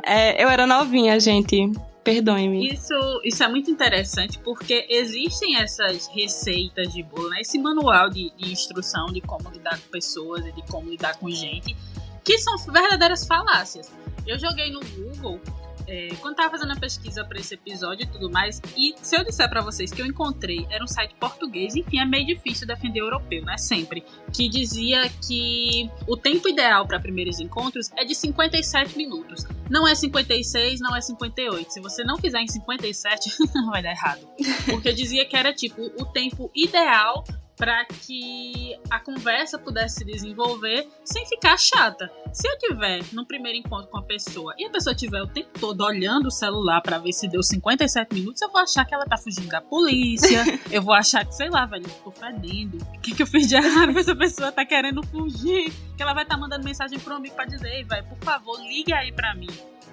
É, 0.05 0.43
eu 0.43 0.49
era 0.49 0.67
novinha, 0.67 1.19
gente. 1.19 1.73
Perdoe-me. 2.05 2.69
Isso, 2.73 2.95
isso 3.25 3.43
é 3.43 3.49
muito 3.49 3.71
interessante 3.71 4.39
porque 4.39 4.87
existem 4.91 5.57
essas 5.57 6.07
receitas 6.07 6.93
de 6.93 7.03
bolo, 7.03 7.31
né? 7.31 7.41
esse 7.41 7.59
manual 7.59 8.11
de, 8.11 8.31
de 8.37 8.53
instrução 8.53 9.07
de 9.07 9.23
como 9.23 9.49
lidar 9.51 9.81
com 9.81 9.89
pessoas 9.91 10.45
e 10.45 10.53
de 10.53 10.63
como 10.71 10.91
lidar 10.91 11.17
com 11.17 11.31
gente, 11.31 11.75
que 12.23 12.39
são 12.39 12.59
verdadeiras 12.71 13.27
falácias. 13.27 13.91
Eu 14.27 14.39
joguei 14.39 14.71
no 14.71 14.81
Google 14.81 15.41
é, 15.87 16.09
quando 16.21 16.37
tava 16.37 16.51
fazendo 16.51 16.73
a 16.73 16.77
pesquisa 16.77 17.25
para 17.25 17.39
esse 17.39 17.55
episódio 17.55 18.05
e 18.05 18.07
tudo 18.07 18.31
mais, 18.31 18.61
e 18.77 18.95
se 19.01 19.17
eu 19.17 19.25
disser 19.25 19.49
para 19.49 19.61
vocês 19.61 19.91
que 19.93 20.01
eu 20.01 20.07
encontrei, 20.07 20.67
era 20.71 20.83
um 20.83 20.87
site 20.87 21.15
português, 21.19 21.75
enfim, 21.75 21.99
é 21.99 22.05
meio 22.05 22.27
difícil 22.27 22.67
defender 22.67 23.01
europeu, 23.01 23.45
né? 23.45 23.57
Sempre. 23.59 24.05
Que 24.33 24.49
dizia 24.49 25.09
que 25.27 25.91
o 26.07 26.17
tempo 26.17 26.49
ideal 26.49 26.87
para 26.87 26.99
primeiros 26.99 27.41
encontros 27.41 27.91
é 27.97 28.05
de 28.05 28.15
57 28.15 28.97
minutos. 28.97 29.47
Não 29.71 29.87
é 29.87 29.95
56, 29.95 30.81
não 30.81 30.95
é 30.95 31.01
58. 31.01 31.73
Se 31.73 31.81
você 31.81 32.05
não 32.05 32.19
fizer 32.19 32.41
em 32.41 32.49
57, 32.49 33.31
vai 33.71 33.83
dar 33.83 33.91
errado. 33.91 34.27
Porque 34.67 34.93
dizia 34.93 35.25
que 35.25 35.37
era 35.37 35.53
tipo 35.53 35.83
o 35.99 36.05
tempo 36.05 36.51
ideal 36.55 37.25
para 37.57 37.85
que 37.85 38.77
a 38.91 38.99
conversa 38.99 39.59
pudesse 39.59 39.97
se 39.97 40.05
desenvolver 40.05 40.89
sem 41.05 41.27
ficar 41.27 41.57
chata. 41.59 42.11
Se 42.33 42.49
eu 42.49 42.59
tiver 42.59 43.03
no 43.13 43.25
primeiro 43.25 43.59
encontro 43.59 43.89
com 43.89 43.99
a 43.99 44.03
pessoa 44.03 44.55
e 44.59 44.65
a 44.65 44.71
pessoa 44.71 44.95
tiver 44.95 45.23
o 45.23 45.27
tempo 45.27 45.51
todo 45.59 45.85
olhando 45.85 46.27
o 46.27 46.31
celular 46.31 46.81
para 46.81 46.99
ver 46.99 47.13
se 47.13 47.29
deu 47.29 47.43
57 47.43 48.13
minutos, 48.13 48.43
eu 48.43 48.51
vou 48.51 48.61
achar 48.61 48.85
que 48.85 48.95
ela 48.95 49.07
tá 49.07 49.17
fugindo 49.17 49.49
da 49.49 49.61
polícia. 49.61 50.43
eu 50.71 50.83
vou 50.83 50.95
achar 50.95 51.25
que, 51.25 51.35
sei 51.35 51.49
lá, 51.49 51.65
velho, 51.65 51.87
eu 51.87 51.95
tô 52.03 52.11
fedendo. 52.11 52.79
O 52.95 53.01
que, 53.01 53.15
que 53.15 53.23
eu 53.23 53.27
fiz 53.27 53.47
de 53.47 53.55
errado 53.55 53.93
pra 53.93 54.01
essa 54.01 54.17
pessoa 54.17 54.51
tá 54.51 54.65
querendo 54.65 55.03
fugir? 55.05 55.73
Que 55.97 56.03
ela 56.03 56.13
vai 56.13 56.25
estar 56.25 56.35
tá 56.35 56.41
mandando 56.41 56.65
mensagem 56.65 56.99
pro 56.99 57.15
amigo 57.15 57.35
pra 57.37 57.45
dizer, 57.45 57.69
ei, 57.69 57.85
velho, 57.85 58.05
por 58.07 58.19
favor, 58.19 58.61
ligue 58.63 58.93
aí 58.93 59.13
pra 59.13 59.35
mim 59.35 59.49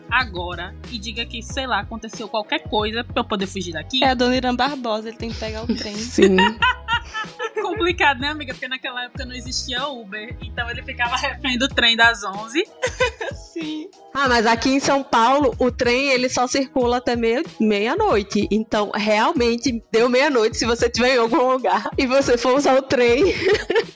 agora 0.09 0.75
e 0.91 0.99
diga 0.99 1.25
que, 1.25 1.41
sei 1.41 1.65
lá, 1.65 1.79
aconteceu 1.79 2.27
qualquer 2.27 2.59
coisa 2.67 3.03
pra 3.03 3.21
eu 3.21 3.25
poder 3.25 3.47
fugir 3.47 3.73
daqui. 3.73 4.03
É 4.03 4.09
a 4.09 4.13
dona 4.13 4.35
Irã 4.35 4.53
Barbosa, 4.53 5.07
ele 5.09 5.17
tem 5.17 5.31
que 5.31 5.39
pegar 5.39 5.63
o 5.63 5.67
trem. 5.67 5.95
Sim. 5.95 6.35
complicado, 7.61 8.19
né, 8.19 8.29
amiga? 8.29 8.53
Porque 8.53 8.67
naquela 8.67 9.03
época 9.05 9.25
não 9.25 9.33
existia 9.35 9.87
Uber. 9.87 10.35
Então 10.41 10.69
ele 10.69 10.81
ficava 10.83 11.15
refém 11.15 11.57
do 11.57 11.67
trem 11.67 11.95
das 11.95 12.23
11. 12.23 12.63
Sim. 13.53 13.89
Ah, 14.13 14.27
mas 14.27 14.45
aqui 14.45 14.69
em 14.69 14.79
São 14.79 15.03
Paulo, 15.03 15.55
o 15.59 15.71
trem 15.71 16.09
ele 16.09 16.27
só 16.29 16.47
circula 16.47 16.97
até 16.97 17.15
meia- 17.15 17.43
meia-noite. 17.59 18.47
então, 18.51 18.91
realmente, 18.93 19.81
deu 19.91 20.09
meia-noite 20.09 20.57
se 20.57 20.65
você 20.65 20.87
estiver 20.87 21.15
em 21.15 21.19
algum 21.19 21.51
lugar 21.51 21.89
e 21.97 22.05
você 22.05 22.37
for 22.37 22.55
usar 22.57 22.77
o 22.77 22.81
trem. 22.81 23.23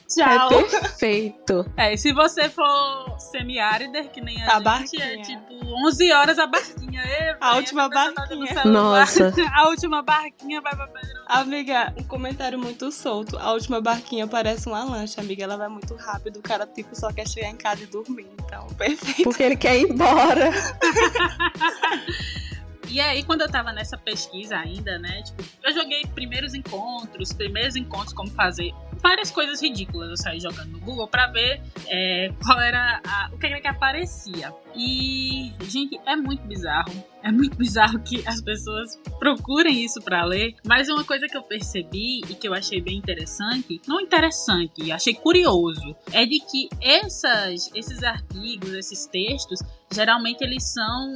Tchau. 0.08 0.49
É 0.65 0.80
perfeito. 0.80 1.65
É, 1.78 1.93
e 1.93 1.97
se 1.97 2.13
você 2.13 2.49
for 2.49 3.15
semi-árider, 3.19 4.10
que 4.10 4.21
nem 4.21 4.41
a, 4.43 4.47
A 4.47 4.54
gente, 4.56 4.63
barquinha. 4.63 5.06
é 5.06 5.17
tipo 5.21 5.64
11 5.75 6.11
horas 6.13 6.39
a 6.39 6.47
barquinha. 6.47 7.01
Ê, 7.03 7.35
A 7.41 7.55
última 7.55 7.89
tá 7.89 8.11
barquinha. 8.13 8.39
no 8.39 8.47
celular. 8.47 8.65
Nossa. 8.65 9.33
A 9.53 9.67
última 9.69 10.01
barquinha 10.01 10.61
vai 10.61 10.75
pra 10.75 10.88
Pedro. 10.88 11.21
Amiga, 11.27 11.93
um 11.99 12.03
comentário 12.03 12.57
muito 12.57 12.91
solto. 12.91 13.38
A 13.38 13.51
última 13.51 13.81
barquinha 13.81 14.27
parece 14.27 14.67
uma 14.67 14.83
lancha, 14.83 15.21
amiga. 15.21 15.43
Ela 15.43 15.57
vai 15.57 15.67
muito 15.67 15.95
rápido. 15.95 16.38
O 16.38 16.41
cara, 16.41 16.65
tipo, 16.65 16.95
só 16.95 17.11
quer 17.11 17.27
chegar 17.27 17.49
em 17.49 17.57
casa 17.57 17.83
e 17.83 17.88
dormir. 17.88 18.27
Então, 18.45 18.67
perfeito. 18.77 19.23
Porque 19.23 19.43
ele 19.43 19.55
quer 19.55 19.77
ir 19.77 19.89
embora. 19.89 20.51
E 22.88 22.99
aí, 23.01 23.23
quando 23.23 23.41
eu 23.41 23.49
tava 23.51 23.73
nessa 23.73 23.97
pesquisa 23.97 24.55
ainda, 24.57 24.97
né? 24.99 25.23
Tipo, 25.23 25.43
eu 25.63 25.73
joguei 25.73 26.05
primeiros 26.13 26.53
encontros, 26.53 27.33
primeiros 27.33 27.75
encontros, 27.75 28.13
como 28.13 28.29
fazer. 28.29 28.73
Várias 29.08 29.30
coisas 29.30 29.62
ridículas 29.62 30.10
eu 30.10 30.18
saí 30.18 30.39
jogando 30.39 30.72
no 30.72 30.80
Google 30.80 31.08
pra 31.08 31.28
ver 31.28 31.62
é, 31.88 32.32
qual 32.44 32.60
era 32.60 33.00
a- 33.06 33.30
o 33.32 33.38
que 33.38 33.46
era 33.46 33.62
que 33.62 33.68
aparecia. 33.68 34.52
E, 34.76 35.54
gente, 35.70 36.00
é 36.08 36.15
muito 36.15 36.41
bizarro. 36.48 36.91
É 37.22 37.32
muito 37.32 37.56
bizarro 37.56 38.00
que 38.00 38.28
as 38.28 38.41
pessoas 38.41 39.00
procurem 39.20 39.84
isso 39.86 40.02
pra 40.02 40.26
ler. 40.26 40.56
Mas 40.65 40.89
uma 40.89 41.04
coisa 41.04 41.28
que 41.28 41.38
eu 41.38 41.44
percebi 41.44 42.22
e 42.28 42.34
que 42.34 42.48
eu 42.48 42.54
achei 42.56 42.82
bem 42.82 42.98
interessante, 42.98 43.80
não 43.88 44.02
interessante, 44.02 44.91
achei 44.91 45.13
curioso, 45.13 45.96
é 46.12 46.26
de 46.26 46.39
que 46.39 46.68
essas, 46.82 47.72
esses 47.76 48.02
artigos, 48.04 48.74
esses 48.74 49.06
textos, 49.06 49.60
geralmente 49.94 50.44
eles 50.44 50.63
são 50.74 51.15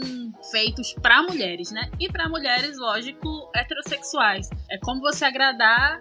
feitos 0.51 0.93
para 1.01 1.23
mulheres, 1.23 1.71
né? 1.71 1.89
E 1.99 2.07
para 2.07 2.29
mulheres, 2.29 2.77
lógico, 2.77 3.49
heterossexuais. 3.55 4.47
É 4.69 4.77
como 4.77 5.01
você 5.01 5.25
agradar 5.25 5.99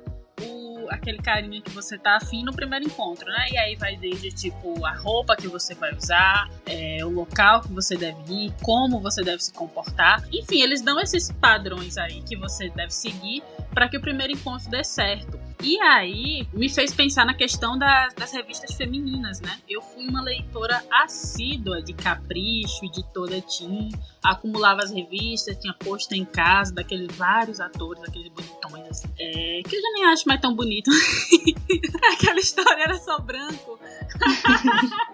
aquele 0.91 1.19
carinha 1.19 1.61
que 1.61 1.71
você 1.71 1.99
tá 1.99 2.17
afim 2.17 2.45
no 2.45 2.53
primeiro 2.53 2.87
encontro, 2.87 3.27
né? 3.31 3.47
E 3.51 3.59
aí 3.59 3.77
vai 3.77 3.97
desde 3.97 4.31
tipo 4.31 4.85
a 4.85 4.93
roupa 4.93 5.37
que 5.37 5.49
você 5.49 5.75
vai 5.75 5.95
usar, 5.95 6.49
é, 6.67 7.05
o 7.05 7.11
local 7.11 7.63
que 7.63 7.73
você 7.73 7.97
deve 7.97 8.33
ir, 8.33 8.55
como 8.63 9.01
você 9.01 9.23
deve 9.23 9.43
se 9.43 9.53
comportar. 9.53 10.23
Enfim, 10.33 10.63
eles 10.63 10.83
dão 10.83 11.01
esses 11.01 11.31
padrões 11.33 11.97
aí 11.97 12.23
que 12.23 12.37
você 12.37 12.69
deve 12.71 12.93
seguir 12.93 13.43
para 13.73 13.89
que 13.89 13.97
o 13.97 14.01
primeiro 14.01 14.33
encontro 14.33 14.71
dê 14.71 14.85
certo. 14.85 15.48
E 15.63 15.81
aí 15.81 16.47
me 16.53 16.69
fez 16.69 16.95
pensar 16.95 17.27
na 17.27 17.35
questão 17.35 17.77
das, 17.77 18.15
das 18.15 18.33
revistas 18.33 18.75
femininas, 18.75 19.41
né? 19.41 19.59
Eu 19.69 19.83
fui 19.83 20.07
uma 20.07 20.23
leitora 20.23 20.83
assídua 20.91 21.83
de 21.83 21.93
Capricho 21.93 22.85
e 22.85 22.91
de 22.91 23.03
toda 23.13 23.41
Teen, 23.43 23.91
acumulava 24.23 24.83
as 24.83 24.93
revistas, 24.93 25.59
tinha 25.59 25.75
pôster 25.75 26.17
em 26.17 26.25
casa 26.25 26.73
daqueles 26.73 27.15
vários 27.17 27.61
atores, 27.61 28.03
aqueles 28.05 28.33
bonitões 28.33 28.87
assim, 28.89 29.09
é, 29.19 29.63
que 29.69 29.77
eu 29.77 29.81
já 29.81 29.93
nem 29.95 30.05
acho 30.07 30.29
mais 30.29 30.41
tão 30.41 30.55
bonito. 30.55 30.91
Aquela 32.13 32.39
história 32.39 32.85
era 32.85 32.95
só 32.95 33.19
branco. 33.19 33.79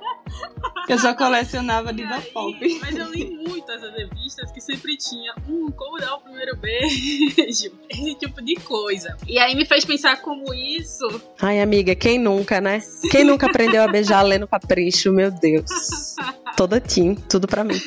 Eu 0.89 0.99
só 0.99 1.15
colecionava 1.15 1.93
diva 1.93 2.17
Aí, 2.17 2.23
pop. 2.31 2.79
Mas 2.81 2.97
eu 2.97 3.11
li 3.11 3.31
muito 3.31 3.71
essas 3.71 3.95
revistas 3.95 4.51
que 4.53 4.61
sempre 4.61 4.97
tinha 4.97 5.35
um 5.49 5.71
como 5.71 5.99
dar 5.99 6.15
o 6.15 6.21
primeiro 6.21 6.57
beijo, 6.57 7.73
esse 7.89 8.15
tipo 8.17 8.43
de 8.43 8.55
coisa. 8.57 9.17
E 9.27 9.39
aí 9.39 9.55
me 9.55 9.65
fez 9.65 9.85
pensar 9.85 10.21
como 10.35 10.53
isso 10.53 11.07
Ai, 11.41 11.61
amiga, 11.61 11.95
quem 11.95 12.19
nunca, 12.19 12.61
né? 12.61 12.83
Quem 13.11 13.25
nunca 13.25 13.47
aprendeu 13.47 13.83
a 13.83 13.89
beijar 13.89 14.23
lendo 14.27 14.47
capricho? 14.47 15.13
Meu 15.13 15.31
Deus. 15.31 15.65
Toda 16.57 16.81
Tim, 16.81 17.15
tudo 17.15 17.47
pra 17.47 17.65
mim. 17.65 17.81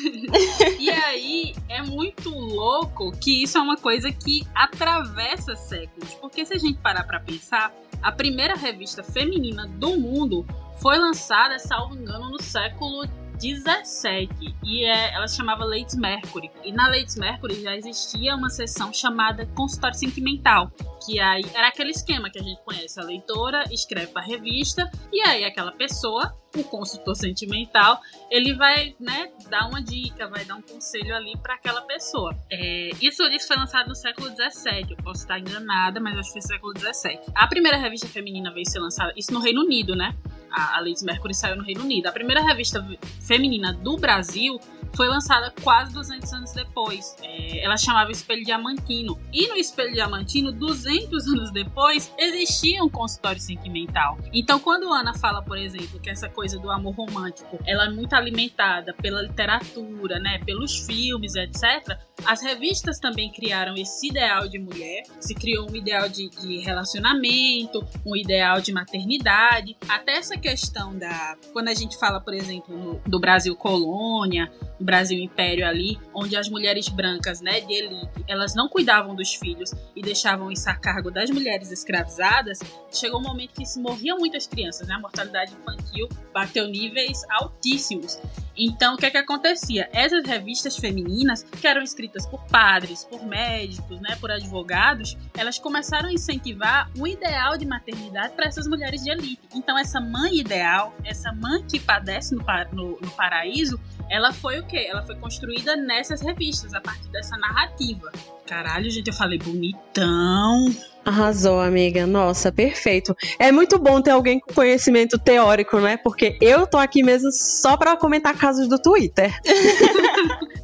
E 0.78 0.90
aí 0.90 1.54
é 1.68 1.82
muito 1.82 2.30
louco 2.30 3.12
que 3.12 3.42
isso 3.42 3.58
é 3.58 3.60
uma 3.60 3.76
coisa 3.76 4.12
que 4.12 4.46
atravessa 4.54 5.56
séculos. 5.56 6.14
Porque 6.14 6.44
se 6.44 6.54
a 6.54 6.58
gente 6.58 6.78
parar 6.78 7.04
pra 7.04 7.20
pensar, 7.20 7.72
a 8.02 8.12
primeira 8.12 8.54
revista 8.54 9.02
feminina 9.02 9.66
do 9.66 9.98
mundo 9.98 10.46
foi 10.80 10.98
lançada, 10.98 11.58
salvo 11.58 11.96
engano, 11.96 12.30
no 12.30 12.40
século 12.42 13.04
17 13.38 14.56
e 14.64 14.84
é, 14.84 15.14
ela 15.14 15.28
se 15.28 15.36
chamava 15.36 15.64
Ladies 15.64 15.96
Mercury. 15.96 16.50
E 16.64 16.72
na 16.72 16.88
Ladies 16.88 17.16
Mercury 17.16 17.62
já 17.62 17.76
existia 17.76 18.34
uma 18.34 18.50
sessão 18.50 18.92
chamada 18.92 19.46
consultório 19.54 19.96
sentimental, 19.96 20.70
que 21.04 21.20
aí 21.20 21.42
era 21.54 21.68
aquele 21.68 21.90
esquema 21.90 22.28
que 22.30 22.38
a 22.38 22.42
gente 22.42 22.60
conhece. 22.62 22.98
A 23.00 23.04
leitora 23.04 23.64
escreve 23.72 24.08
para 24.08 24.22
a 24.22 24.24
revista 24.24 24.90
e 25.12 25.20
aí 25.20 25.44
aquela 25.44 25.72
pessoa, 25.72 26.36
o 26.56 26.64
consultor 26.64 27.14
sentimental, 27.14 28.00
ele 28.30 28.54
vai 28.54 28.94
né, 28.98 29.30
dar 29.48 29.68
uma 29.68 29.80
dica, 29.80 30.26
vai 30.28 30.44
dar 30.44 30.56
um 30.56 30.62
conselho 30.62 31.14
ali 31.14 31.36
para 31.38 31.54
aquela 31.54 31.82
pessoa. 31.82 32.36
É, 32.50 32.90
isso, 33.00 33.22
isso 33.24 33.46
foi 33.46 33.56
lançado 33.56 33.88
no 33.88 33.94
século 33.94 34.28
17. 34.30 34.90
Eu 34.92 34.96
posso 34.98 35.22
estar 35.22 35.38
enganada, 35.38 36.00
mas 36.00 36.18
acho 36.18 36.32
que 36.32 36.40
foi 36.40 36.42
século 36.42 36.74
17. 36.74 37.32
A 37.34 37.46
primeira 37.46 37.76
revista 37.76 38.08
feminina 38.08 38.52
veio 38.52 38.68
ser 38.68 38.80
lançada, 38.80 39.12
isso 39.16 39.32
no 39.32 39.40
Reino 39.40 39.62
Unido, 39.62 39.94
né? 39.94 40.14
A, 40.50 40.80
Lady 40.80 41.04
Mercury 41.04 41.34
saiu 41.34 41.56
no 41.56 41.64
Reino 41.64 41.82
Unido. 41.82 42.08
A 42.08 42.12
primeira 42.12 42.42
revista 42.42 42.84
feminina 43.20 43.72
do 43.72 43.96
Brasil 43.96 44.60
foi 44.94 45.08
lançada 45.08 45.52
quase 45.62 45.92
200 45.92 46.32
anos 46.32 46.52
depois. 46.52 47.16
É, 47.22 47.64
ela 47.64 47.76
chamava 47.76 48.10
Espelho 48.10 48.44
Diamantino. 48.44 49.18
E 49.32 49.46
no 49.48 49.56
Espelho 49.56 49.92
Diamantino, 49.92 50.52
200 50.52 51.26
anos 51.28 51.50
depois, 51.50 52.12
existia 52.18 52.82
um 52.82 52.88
consultório 52.88 53.40
sentimental. 53.40 54.18
Então, 54.32 54.58
quando 54.58 54.92
Ana 54.92 55.14
fala, 55.14 55.42
por 55.42 55.56
exemplo, 55.56 56.00
que 56.00 56.10
essa 56.10 56.28
coisa 56.28 56.58
do 56.58 56.70
amor 56.70 56.94
romântico 56.94 57.58
ela 57.66 57.86
é 57.86 57.90
muito 57.90 58.14
alimentada 58.14 58.92
pela 58.94 59.22
literatura, 59.22 60.18
né, 60.18 60.40
pelos 60.44 60.86
filmes, 60.86 61.34
etc., 61.34 61.98
as 62.24 62.42
revistas 62.42 62.98
também 62.98 63.30
criaram 63.30 63.76
esse 63.76 64.08
ideal 64.08 64.48
de 64.48 64.58
mulher. 64.58 65.04
Se 65.20 65.34
criou 65.34 65.70
um 65.70 65.76
ideal 65.76 66.08
de, 66.08 66.28
de 66.28 66.58
relacionamento, 66.58 67.84
um 68.04 68.16
ideal 68.16 68.60
de 68.60 68.72
maternidade. 68.72 69.76
Até 69.88 70.16
essa 70.16 70.36
questão 70.36 70.96
da. 70.96 71.36
Quando 71.52 71.68
a 71.68 71.74
gente 71.74 71.98
fala, 71.98 72.20
por 72.20 72.34
exemplo, 72.34 73.00
do 73.06 73.20
Brasil 73.20 73.54
colônia, 73.54 74.50
Brasil 74.84 75.18
império 75.18 75.66
ali, 75.66 75.98
onde 76.14 76.36
as 76.36 76.48
mulheres 76.48 76.88
brancas, 76.88 77.40
né, 77.40 77.60
de 77.60 77.72
elite, 77.72 78.24
elas 78.26 78.54
não 78.54 78.68
cuidavam 78.68 79.14
dos 79.14 79.34
filhos 79.34 79.72
e 79.94 80.02
deixavam 80.02 80.50
isso 80.50 80.68
a 80.68 80.74
cargo 80.74 81.10
das 81.10 81.30
mulheres 81.30 81.70
escravizadas, 81.70 82.58
chegou 82.92 83.20
um 83.20 83.22
momento 83.22 83.52
que 83.54 83.66
se 83.66 83.80
morriam 83.80 84.18
muitas 84.18 84.46
crianças, 84.46 84.86
né? 84.86 84.94
A 84.94 85.00
mortalidade 85.00 85.52
infantil 85.52 86.08
bateu 86.32 86.66
níveis 86.66 87.22
altíssimos. 87.30 88.18
Então, 88.58 88.94
o 88.94 88.96
que 88.98 89.06
é 89.06 89.10
que 89.10 89.16
acontecia? 89.16 89.88
Essas 89.92 90.26
revistas 90.26 90.76
femininas, 90.76 91.44
que 91.44 91.66
eram 91.66 91.80
escritas 91.80 92.26
por 92.26 92.44
padres, 92.46 93.04
por 93.04 93.24
médicos, 93.24 94.00
né, 94.00 94.16
por 94.20 94.32
advogados, 94.32 95.16
elas 95.36 95.60
começaram 95.60 96.08
a 96.08 96.12
incentivar 96.12 96.90
um 96.98 97.06
ideal 97.06 97.56
de 97.56 97.64
maternidade 97.64 98.34
para 98.34 98.46
essas 98.46 98.66
mulheres 98.66 99.04
de 99.04 99.10
elite. 99.10 99.40
Então, 99.54 99.78
essa 99.78 100.00
mãe 100.00 100.38
ideal, 100.38 100.92
essa 101.04 101.32
mãe 101.32 101.62
que 101.62 101.78
padece 101.78 102.34
no, 102.34 102.44
no, 102.72 102.98
no 103.00 103.10
paraíso, 103.12 103.80
ela 104.10 104.32
foi 104.32 104.58
o 104.58 104.66
quê? 104.68 104.86
Ela 104.88 105.02
foi 105.02 105.16
construída 105.16 105.74
nessas 105.74 106.20
revistas, 106.20 106.72
a 106.74 106.80
partir 106.80 107.08
dessa 107.08 107.36
narrativa. 107.36 108.12
Caralho, 108.46 108.88
gente, 108.90 109.08
eu 109.08 109.14
falei 109.14 109.38
bonitão. 109.38 110.66
Arrasou, 111.04 111.60
amiga. 111.60 112.06
Nossa, 112.06 112.52
perfeito. 112.52 113.16
É 113.38 113.50
muito 113.50 113.78
bom 113.78 114.00
ter 114.00 114.10
alguém 114.10 114.38
com 114.38 114.54
conhecimento 114.54 115.18
teórico, 115.18 115.80
né? 115.80 115.96
Porque 115.96 116.38
eu 116.40 116.66
tô 116.66 116.76
aqui 116.76 117.02
mesmo 117.02 117.32
só 117.32 117.76
para 117.76 117.96
comentar 117.96 118.36
casos 118.36 118.68
do 118.68 118.78
Twitter. 118.78 119.34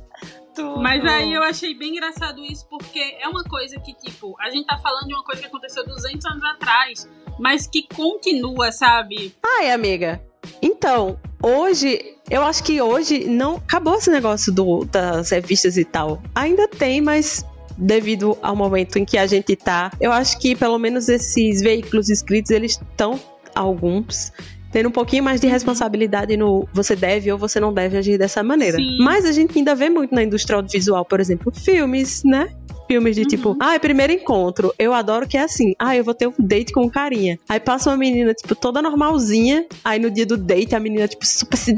Mas 0.81 1.05
aí 1.05 1.33
eu 1.33 1.43
achei 1.43 1.75
bem 1.75 1.97
engraçado 1.97 2.45
isso, 2.45 2.67
porque 2.69 3.01
é 3.21 3.29
uma 3.29 3.43
coisa 3.43 3.79
que, 3.81 3.93
tipo, 3.95 4.37
a 4.40 4.51
gente 4.51 4.67
tá 4.67 4.79
falando 4.79 5.09
de 5.09 5.14
uma 5.14 5.25
coisa 5.25 5.40
que 5.40 5.49
aconteceu 5.49 5.85
200 5.85 6.25
anos 6.27 6.45
atrás, 6.45 7.09
mas 7.40 7.67
que 7.67 7.88
continua, 7.88 8.71
sabe? 8.71 9.35
Ai, 9.45 9.73
amiga. 9.73 10.23
Então, 10.62 11.19
hoje, 11.43 12.13
eu 12.31 12.43
acho 12.43 12.63
que 12.65 12.81
hoje 12.81 13.25
não 13.27 13.57
acabou 13.57 13.97
esse 13.97 14.11
negócio 14.11 14.53
do, 14.53 14.85
das 14.85 15.31
revistas 15.31 15.77
e 15.77 15.85
tal. 15.85 16.23
Ainda 16.35 16.67
tem, 16.67 17.01
mas 17.01 17.45
devido 17.77 18.39
ao 18.41 18.57
momento 18.57 18.99
em 18.99 19.05
que 19.05 19.19
a 19.19 19.27
gente 19.27 19.57
tá. 19.57 19.91
Eu 20.01 20.13
acho 20.13 20.39
que 20.39 20.55
pelo 20.55 20.79
menos 20.79 21.09
esses 21.09 21.61
veículos 21.61 22.09
escritos, 22.09 22.51
eles 22.51 22.73
estão 22.73 23.21
alguns 23.55 24.33
tendo 24.75 24.89
um 24.89 24.93
pouquinho 24.93 25.23
mais 25.23 25.41
de 25.41 25.47
responsabilidade 25.47 26.37
no 26.37 26.69
você 26.73 26.97
deve 26.97 27.31
ou 27.31 27.39
você 27.39 27.61
não 27.61 27.73
deve 27.73 27.97
agir 27.97 28.19
dessa 28.19 28.43
maneira. 28.43 28.77
Sim. 28.77 28.99
Mas 28.99 29.25
a 29.25 29.31
gente 29.31 29.57
ainda 29.57 29.73
vê 29.73 29.89
muito 29.89 30.13
na 30.13 30.25
indústria 30.25 30.57
audiovisual, 30.57 31.05
por 31.05 31.21
exemplo, 31.21 31.53
filmes, 31.55 32.25
né? 32.25 32.49
Filmes 32.89 33.15
de 33.15 33.23
uhum. 33.23 33.29
tipo, 33.29 33.57
ah, 33.61 33.77
é 33.77 33.79
primeiro 33.79 34.13
encontro. 34.13 34.75
Eu 34.77 34.93
adoro 34.93 35.29
que 35.29 35.37
é 35.37 35.43
assim, 35.43 35.75
ah, 35.79 35.97
eu 35.97 36.03
vou 36.03 36.13
ter 36.13 36.27
um 36.27 36.35
date 36.37 36.73
com 36.73 36.83
um 36.83 36.89
carinha. 36.89 37.39
Aí 37.49 37.61
passa 37.61 37.89
uma 37.89 37.97
menina, 37.97 38.35
tipo, 38.35 38.57
toda 38.57 38.83
normalzinha. 38.83 39.65
Aí 39.85 40.01
no 40.01 40.11
dia 40.11 40.27
do 40.27 40.37
date, 40.37 40.75
a 40.75 40.81
menina, 40.81 41.07
tipo, 41.07 41.25
super 41.25 41.57
se 41.57 41.73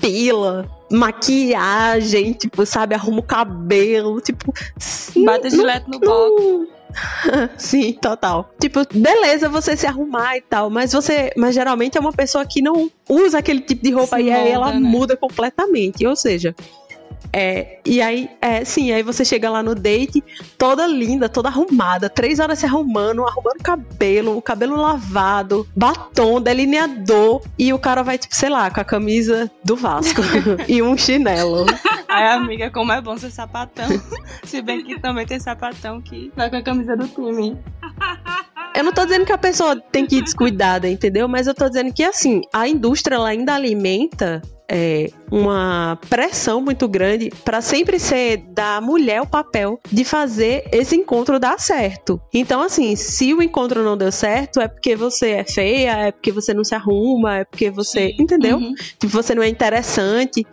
depila, 0.00 0.66
maquiagem, 0.90 2.32
tipo, 2.32 2.64
sabe, 2.64 2.94
arruma 2.94 3.20
o 3.20 3.22
cabelo, 3.22 4.20
tipo. 4.20 4.52
Bate 5.24 5.50
gilete 5.50 5.90
no 5.90 5.98
box. 5.98 6.68
Sim, 7.58 7.92
total. 7.94 8.50
Tipo, 8.58 8.80
beleza 8.94 9.48
você 9.48 9.76
se 9.76 9.86
arrumar 9.86 10.36
e 10.36 10.40
tal, 10.40 10.70
mas 10.70 10.92
você, 10.92 11.30
mas 11.36 11.54
geralmente 11.54 11.98
é 11.98 12.00
uma 12.00 12.12
pessoa 12.12 12.44
que 12.46 12.62
não 12.62 12.90
usa 13.08 13.38
aquele 13.38 13.60
tipo 13.60 13.82
de 13.82 13.90
roupa 13.90 14.16
se 14.16 14.24
e 14.24 14.30
aí 14.30 14.50
ela 14.50 14.72
né? 14.72 14.80
muda 14.80 15.16
completamente. 15.16 16.06
Ou 16.06 16.16
seja, 16.16 16.54
é, 17.38 17.80
e 17.84 18.00
aí, 18.00 18.30
é, 18.40 18.64
sim, 18.64 18.92
aí 18.92 19.02
você 19.02 19.22
chega 19.22 19.50
lá 19.50 19.62
no 19.62 19.74
date, 19.74 20.24
toda 20.56 20.86
linda, 20.86 21.28
toda 21.28 21.50
arrumada, 21.50 22.08
três 22.08 22.40
horas 22.40 22.58
se 22.58 22.64
arrumando, 22.64 23.26
arrumando 23.26 23.60
o 23.60 23.62
cabelo, 23.62 24.38
o 24.38 24.40
cabelo 24.40 24.74
lavado, 24.74 25.68
batom, 25.76 26.40
delineador, 26.40 27.42
e 27.58 27.74
o 27.74 27.78
cara 27.78 28.02
vai, 28.02 28.16
tipo, 28.16 28.34
sei 28.34 28.48
lá, 28.48 28.70
com 28.70 28.80
a 28.80 28.84
camisa 28.84 29.50
do 29.62 29.76
Vasco 29.76 30.22
e 30.66 30.80
um 30.80 30.96
chinelo. 30.96 31.66
Ai, 32.08 32.28
amiga, 32.28 32.70
como 32.70 32.90
é 32.90 33.02
bom 33.02 33.18
ser 33.18 33.30
sapatão. 33.30 33.86
Se 34.42 34.62
bem 34.62 34.82
que 34.82 34.98
também 34.98 35.26
tem 35.26 35.38
sapatão 35.38 36.00
que 36.00 36.32
vai 36.34 36.48
com 36.48 36.56
a 36.56 36.62
camisa 36.62 36.96
do 36.96 37.06
time. 37.06 37.54
Eu 38.74 38.82
não 38.82 38.92
tô 38.94 39.04
dizendo 39.04 39.26
que 39.26 39.32
a 39.32 39.38
pessoa 39.38 39.78
tem 39.78 40.06
que 40.06 40.16
ir 40.16 40.22
descuidada, 40.22 40.88
entendeu? 40.88 41.28
Mas 41.28 41.46
eu 41.46 41.54
tô 41.54 41.68
dizendo 41.68 41.92
que, 41.92 42.02
assim, 42.02 42.40
a 42.50 42.66
indústria 42.66 43.16
ela 43.16 43.28
ainda 43.28 43.54
alimenta 43.54 44.40
é, 44.68 45.10
uma 45.30 45.98
pressão 46.08 46.60
muito 46.60 46.88
grande 46.88 47.30
para 47.44 47.60
sempre 47.60 47.98
ser 47.98 48.38
da 48.48 48.80
mulher 48.80 49.20
o 49.22 49.26
papel 49.26 49.80
de 49.90 50.04
fazer 50.04 50.68
esse 50.72 50.96
encontro 50.96 51.38
dar 51.38 51.58
certo. 51.58 52.20
Então, 52.32 52.60
assim, 52.60 52.96
se 52.96 53.32
o 53.34 53.42
encontro 53.42 53.82
não 53.82 53.96
deu 53.96 54.10
certo, 54.10 54.60
é 54.60 54.68
porque 54.68 54.96
você 54.96 55.30
é 55.30 55.44
feia, 55.44 56.08
é 56.08 56.12
porque 56.12 56.32
você 56.32 56.52
não 56.52 56.64
se 56.64 56.74
arruma, 56.74 57.38
é 57.38 57.44
porque 57.44 57.70
você. 57.70 58.14
Entendeu? 58.18 58.58
Uhum. 58.58 58.74
Tipo, 58.98 59.08
você 59.08 59.34
não 59.34 59.42
é 59.42 59.48
interessante. 59.48 60.46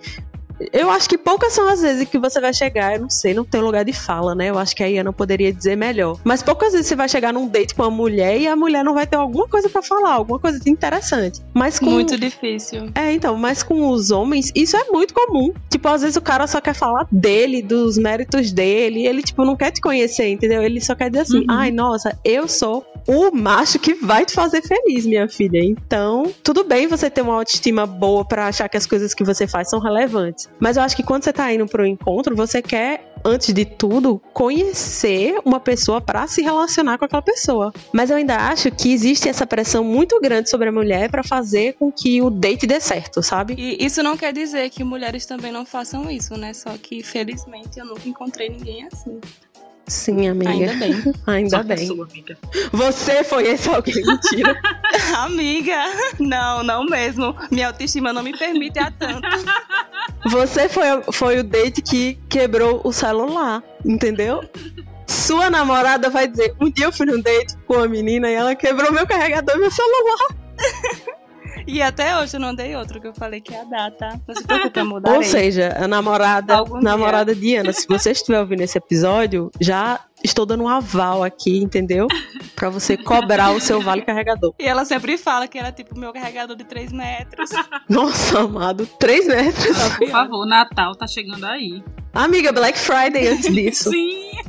Eu 0.71 0.89
acho 0.89 1.09
que 1.09 1.17
poucas 1.17 1.53
são 1.53 1.67
as 1.67 1.81
vezes 1.81 2.07
que 2.07 2.17
você 2.17 2.39
vai 2.39 2.53
chegar, 2.53 2.95
eu 2.95 3.01
não 3.01 3.09
sei, 3.09 3.33
não 3.33 3.43
tem 3.43 3.61
lugar 3.61 3.83
de 3.83 3.93
fala, 3.93 4.35
né? 4.35 4.49
Eu 4.49 4.57
acho 4.57 4.75
que 4.75 4.83
a 4.83 4.87
Iana 4.87 5.11
poderia 5.11 5.51
dizer 5.51 5.75
melhor. 5.75 6.17
Mas 6.23 6.43
poucas 6.43 6.73
vezes 6.73 6.87
você 6.87 6.95
vai 6.95 7.09
chegar 7.09 7.33
num 7.33 7.47
date 7.47 7.75
com 7.75 7.83
uma 7.83 7.91
mulher 7.91 8.39
e 8.39 8.47
a 8.47 8.55
mulher 8.55 8.83
não 8.83 8.93
vai 8.93 9.07
ter 9.07 9.17
alguma 9.17 9.47
coisa 9.47 9.69
para 9.69 9.81
falar, 9.81 10.13
alguma 10.13 10.39
coisa 10.39 10.59
de 10.59 10.69
interessante. 10.69 11.41
Mas 11.53 11.79
com... 11.79 11.85
Muito 11.85 12.17
difícil. 12.17 12.89
É, 12.95 13.11
então, 13.11 13.35
mas 13.37 13.63
com 13.63 13.89
os 13.89 14.11
homens, 14.11 14.51
isso 14.55 14.77
é 14.77 14.85
muito 14.85 15.13
comum. 15.13 15.53
Tipo, 15.69 15.87
às 15.89 16.01
vezes 16.01 16.15
o 16.15 16.21
cara 16.21 16.47
só 16.47 16.61
quer 16.61 16.73
falar 16.73 17.07
dele, 17.11 17.61
dos 17.61 17.97
méritos 17.97 18.51
dele, 18.51 19.05
ele, 19.05 19.21
tipo, 19.21 19.43
não 19.45 19.55
quer 19.55 19.71
te 19.71 19.81
conhecer, 19.81 20.27
entendeu? 20.27 20.63
Ele 20.63 20.79
só 20.79 20.95
quer 20.95 21.09
dizer 21.09 21.21
assim, 21.21 21.39
uhum. 21.39 21.45
ai, 21.49 21.71
nossa, 21.71 22.17
eu 22.23 22.47
sou 22.47 22.85
o 23.07 23.31
macho 23.31 23.79
que 23.79 23.93
vai 23.93 24.25
te 24.25 24.33
fazer 24.33 24.61
feliz, 24.61 25.05
minha 25.05 25.27
filha. 25.27 25.63
Então, 25.63 26.31
tudo 26.43 26.63
bem 26.63 26.87
você 26.87 27.09
ter 27.09 27.21
uma 27.21 27.35
autoestima 27.35 27.85
boa 27.85 28.23
para 28.23 28.47
achar 28.47 28.69
que 28.69 28.77
as 28.77 28.85
coisas 28.85 29.13
que 29.13 29.23
você 29.23 29.45
faz 29.47 29.69
são 29.69 29.79
relevantes. 29.79 30.42
Mas 30.59 30.77
eu 30.77 30.83
acho 30.83 30.95
que 30.95 31.03
quando 31.03 31.23
você 31.23 31.33
tá 31.33 31.51
indo 31.53 31.65
pro 31.65 31.85
encontro, 31.85 32.35
você 32.35 32.61
quer 32.61 33.13
antes 33.25 33.53
de 33.53 33.65
tudo, 33.65 34.21
conhecer 34.33 35.39
uma 35.45 35.59
pessoa 35.59 36.01
para 36.01 36.27
se 36.27 36.41
relacionar 36.41 36.97
com 36.97 37.05
aquela 37.05 37.21
pessoa. 37.21 37.71
Mas 37.93 38.09
eu 38.09 38.17
ainda 38.17 38.35
acho 38.35 38.69
que 38.71 38.91
existe 38.91 39.29
essa 39.29 39.47
pressão 39.47 39.83
muito 39.83 40.19
grande 40.19 40.49
sobre 40.49 40.69
a 40.69 40.71
mulher 40.71 41.09
para 41.09 41.23
fazer 41.23 41.73
com 41.73 41.91
que 41.91 42.21
o 42.21 42.29
date 42.29 42.67
dê 42.67 42.79
certo, 42.79 43.23
sabe? 43.23 43.55
E 43.57 43.83
isso 43.83 44.03
não 44.03 44.17
quer 44.17 44.33
dizer 44.33 44.69
que 44.69 44.83
mulheres 44.83 45.25
também 45.25 45.51
não 45.51 45.65
façam 45.65 46.09
isso, 46.09 46.35
né? 46.35 46.53
Só 46.53 46.71
que, 46.77 47.01
felizmente, 47.01 47.79
eu 47.79 47.85
nunca 47.85 48.07
encontrei 48.07 48.49
ninguém 48.49 48.87
assim. 48.91 49.19
Sim, 49.87 50.29
amiga. 50.29 50.51
Ainda 50.51 50.73
bem. 50.75 51.13
Ainda 51.27 51.49
Só 51.49 51.63
bem. 51.63 51.87
Sua, 51.87 52.05
amiga. 52.05 52.37
Você 52.71 53.23
foi 53.23 53.47
esse 53.47 53.69
alguém, 53.69 53.95
mentira. 54.05 54.59
amiga, 55.17 55.77
não, 56.19 56.63
não 56.63 56.85
mesmo. 56.85 57.35
Minha 57.51 57.67
autoestima 57.67 58.13
não 58.13 58.23
me 58.23 58.37
permite 58.37 58.79
a 58.79 58.89
tanto. 58.91 59.27
Você 60.29 60.69
foi, 60.69 60.85
foi 61.11 61.39
o 61.39 61.43
date 61.43 61.81
que 61.81 62.17
quebrou 62.29 62.81
o 62.83 62.93
celular, 62.93 63.61
entendeu? 63.85 64.41
Sua 65.05 65.49
namorada 65.49 66.09
vai 66.09 66.27
dizer: 66.27 66.55
Um 66.59 66.69
dia 66.69 66.85
eu 66.85 66.91
fui 66.91 67.05
num 67.05 67.21
date 67.21 67.55
com 67.67 67.75
uma 67.75 67.87
menina 67.87 68.29
e 68.29 68.33
ela 68.33 68.55
quebrou 68.55 68.91
meu 68.91 69.05
carregador 69.05 69.55
e 69.55 69.59
meu 69.59 69.71
celular. 69.71 70.27
E 71.65 71.81
até 71.81 72.17
hoje 72.17 72.35
eu 72.35 72.39
não 72.39 72.53
dei 72.53 72.75
outro, 72.75 72.99
que 72.99 73.07
eu 73.07 73.13
falei 73.13 73.41
que 73.41 73.53
ia 73.53 73.65
dar, 73.65 73.91
tá? 73.91 74.19
Não 74.27 74.35
se 74.35 74.43
preocupe, 74.43 74.79
eu 74.79 74.85
mudarei. 74.85 75.17
Ou 75.17 75.23
seja, 75.23 75.75
a 75.77 75.87
namorada, 75.87 76.55
Algum 76.55 76.81
namorada 76.81 77.33
de 77.33 77.55
Ana, 77.55 77.73
se 77.73 77.87
você 77.87 78.11
estiver 78.11 78.39
ouvindo 78.39 78.61
esse 78.61 78.77
episódio, 78.77 79.51
já 79.59 79.99
estou 80.23 80.45
dando 80.45 80.63
um 80.63 80.69
aval 80.69 81.23
aqui, 81.23 81.57
entendeu? 81.57 82.07
Pra 82.55 82.69
você 82.69 82.95
cobrar 82.97 83.51
o 83.51 83.59
seu 83.59 83.81
vale 83.81 84.01
carregador. 84.01 84.53
E 84.59 84.65
ela 84.65 84.85
sempre 84.85 85.17
fala 85.17 85.47
que 85.47 85.57
era 85.57 85.71
tipo 85.71 85.97
meu 85.97 86.13
carregador 86.13 86.55
de 86.55 86.63
3 86.63 86.91
metros. 86.91 87.49
Nossa, 87.89 88.39
amado, 88.39 88.85
3 88.99 89.27
metros. 89.27 89.77
Por 89.97 90.09
favor, 90.09 90.43
o 90.43 90.45
Natal 90.45 90.95
tá 90.95 91.07
chegando 91.07 91.45
aí. 91.45 91.83
Amiga, 92.13 92.51
Black 92.51 92.77
Friday 92.77 93.27
antes 93.27 93.51
disso. 93.53 93.89
Sim. 93.89 94.41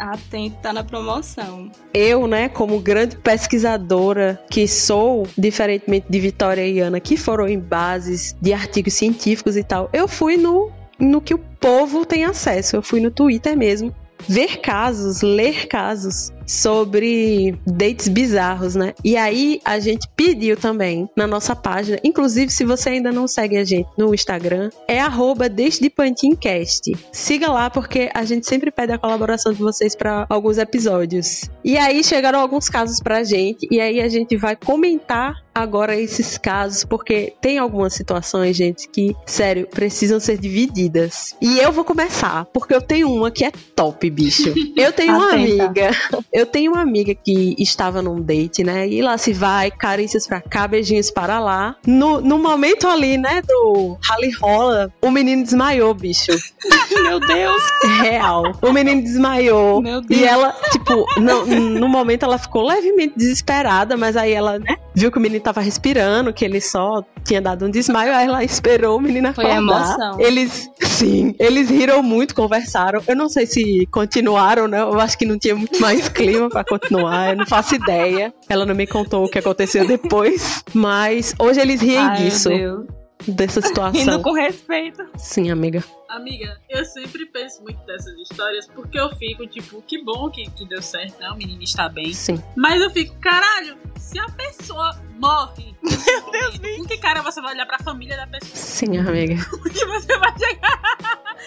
Atento, 0.00 0.56
tá 0.62 0.72
na 0.72 0.82
promoção. 0.82 1.70
Eu, 1.92 2.26
né, 2.26 2.48
como 2.48 2.80
grande 2.80 3.16
pesquisadora 3.16 4.42
que 4.50 4.66
sou, 4.66 5.26
diferentemente 5.36 6.06
de 6.08 6.18
Vitória 6.18 6.66
e 6.66 6.80
Ana, 6.80 6.98
que 6.98 7.16
foram 7.16 7.46
em 7.46 7.58
bases 7.58 8.34
de 8.40 8.52
artigos 8.54 8.94
científicos 8.94 9.56
e 9.56 9.62
tal, 9.62 9.90
eu 9.92 10.08
fui 10.08 10.38
no, 10.38 10.70
no 10.98 11.20
que 11.20 11.34
o 11.34 11.38
povo 11.38 12.06
tem 12.06 12.24
acesso. 12.24 12.76
Eu 12.76 12.82
fui 12.82 13.00
no 13.00 13.10
Twitter 13.10 13.56
mesmo. 13.56 13.94
Ver 14.26 14.58
casos, 14.58 15.22
ler 15.22 15.66
casos 15.66 16.30
sobre 16.50 17.54
dates 17.64 18.08
bizarros, 18.08 18.74
né? 18.74 18.92
E 19.04 19.16
aí 19.16 19.60
a 19.64 19.78
gente 19.78 20.08
pediu 20.16 20.56
também 20.56 21.08
na 21.16 21.26
nossa 21.26 21.54
página, 21.54 21.98
inclusive 22.02 22.50
se 22.50 22.64
você 22.64 22.90
ainda 22.90 23.12
não 23.12 23.28
segue 23.28 23.56
a 23.56 23.64
gente 23.64 23.88
no 23.96 24.12
Instagram, 24.12 24.70
é 24.88 25.00
arroba 25.00 25.48
desde 25.48 25.88
Pantincast. 25.88 26.92
Siga 27.12 27.50
lá 27.50 27.70
porque 27.70 28.10
a 28.12 28.24
gente 28.24 28.46
sempre 28.46 28.70
pede 28.70 28.92
a 28.92 28.98
colaboração 28.98 29.52
de 29.52 29.60
vocês 29.60 29.94
para 29.94 30.26
alguns 30.28 30.58
episódios. 30.58 31.48
E 31.64 31.78
aí 31.78 32.02
chegaram 32.02 32.40
alguns 32.40 32.68
casos 32.68 33.00
pra 33.00 33.22
gente 33.22 33.68
e 33.70 33.80
aí 33.80 34.00
a 34.00 34.08
gente 34.08 34.36
vai 34.36 34.56
comentar 34.56 35.36
agora 35.54 35.96
esses 35.96 36.38
casos 36.38 36.84
porque 36.84 37.34
tem 37.40 37.58
algumas 37.58 37.94
situações, 37.94 38.56
gente, 38.56 38.88
que 38.88 39.14
sério, 39.26 39.66
precisam 39.68 40.18
ser 40.18 40.38
divididas. 40.38 41.36
E 41.40 41.58
eu 41.58 41.70
vou 41.70 41.84
começar 41.84 42.44
porque 42.46 42.74
eu 42.74 42.82
tenho 42.82 43.12
uma 43.12 43.30
que 43.30 43.44
é 43.44 43.52
top, 43.76 44.08
bicho. 44.10 44.52
Eu 44.76 44.92
tenho 44.92 45.14
uma 45.14 45.32
amiga 45.32 45.90
eu 46.40 46.46
tenho 46.46 46.72
uma 46.72 46.80
amiga 46.82 47.14
que 47.14 47.54
estava 47.58 48.00
num 48.02 48.20
date, 48.20 48.64
né? 48.64 48.88
E 48.88 49.02
lá 49.02 49.16
se 49.18 49.32
vai, 49.32 49.70
carícias 49.70 50.26
pra 50.26 50.40
cá, 50.40 50.66
beijinhos 50.66 51.10
para 51.10 51.38
lá. 51.38 51.76
No, 51.86 52.20
no 52.20 52.38
momento 52.38 52.86
ali, 52.88 53.16
né, 53.16 53.42
do 53.46 53.98
rally 54.02 54.30
rola, 54.30 54.92
o 55.00 55.10
menino 55.10 55.42
desmaiou, 55.42 55.92
bicho. 55.94 56.32
Meu 57.02 57.20
Deus! 57.20 57.62
Real. 58.00 58.42
O 58.62 58.72
menino 58.72 59.02
desmaiou. 59.02 59.82
Meu 59.82 60.00
Deus. 60.00 60.20
E 60.20 60.24
ela, 60.24 60.54
tipo, 60.70 61.06
no, 61.20 61.44
no 61.46 61.88
momento 61.88 62.24
ela 62.24 62.38
ficou 62.38 62.62
levemente 62.66 63.14
desesperada, 63.16 63.96
mas 63.96 64.16
aí 64.16 64.32
ela, 64.32 64.58
né, 64.58 64.76
viu 64.94 65.10
que 65.10 65.18
o 65.18 65.20
menino 65.20 65.42
tava 65.42 65.60
respirando, 65.60 66.32
que 66.32 66.44
ele 66.44 66.60
só 66.60 67.04
tinha 67.24 67.40
dado 67.40 67.66
um 67.66 67.70
desmaio, 67.70 68.14
aí 68.14 68.26
ela 68.26 68.42
esperou 68.44 68.96
o 68.96 69.00
menino 69.00 69.32
Foi 69.34 69.44
acordar. 69.44 69.58
emoção. 69.58 70.20
Eles, 70.20 70.68
sim, 70.80 71.34
eles 71.38 71.68
riram 71.70 72.02
muito, 72.02 72.34
conversaram. 72.34 73.02
Eu 73.06 73.16
não 73.16 73.28
sei 73.28 73.46
se 73.46 73.86
continuaram, 73.90 74.66
né? 74.66 74.80
Eu 74.80 74.98
acho 75.00 75.16
que 75.18 75.26
não 75.26 75.38
tinha 75.38 75.54
muito 75.54 75.80
mais 75.80 76.08
clima 76.24 76.48
pra 76.48 76.64
continuar, 76.64 77.30
eu 77.30 77.36
não 77.36 77.46
faço 77.46 77.74
ideia. 77.74 78.32
Ela 78.48 78.66
não 78.66 78.74
me 78.74 78.86
contou 78.86 79.24
o 79.24 79.28
que 79.28 79.38
aconteceu 79.38 79.86
depois, 79.86 80.64
mas 80.74 81.34
hoje 81.38 81.60
eles 81.60 81.80
riem 81.80 81.98
Ai, 81.98 82.16
disso, 82.16 82.48
meu 82.48 82.78
Deus. 82.78 83.36
dessa 83.36 83.60
situação. 83.60 84.00
Rindo 84.00 84.20
com 84.20 84.32
respeito. 84.32 85.04
Sim, 85.16 85.50
amiga. 85.50 85.82
Amiga, 86.10 86.60
eu 86.68 86.84
sempre 86.84 87.24
penso 87.26 87.62
muito 87.62 87.80
dessas 87.86 88.14
histórias 88.18 88.66
porque 88.66 88.98
eu 88.98 89.14
fico 89.16 89.46
tipo, 89.46 89.80
que 89.82 90.02
bom 90.02 90.28
que, 90.28 90.50
que 90.50 90.68
deu 90.68 90.82
certo, 90.82 91.20
né? 91.20 91.30
O 91.30 91.36
menino 91.36 91.62
está 91.62 91.88
bem. 91.88 92.12
Sim. 92.12 92.42
Mas 92.56 92.82
eu 92.82 92.90
fico, 92.90 93.14
caralho, 93.20 93.78
se 93.96 94.18
a 94.18 94.26
pessoa 94.30 94.98
morre, 95.20 95.74
meu 95.82 96.30
Deus, 96.32 96.58
com 96.78 96.84
que 96.86 96.98
cara 96.98 97.22
você 97.22 97.40
vai 97.40 97.54
olhar 97.54 97.66
pra 97.66 97.78
família 97.78 98.16
da 98.16 98.26
pessoa? 98.26 98.56
Sim, 98.56 98.98
amiga. 98.98 99.36
Que 99.70 99.86
você 99.86 100.18
vai 100.18 100.36
chegar? 100.36 100.80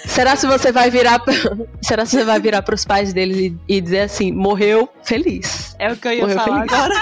Será 0.06 0.36
se 0.36 0.48
você 0.48 0.72
vai 0.72 0.90
virar 0.90 1.20
pra... 1.20 1.34
Será 1.82 2.06
se 2.06 2.18
você 2.18 2.24
vai 2.24 2.40
virar 2.40 2.62
pros 2.62 2.86
pais 2.86 3.14
deles 3.14 3.38
e, 3.38 3.58
e 3.68 3.82
dizer 3.82 4.02
assim, 4.02 4.32
morreu 4.32 4.88
feliz? 5.04 5.76
É 5.78 5.92
o 5.92 5.98
que 5.98 6.08
eu 6.08 6.14
ia 6.14 6.22
Morreu 6.22 6.40
falar 6.40 6.68
feliz. 6.68 6.74
agora. 6.74 6.94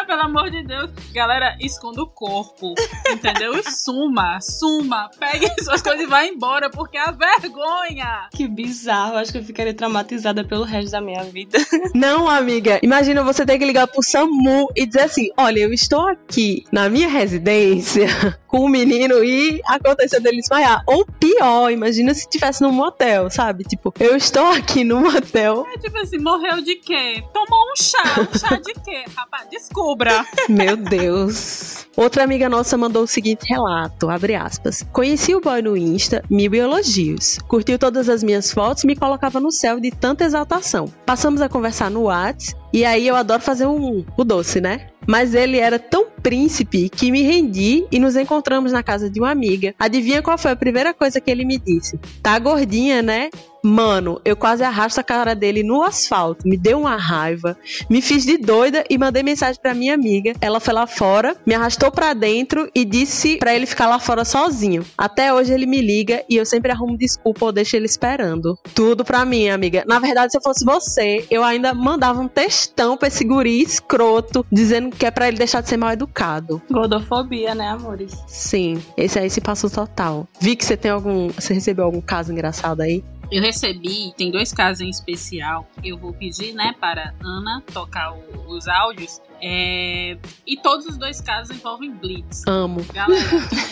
Ah, 0.00 0.04
pelo 0.06 0.22
amor 0.22 0.50
de 0.50 0.62
Deus. 0.64 0.90
Galera, 1.12 1.56
esconda 1.60 2.02
o 2.02 2.06
corpo, 2.06 2.74
entendeu? 3.10 3.56
E 3.58 3.62
suma, 3.70 4.40
suma. 4.40 5.10
Pegue 5.18 5.48
suas 5.62 5.82
coisas 5.82 6.02
e 6.02 6.06
vá 6.06 6.24
embora, 6.24 6.70
porque 6.70 6.96
a 6.96 7.05
vergonha. 7.12 8.28
Que 8.32 8.46
bizarro. 8.46 9.16
Acho 9.16 9.32
que 9.32 9.38
eu 9.38 9.44
ficaria 9.44 9.74
traumatizada 9.74 10.44
pelo 10.44 10.64
resto 10.64 10.90
da 10.90 11.00
minha 11.00 11.24
vida. 11.24 11.58
Não, 11.94 12.28
amiga. 12.28 12.78
Imagina 12.82 13.22
você 13.22 13.44
ter 13.44 13.58
que 13.58 13.64
ligar 13.64 13.86
pro 13.86 14.02
SAMU 14.02 14.68
e 14.74 14.86
dizer 14.86 15.02
assim: 15.02 15.30
olha, 15.36 15.60
eu 15.60 15.72
estou 15.72 16.08
aqui 16.08 16.64
na 16.72 16.88
minha 16.88 17.08
residência 17.08 18.06
com 18.46 18.60
o 18.60 18.68
menino 18.68 19.22
e 19.22 19.60
aconteceu 19.66 20.20
dele 20.20 20.38
desmaiar. 20.38 20.82
Ou 20.86 21.06
pior, 21.06 21.70
imagina 21.70 22.14
se 22.14 22.28
tivesse 22.28 22.62
num 22.62 22.72
motel, 22.72 23.30
sabe? 23.30 23.64
Tipo, 23.64 23.92
eu 24.00 24.16
estou 24.16 24.46
aqui 24.46 24.84
no 24.84 25.00
motel. 25.00 25.66
É 25.74 25.78
tipo 25.78 25.98
assim, 25.98 26.18
morreu 26.18 26.60
de 26.60 26.76
quê? 26.76 27.22
Tomou 27.32 27.72
um 27.72 27.76
chá. 27.76 28.02
Um 28.20 28.38
chá 28.38 28.56
de 28.56 28.72
quê, 28.84 29.04
rapaz? 29.14 29.48
Descubra. 29.50 30.24
Meu 30.48 30.76
Deus. 30.76 31.86
Outra 31.96 32.24
amiga 32.24 32.46
nossa 32.46 32.76
mandou 32.76 33.04
o 33.04 33.06
seguinte 33.06 33.46
relato, 33.48 34.10
abre 34.10 34.34
aspas. 34.34 34.84
Conheci 34.92 35.34
o 35.34 35.40
boy 35.40 35.62
no 35.62 35.74
Insta, 35.74 36.22
mil 36.28 36.54
elogios. 36.96 37.38
Curtiu 37.46 37.78
todas 37.78 38.08
as 38.08 38.22
minhas 38.22 38.50
fotos 38.50 38.84
e 38.84 38.86
me 38.86 38.96
colocava 38.96 39.40
no 39.40 39.50
céu 39.50 39.78
de 39.78 39.90
tanta 39.90 40.24
exaltação. 40.24 40.86
Passamos 41.04 41.40
a 41.40 41.48
conversar 41.48 41.90
no 41.90 42.04
Whats 42.04 42.54
e 42.76 42.84
aí 42.84 43.08
eu 43.08 43.16
adoro 43.16 43.40
fazer 43.40 43.64
um, 43.64 44.04
o 44.18 44.22
doce, 44.22 44.60
né? 44.60 44.88
Mas 45.06 45.34
ele 45.34 45.58
era 45.58 45.78
tão 45.78 46.08
príncipe 46.22 46.90
que 46.90 47.10
me 47.10 47.22
rendi 47.22 47.86
e 47.90 47.98
nos 47.98 48.16
encontramos 48.16 48.70
na 48.70 48.82
casa 48.82 49.08
de 49.08 49.18
uma 49.18 49.30
amiga. 49.30 49.74
Adivinha 49.78 50.20
qual 50.20 50.36
foi 50.36 50.50
a 50.50 50.56
primeira 50.56 50.92
coisa 50.92 51.18
que 51.18 51.30
ele 51.30 51.46
me 51.46 51.58
disse? 51.58 51.98
Tá 52.22 52.38
gordinha, 52.38 53.00
né? 53.00 53.30
Mano, 53.62 54.20
eu 54.24 54.36
quase 54.36 54.62
arrasto 54.62 55.00
a 55.00 55.02
cara 55.02 55.34
dele 55.34 55.64
no 55.64 55.82
asfalto. 55.82 56.46
Me 56.46 56.56
deu 56.56 56.78
uma 56.80 56.96
raiva. 56.96 57.56
Me 57.90 58.00
fiz 58.00 58.24
de 58.24 58.38
doida 58.38 58.84
e 58.88 58.96
mandei 58.96 59.24
mensagem 59.24 59.60
pra 59.60 59.74
minha 59.74 59.94
amiga. 59.94 60.34
Ela 60.40 60.60
foi 60.60 60.72
lá 60.72 60.86
fora, 60.86 61.36
me 61.44 61.52
arrastou 61.52 61.90
pra 61.90 62.14
dentro 62.14 62.70
e 62.72 62.84
disse 62.84 63.38
pra 63.38 63.54
ele 63.54 63.66
ficar 63.66 63.88
lá 63.88 63.98
fora 63.98 64.24
sozinho. 64.24 64.84
Até 64.96 65.34
hoje 65.34 65.52
ele 65.52 65.66
me 65.66 65.80
liga 65.80 66.22
e 66.28 66.36
eu 66.36 66.46
sempre 66.46 66.70
arrumo 66.70 66.96
desculpa 66.96 67.46
ou 67.46 67.52
deixo 67.52 67.74
ele 67.74 67.86
esperando. 67.86 68.56
Tudo 68.72 69.04
pra 69.04 69.24
mim, 69.24 69.48
amiga. 69.48 69.82
Na 69.86 69.98
verdade, 69.98 70.30
se 70.30 70.38
eu 70.38 70.42
fosse 70.42 70.64
você, 70.64 71.26
eu 71.28 71.42
ainda 71.42 71.74
mandava 71.74 72.20
um 72.20 72.28
textão 72.66 72.96
pra 72.96 73.08
esse 73.08 73.24
guri 73.24 73.60
escroto, 73.62 74.44
dizendo 74.50 74.94
que 74.94 75.06
é 75.06 75.10
pra 75.10 75.28
ele 75.28 75.36
deixar 75.36 75.60
de 75.60 75.68
ser 75.68 75.76
mal 75.76 75.90
educado. 75.92 76.60
Gordofobia, 76.70 77.54
né, 77.54 77.68
amores? 77.68 78.12
Sim, 78.26 78.82
esse 78.96 79.18
aí 79.18 79.30
se 79.30 79.40
passou 79.40 79.70
total. 79.70 80.26
Vi 80.40 80.56
que 80.56 80.64
você 80.64 80.76
tem 80.76 80.90
algum. 80.90 81.28
Você 81.28 81.54
recebeu 81.54 81.84
algum 81.84 82.00
caso 82.00 82.32
engraçado 82.32 82.80
aí? 82.80 83.04
Eu 83.30 83.42
recebi, 83.42 84.12
tem 84.16 84.30
dois 84.30 84.52
casos 84.52 84.80
em 84.82 84.88
especial. 84.88 85.66
Eu 85.82 85.98
vou 85.98 86.12
pedir, 86.12 86.52
né, 86.52 86.72
para 86.80 87.12
Ana 87.20 87.60
tocar 87.72 88.12
o- 88.12 88.54
os 88.54 88.68
áudios. 88.68 89.20
É, 89.40 90.16
E 90.46 90.56
todos 90.56 90.86
os 90.86 90.96
dois 90.96 91.20
casos 91.20 91.56
envolvem 91.56 91.90
blitz. 91.90 92.42
Amo. 92.46 92.84
Galera, 92.92 93.22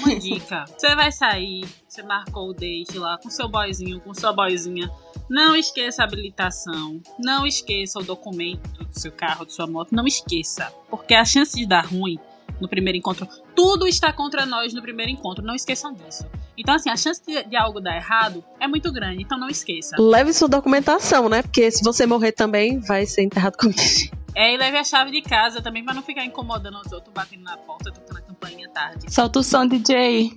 uma 0.05 0.15
dica. 0.17 0.65
Você 0.77 0.95
vai 0.95 1.11
sair, 1.11 1.65
você 1.89 2.03
marcou 2.03 2.51
o 2.51 2.53
date 2.53 2.99
lá 2.99 3.19
com 3.19 3.31
seu 3.31 3.49
boyzinho, 3.49 4.01
com 4.01 4.13
sua 4.15 4.33
boyzinha. 4.33 4.91
Não 5.29 5.57
esqueça 5.57 6.03
a 6.03 6.05
habilitação. 6.07 7.01
Não 7.19 7.47
esqueça 7.47 7.99
o 7.99 8.03
documento 8.03 8.85
do 8.85 8.99
seu 8.99 9.11
carro, 9.11 9.47
de 9.47 9.53
sua 9.53 9.67
moto. 9.67 9.93
Não 9.93 10.07
esqueça. 10.07 10.73
Porque 10.91 11.15
a 11.15 11.25
chance 11.25 11.57
de 11.57 11.67
dar 11.67 11.87
ruim 11.87 12.19
no 12.61 12.69
primeiro 12.69 12.99
encontro. 12.99 13.27
Tudo 13.55 13.87
está 13.87 14.13
contra 14.13 14.47
nós 14.47 14.73
no 14.75 14.83
primeiro 14.83 15.11
encontro. 15.11 15.45
Não 15.45 15.55
esqueçam 15.55 15.93
disso. 15.93 16.27
Então, 16.57 16.75
assim, 16.75 16.91
a 16.91 16.97
chance 16.97 17.21
de, 17.27 17.43
de 17.45 17.57
algo 17.57 17.81
dar 17.81 17.97
errado 17.97 18.45
é 18.61 18.69
muito 18.69 18.93
grande. 18.93 19.23
Então, 19.23 19.39
não 19.39 19.49
esqueça. 19.49 19.97
Leve 19.99 20.33
sua 20.33 20.49
documentação, 20.49 21.29
né? 21.29 21.43
Porque 21.43 21.71
se 21.71 21.83
você 21.83 22.07
morrer 22.07 22.33
também, 22.33 22.79
vai 22.79 23.07
ser 23.07 23.23
enterrado 23.23 23.57
com 23.57 23.73
É, 24.37 24.53
e 24.53 24.57
leve 24.57 24.77
a 24.77 24.85
chave 24.85 25.13
de 25.13 25.23
casa 25.23 25.63
também 25.63 25.85
pra 25.85 25.95
não 25.95 26.03
ficar 26.03 26.25
incomodando 26.25 26.79
os 26.85 26.91
outros, 26.91 27.13
batendo 27.15 27.45
na 27.45 27.57
porta, 27.57 27.93
tocando 27.93 28.19
a 28.19 28.21
campainha 28.21 28.69
tarde. 28.69 29.13
Solta 29.13 29.39
o 29.39 29.43
som, 29.43 29.67
DJ. 29.67 30.37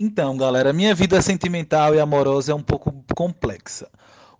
Então, 0.00 0.36
galera, 0.36 0.72
minha 0.72 0.94
vida 0.94 1.20
sentimental 1.20 1.94
e 1.94 2.00
amorosa 2.00 2.52
é 2.52 2.54
um 2.54 2.62
pouco 2.62 2.92
complexa. 3.14 3.88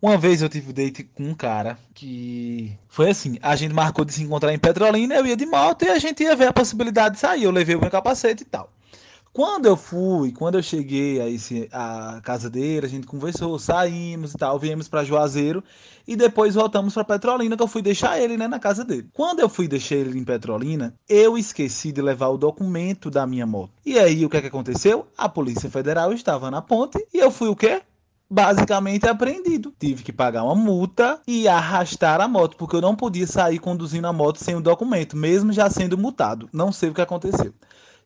Uma 0.00 0.16
vez 0.16 0.42
eu 0.42 0.48
tive 0.48 0.70
um 0.70 0.72
date 0.72 1.02
com 1.02 1.22
um 1.22 1.34
cara 1.34 1.78
que 1.94 2.76
foi 2.88 3.10
assim, 3.10 3.38
a 3.40 3.56
gente 3.56 3.72
marcou 3.72 4.04
de 4.04 4.12
se 4.12 4.22
encontrar 4.22 4.52
em 4.52 4.58
Petrolina, 4.58 5.14
eu 5.14 5.26
ia 5.26 5.36
de 5.36 5.46
moto 5.46 5.84
e 5.84 5.88
a 5.88 5.98
gente 5.98 6.22
ia 6.22 6.36
ver 6.36 6.48
a 6.48 6.52
possibilidade 6.52 7.14
de 7.14 7.20
sair. 7.20 7.44
Eu 7.44 7.50
levei 7.50 7.74
o 7.74 7.80
meu 7.80 7.90
capacete 7.90 8.42
e 8.42 8.46
tal. 8.46 8.70
Quando 9.34 9.66
eu 9.66 9.76
fui, 9.76 10.30
quando 10.30 10.54
eu 10.54 10.62
cheguei 10.62 11.20
a, 11.20 11.28
esse, 11.28 11.68
a 11.72 12.20
casa 12.22 12.48
dele, 12.48 12.86
a 12.86 12.88
gente 12.88 13.04
conversou, 13.04 13.58
saímos 13.58 14.32
e 14.32 14.38
tal, 14.38 14.60
viemos 14.60 14.86
para 14.86 15.02
Juazeiro 15.02 15.60
e 16.06 16.14
depois 16.14 16.54
voltamos 16.54 16.94
para 16.94 17.02
Petrolina, 17.02 17.56
que 17.56 17.62
eu 17.64 17.66
fui 17.66 17.82
deixar 17.82 18.20
ele, 18.20 18.36
né, 18.36 18.46
na 18.46 18.60
casa 18.60 18.84
dele. 18.84 19.08
Quando 19.12 19.40
eu 19.40 19.48
fui 19.48 19.66
deixar 19.66 19.96
ele 19.96 20.16
em 20.16 20.22
Petrolina, 20.22 20.94
eu 21.08 21.36
esqueci 21.36 21.90
de 21.90 22.00
levar 22.00 22.28
o 22.28 22.38
documento 22.38 23.10
da 23.10 23.26
minha 23.26 23.44
moto. 23.44 23.72
E 23.84 23.98
aí, 23.98 24.24
o 24.24 24.30
que 24.30 24.36
é 24.36 24.40
que 24.40 24.46
aconteceu? 24.46 25.08
A 25.18 25.28
Polícia 25.28 25.68
Federal 25.68 26.12
estava 26.12 26.48
na 26.48 26.62
ponte 26.62 27.04
e 27.12 27.18
eu 27.18 27.32
fui 27.32 27.48
o 27.48 27.56
quê? 27.56 27.82
Basicamente 28.30 29.08
apreendido. 29.08 29.74
Tive 29.80 30.04
que 30.04 30.12
pagar 30.12 30.44
uma 30.44 30.54
multa 30.54 31.20
e 31.26 31.48
arrastar 31.48 32.20
a 32.20 32.28
moto, 32.28 32.56
porque 32.56 32.76
eu 32.76 32.80
não 32.80 32.94
podia 32.94 33.26
sair 33.26 33.58
conduzindo 33.58 34.06
a 34.06 34.12
moto 34.12 34.38
sem 34.38 34.54
o 34.54 34.60
documento, 34.60 35.16
mesmo 35.16 35.52
já 35.52 35.68
sendo 35.68 35.98
multado. 35.98 36.48
Não 36.52 36.70
sei 36.70 36.90
o 36.90 36.94
que 36.94 37.02
aconteceu. 37.02 37.52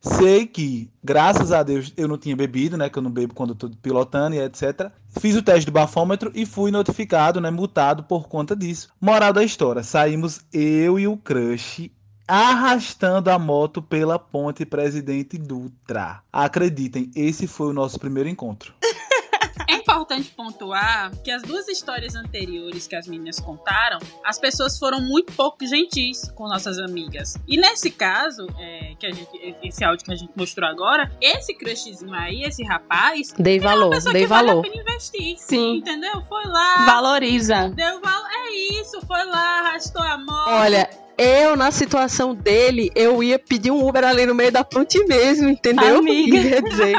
Sei 0.01 0.47
que, 0.47 0.91
graças 1.03 1.51
a 1.53 1.63
Deus, 1.63 1.93
eu 1.97 2.07
não 2.07 2.17
tinha 2.17 2.37
bebido, 2.37 2.77
né? 2.77 2.89
Que 2.89 2.99
eu 2.99 3.03
não 3.03 3.11
bebo 3.11 3.35
quando 3.35 3.55
tô 3.55 3.69
pilotando 3.69 4.37
e 4.37 4.41
etc. 4.41 4.91
Fiz 5.21 5.37
o 5.37 5.43
teste 5.43 5.67
do 5.67 5.73
bafômetro 5.73 6.31
e 6.35 6.47
fui 6.47 6.71
notificado, 6.71 7.41
né? 7.41 7.51
Multado 7.51 8.05
por 8.05 8.29
conta 8.29 8.55
disso. 8.55 8.91
Moral 9.01 9.33
da 9.33 9.43
história: 9.43 9.83
saímos 9.83 10.41
eu 10.53 10.99
e 10.99 11.07
o 11.07 11.17
crush 11.17 11.91
arrastando 12.29 13.31
a 13.31 13.39
moto 13.39 13.81
pela 13.81 14.19
ponte 14.19 14.67
Presidente 14.67 15.39
Dutra. 15.39 16.21
Acreditem, 16.31 17.11
esse 17.17 17.47
foi 17.47 17.69
o 17.69 17.73
nosso 17.73 17.99
primeiro 17.99 18.29
encontro. 18.29 18.75
É 19.88 19.92
importante 19.92 20.31
pontuar 20.37 21.11
que 21.24 21.31
as 21.31 21.42
duas 21.42 21.66
histórias 21.68 22.14
anteriores 22.14 22.87
que 22.87 22.94
as 22.94 23.07
meninas 23.07 23.40
contaram, 23.40 23.98
as 24.24 24.38
pessoas 24.38 24.79
foram 24.79 25.01
muito 25.01 25.33
pouco 25.33 25.66
gentis 25.66 26.31
com 26.33 26.46
nossas 26.46 26.79
amigas. 26.79 27.37
E 27.48 27.57
nesse 27.57 27.90
caso, 27.90 28.46
é, 28.59 28.94
que 28.98 29.07
a 29.07 29.11
gente, 29.12 29.57
esse 29.62 29.83
áudio 29.85 30.05
que 30.05 30.12
a 30.12 30.16
gente 30.16 30.31
mostrou 30.37 30.68
agora, 30.68 31.11
esse 31.20 31.55
crushzinho 31.55 32.12
aí, 32.12 32.42
esse 32.42 32.62
rapaz, 32.64 33.33
Dei 33.38 33.59
valor, 33.59 33.94
é 33.94 33.98
uma 33.98 34.12
dei 34.12 34.22
que 34.22 34.29
vale 34.29 34.48
valor. 34.48 34.66
a 34.66 34.70
pena 34.70 34.83
investir. 34.83 35.38
Sim. 35.38 35.77
Entendeu? 35.79 36.22
Foi 36.29 36.44
lá, 36.44 36.85
Valoriza. 36.85 37.68
deu 37.70 38.01
valor. 38.01 38.29
É 38.31 38.51
isso, 38.81 39.01
foi 39.07 39.24
lá, 39.24 39.61
arrastou 39.61 40.03
a 40.03 40.18
moto. 40.18 40.48
Olha, 40.51 40.88
eu, 41.18 41.57
na 41.57 41.72
situação 41.72 42.35
dele, 42.35 42.90
eu 42.94 43.22
ia 43.22 43.38
pedir 43.38 43.72
um 43.72 43.87
Uber 43.87 44.04
ali 44.04 44.24
no 44.24 44.35
meio 44.35 44.52
da 44.52 44.62
ponte 44.62 45.04
mesmo, 45.07 45.48
entendeu? 45.48 45.98
Amiga. 45.98 46.37
Ia 46.37 46.62
dizer, 46.62 46.96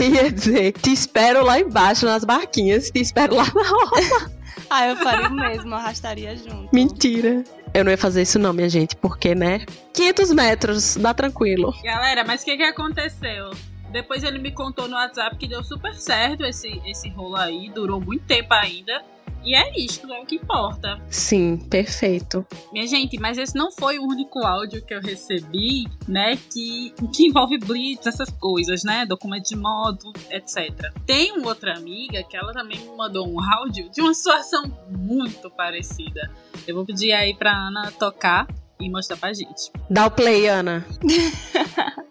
ia 0.00 0.32
dizer, 0.32 0.72
te 0.72 0.90
espero 0.90 1.44
lá 1.44 1.60
embaixo 1.60 2.06
nas 2.06 2.24
barquinhas, 2.24 2.90
te 2.90 3.00
espero 3.00 3.36
lá 3.36 3.44
na 3.44 3.60
hora. 3.60 4.38
Ah, 4.70 4.86
eu 4.86 4.96
faria 4.96 5.28
o 5.28 5.32
mesmo, 5.32 5.74
arrastaria 5.74 6.36
junto. 6.36 6.68
Mentira. 6.74 7.42
Eu 7.72 7.84
não 7.84 7.90
ia 7.90 7.96
fazer 7.96 8.22
isso 8.22 8.38
não, 8.38 8.52
minha 8.52 8.68
gente, 8.68 8.96
porque, 8.96 9.34
né? 9.34 9.64
500 9.94 10.32
metros, 10.32 10.96
dá 10.96 11.14
tranquilo. 11.14 11.72
Galera, 11.82 12.22
mas 12.22 12.42
o 12.42 12.44
que 12.44 12.56
que 12.56 12.64
aconteceu? 12.64 13.50
Depois 13.90 14.22
ele 14.22 14.38
me 14.38 14.50
contou 14.50 14.86
no 14.86 14.94
WhatsApp 14.94 15.36
que 15.36 15.46
deu 15.46 15.64
super 15.64 15.94
certo 15.94 16.44
esse, 16.44 16.82
esse 16.84 17.08
rolo 17.08 17.36
aí, 17.36 17.70
durou 17.70 18.00
muito 18.00 18.24
tempo 18.24 18.52
ainda. 18.52 19.02
E 19.48 19.54
é 19.54 19.72
isto, 19.80 20.12
é 20.12 20.20
o 20.20 20.26
que 20.26 20.36
importa. 20.36 21.00
Sim, 21.08 21.56
perfeito. 21.56 22.46
Minha 22.70 22.86
gente, 22.86 23.18
mas 23.18 23.38
esse 23.38 23.56
não 23.56 23.72
foi 23.72 23.98
o 23.98 24.02
único 24.02 24.40
áudio 24.40 24.84
que 24.84 24.92
eu 24.92 25.00
recebi, 25.00 25.86
né, 26.06 26.36
que, 26.36 26.92
que 27.14 27.28
envolve 27.28 27.56
blitz, 27.56 28.06
essas 28.06 28.28
coisas, 28.28 28.84
né, 28.84 29.06
documento 29.06 29.48
de 29.48 29.56
moto, 29.56 30.12
etc. 30.30 30.92
Tem 31.06 31.32
uma 31.32 31.48
outra 31.48 31.74
amiga 31.74 32.22
que 32.24 32.36
ela 32.36 32.52
também 32.52 32.78
me 32.78 32.94
mandou 32.94 33.26
um 33.26 33.42
áudio 33.42 33.88
de 33.88 34.02
uma 34.02 34.12
situação 34.12 34.70
muito 34.90 35.48
parecida. 35.48 36.30
Eu 36.66 36.74
vou 36.74 36.84
pedir 36.84 37.12
aí 37.12 37.34
pra 37.34 37.50
Ana 37.50 37.90
tocar 37.92 38.46
e 38.78 38.90
mostrar 38.90 39.16
pra 39.16 39.32
gente. 39.32 39.72
Dá 39.88 40.08
o 40.08 40.10
play, 40.10 40.46
Ana. 40.46 40.84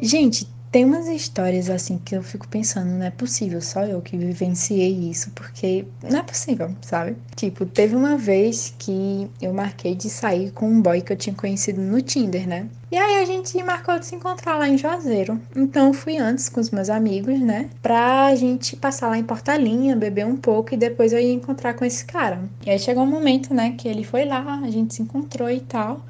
Gente, 0.00 0.46
tem 0.74 0.84
umas 0.84 1.06
histórias 1.06 1.70
assim 1.70 1.98
que 2.04 2.16
eu 2.16 2.22
fico 2.24 2.48
pensando, 2.48 2.90
não 2.90 3.06
é 3.06 3.10
possível, 3.10 3.60
só 3.60 3.84
eu 3.84 4.02
que 4.02 4.16
vivenciei 4.16 5.08
isso, 5.08 5.30
porque 5.30 5.84
não 6.02 6.18
é 6.18 6.22
possível, 6.24 6.74
sabe? 6.80 7.16
Tipo, 7.36 7.64
teve 7.64 7.94
uma 7.94 8.16
vez 8.16 8.74
que 8.76 9.30
eu 9.40 9.54
marquei 9.54 9.94
de 9.94 10.10
sair 10.10 10.50
com 10.50 10.68
um 10.68 10.82
boy 10.82 11.00
que 11.00 11.12
eu 11.12 11.16
tinha 11.16 11.32
conhecido 11.32 11.80
no 11.80 12.02
Tinder, 12.02 12.48
né? 12.48 12.66
E 12.90 12.96
aí 12.96 13.22
a 13.22 13.24
gente 13.24 13.56
marcou 13.62 14.00
de 14.00 14.06
se 14.06 14.16
encontrar 14.16 14.58
lá 14.58 14.68
em 14.68 14.76
Juazeiro. 14.76 15.40
Então 15.54 15.86
eu 15.86 15.94
fui 15.94 16.18
antes 16.18 16.48
com 16.48 16.58
os 16.58 16.70
meus 16.70 16.90
amigos, 16.90 17.38
né? 17.38 17.70
Pra 17.80 18.34
gente 18.34 18.74
passar 18.74 19.08
lá 19.10 19.16
em 19.16 19.22
Portalinha, 19.22 19.94
beber 19.94 20.26
um 20.26 20.36
pouco 20.36 20.74
e 20.74 20.76
depois 20.76 21.12
eu 21.12 21.20
ia 21.20 21.34
encontrar 21.34 21.74
com 21.74 21.84
esse 21.84 22.04
cara. 22.04 22.40
E 22.66 22.70
aí 22.70 22.80
chegou 22.80 23.04
um 23.04 23.06
momento, 23.06 23.54
né, 23.54 23.76
que 23.78 23.86
ele 23.86 24.02
foi 24.02 24.24
lá, 24.24 24.60
a 24.60 24.70
gente 24.70 24.92
se 24.92 25.02
encontrou 25.02 25.48
e 25.48 25.60
tal. 25.60 26.04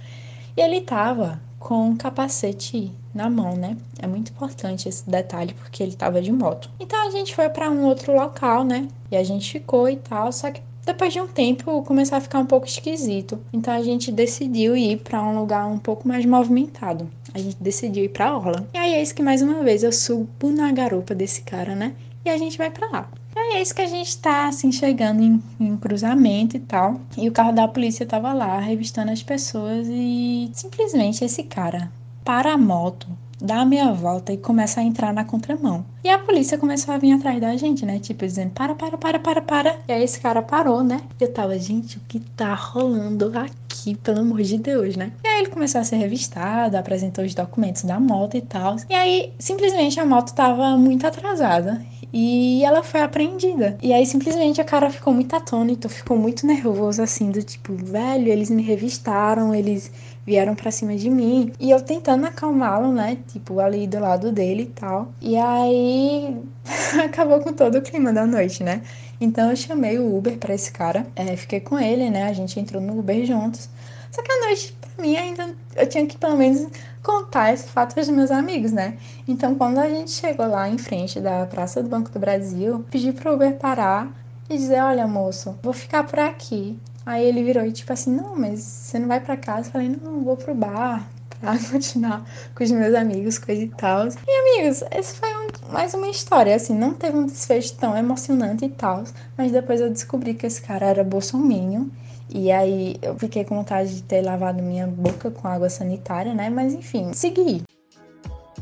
E 0.56 0.62
ele 0.62 0.80
tava 0.80 1.38
com 1.64 1.88
um 1.88 1.96
capacete 1.96 2.92
na 3.14 3.30
mão, 3.30 3.56
né? 3.56 3.74
É 3.98 4.06
muito 4.06 4.30
importante 4.30 4.86
esse 4.86 5.08
detalhe 5.08 5.54
porque 5.54 5.82
ele 5.82 5.94
tava 5.94 6.20
de 6.20 6.30
moto. 6.30 6.68
Então 6.78 7.08
a 7.08 7.10
gente 7.10 7.34
foi 7.34 7.48
para 7.48 7.70
um 7.70 7.86
outro 7.86 8.14
local, 8.14 8.64
né? 8.64 8.86
E 9.10 9.16
a 9.16 9.24
gente 9.24 9.50
ficou 9.50 9.88
e 9.88 9.96
tal, 9.96 10.30
só 10.30 10.50
que 10.50 10.60
depois 10.84 11.14
de 11.14 11.22
um 11.22 11.26
tempo 11.26 11.82
começou 11.82 12.18
a 12.18 12.20
ficar 12.20 12.38
um 12.38 12.44
pouco 12.44 12.66
esquisito. 12.66 13.40
Então 13.50 13.72
a 13.72 13.82
gente 13.82 14.12
decidiu 14.12 14.76
ir 14.76 14.98
para 14.98 15.22
um 15.22 15.40
lugar 15.40 15.66
um 15.66 15.78
pouco 15.78 16.06
mais 16.06 16.26
movimentado. 16.26 17.08
A 17.32 17.38
gente 17.38 17.56
decidiu 17.58 18.04
ir 18.04 18.10
para 18.10 18.36
Orla. 18.36 18.68
E 18.74 18.76
aí 18.76 18.92
é 18.92 19.02
isso 19.02 19.14
que 19.14 19.22
mais 19.22 19.40
uma 19.40 19.62
vez 19.62 19.82
eu 19.82 19.90
subo 19.90 20.50
na 20.50 20.70
garupa 20.70 21.14
desse 21.14 21.40
cara, 21.40 21.74
né? 21.74 21.94
E 22.26 22.28
a 22.28 22.36
gente 22.36 22.58
vai 22.58 22.70
para 22.70 22.90
lá. 22.90 23.08
É 23.55 23.62
isso 23.62 23.72
que 23.72 23.82
a 23.82 23.86
gente 23.86 24.18
tá 24.18 24.48
assim 24.48 24.72
chegando 24.72 25.22
em, 25.22 25.40
em 25.61 25.76
cruzamento 25.76 26.57
e 26.57 26.61
tal. 26.61 27.00
E 27.16 27.28
o 27.28 27.32
carro 27.32 27.52
da 27.52 27.68
polícia 27.68 28.05
tava 28.05 28.32
lá 28.32 28.59
revistando 28.59 29.12
as 29.12 29.22
pessoas 29.22 29.86
e 29.88 30.50
simplesmente 30.52 31.24
esse 31.24 31.44
cara 31.44 31.88
para 32.24 32.55
a 32.55 32.59
moto, 32.59 33.07
dá 33.40 33.61
a 33.61 33.64
meia 33.64 33.92
volta 33.92 34.32
e 34.32 34.38
começa 34.38 34.80
a 34.80 34.82
entrar 34.82 35.12
na 35.12 35.24
contramão. 35.24 35.84
E 36.02 36.09
a 36.09 36.18
polícia 36.18 36.59
começou 36.59 36.94
a 36.94 36.98
vir 36.98 37.12
atrás 37.12 37.40
da 37.40 37.57
gente, 37.57 37.84
né? 37.86 37.98
Tipo, 37.98 38.26
dizendo, 38.26 38.50
para, 38.50 38.74
para, 38.74 38.96
para, 38.98 39.18
para, 39.18 39.40
para. 39.40 39.78
E 39.86 39.92
aí 39.92 40.02
esse 40.02 40.18
cara 40.18 40.42
parou, 40.42 40.82
né? 40.82 41.00
E 41.20 41.24
eu 41.24 41.32
tava, 41.32 41.59
gente, 41.59 41.98
o 41.98 42.00
que 42.09 42.18
tá 42.18 42.55
rolando 42.55 43.32
aqui, 43.38 43.94
pelo 43.96 44.20
amor 44.20 44.42
de 44.42 44.59
Deus, 44.59 44.96
né? 44.96 45.12
E 45.22 45.28
aí 45.28 45.40
ele 45.40 45.50
começou 45.50 45.80
a 45.80 45.84
ser 45.84 45.96
revistado, 45.96 46.76
apresentou 46.76 47.24
os 47.24 47.34
documentos 47.34 47.84
da 47.84 48.00
moto 48.00 48.36
e 48.36 48.42
tal. 48.42 48.76
E 48.88 48.94
aí, 48.94 49.32
simplesmente, 49.38 50.00
a 50.00 50.07
moto 50.07 50.34
tava 50.34 50.76
muito 50.76 51.07
atrasada. 51.07 51.80
E 52.16 52.64
ela 52.64 52.84
foi 52.84 53.00
apreendida. 53.00 53.76
E 53.82 53.92
aí, 53.92 54.06
simplesmente, 54.06 54.60
a 54.60 54.64
cara 54.64 54.88
ficou 54.88 55.12
muito 55.12 55.34
atônito, 55.34 55.88
ficou 55.88 56.16
muito 56.16 56.46
nervoso, 56.46 57.02
assim, 57.02 57.28
do 57.32 57.42
tipo, 57.42 57.74
velho, 57.74 58.28
eles 58.28 58.48
me 58.50 58.62
revistaram, 58.62 59.52
eles 59.52 59.90
vieram 60.24 60.54
pra 60.54 60.70
cima 60.70 60.94
de 60.94 61.10
mim. 61.10 61.52
E 61.58 61.72
eu 61.72 61.82
tentando 61.82 62.24
acalmá-lo, 62.24 62.92
né? 62.92 63.18
Tipo, 63.32 63.58
ali 63.58 63.88
do 63.88 63.98
lado 63.98 64.30
dele 64.30 64.62
e 64.62 64.66
tal. 64.66 65.12
E 65.20 65.36
aí 65.36 66.40
acabou 67.04 67.40
com 67.40 67.52
todo 67.52 67.78
o 67.78 67.82
clima 67.82 68.12
da 68.12 68.24
noite, 68.24 68.62
né? 68.62 68.82
Então 69.20 69.50
eu 69.50 69.56
chamei 69.56 69.98
o 69.98 70.16
Uber 70.16 70.38
pra 70.38 70.54
esse 70.54 70.70
cara. 70.70 71.08
É, 71.16 71.36
fiquei 71.36 71.58
com 71.58 71.76
ele, 71.76 72.10
né? 72.10 72.28
A 72.28 72.32
gente 72.32 72.60
entrou 72.60 72.80
no 72.80 72.96
Uber 72.96 73.26
juntos. 73.26 73.68
Só 74.12 74.22
que 74.22 74.30
a 74.30 74.46
noite, 74.46 74.72
mim, 75.03 75.16
ainda 75.16 75.55
eu 75.76 75.86
tinha 75.88 76.07
que 76.07 76.16
pelo 76.16 76.36
menos 76.36 76.66
contar 77.03 77.53
esse 77.53 77.68
fato 77.68 77.99
aos 77.99 78.09
meus 78.09 78.30
amigos, 78.30 78.72
né? 78.72 78.97
Então, 79.28 79.55
quando 79.55 79.78
a 79.78 79.88
gente 79.88 80.11
chegou 80.11 80.47
lá 80.47 80.68
em 80.68 80.78
frente 80.78 81.20
da 81.20 81.47
Praça 81.47 81.82
do 81.82 81.88
Banco 81.88 82.11
do 82.11 82.18
Brasil, 82.18 82.84
pedi 82.90 83.12
pro 83.12 83.34
Uber 83.34 83.55
parar 83.57 84.09
e 84.49 84.57
dizer: 84.57 84.80
Olha, 84.82 85.07
moço, 85.07 85.59
vou 85.62 85.72
ficar 85.72 86.05
por 86.05 86.18
aqui. 86.18 86.78
Aí 87.07 87.24
ele 87.26 87.42
virou 87.45 87.64
e 87.64 87.72
tipo 87.72 87.92
assim: 87.92 88.11
Não, 88.14 88.36
mas 88.36 88.61
você 88.61 88.99
não 88.99 89.09
vai 89.09 89.20
pra 89.20 89.36
casa? 89.36 89.68
Eu 89.68 89.72
falei: 89.72 89.88
Não, 90.03 90.22
vou 90.22 90.36
pro 90.36 90.55
bar 90.55 91.07
pra 91.40 91.59
continuar 91.70 92.24
com 92.55 92.64
os 92.64 92.70
meus 92.70 92.95
amigos, 92.95 93.38
coisa 93.38 93.62
e 93.62 93.68
tal. 93.68 94.07
E 94.09 94.59
amigos, 94.61 94.82
esse 94.90 95.14
foi 95.16 95.28
um- 95.34 95.72
mais 95.72 95.92
uma 95.95 96.09
história, 96.09 96.55
assim, 96.55 96.74
não 96.74 96.95
teve 96.95 97.16
um 97.16 97.26
desfecho 97.26 97.74
tão 97.74 97.97
emocionante 97.97 98.64
e 98.64 98.68
tal, 98.68 99.03
mas 99.36 99.51
depois 99.53 99.80
eu 99.80 99.90
descobri 99.90 100.32
que 100.34 100.47
esse 100.47 100.62
cara 100.62 100.86
era 100.86 101.03
bolsominion. 101.05 101.86
E 102.31 102.51
aí 102.51 102.97
eu 103.03 103.18
fiquei 103.18 103.45
com 103.45 103.57
vontade 103.57 103.95
de 103.95 104.03
ter 104.03 104.22
lavado 104.22 104.62
minha 104.62 104.87
boca 104.87 105.31
com 105.31 105.47
água 105.47 105.68
sanitária, 105.68 106.35
né? 106.35 106.51
Mas 106.51 106.75
enfim, 106.75 107.12
segui. 107.12 107.62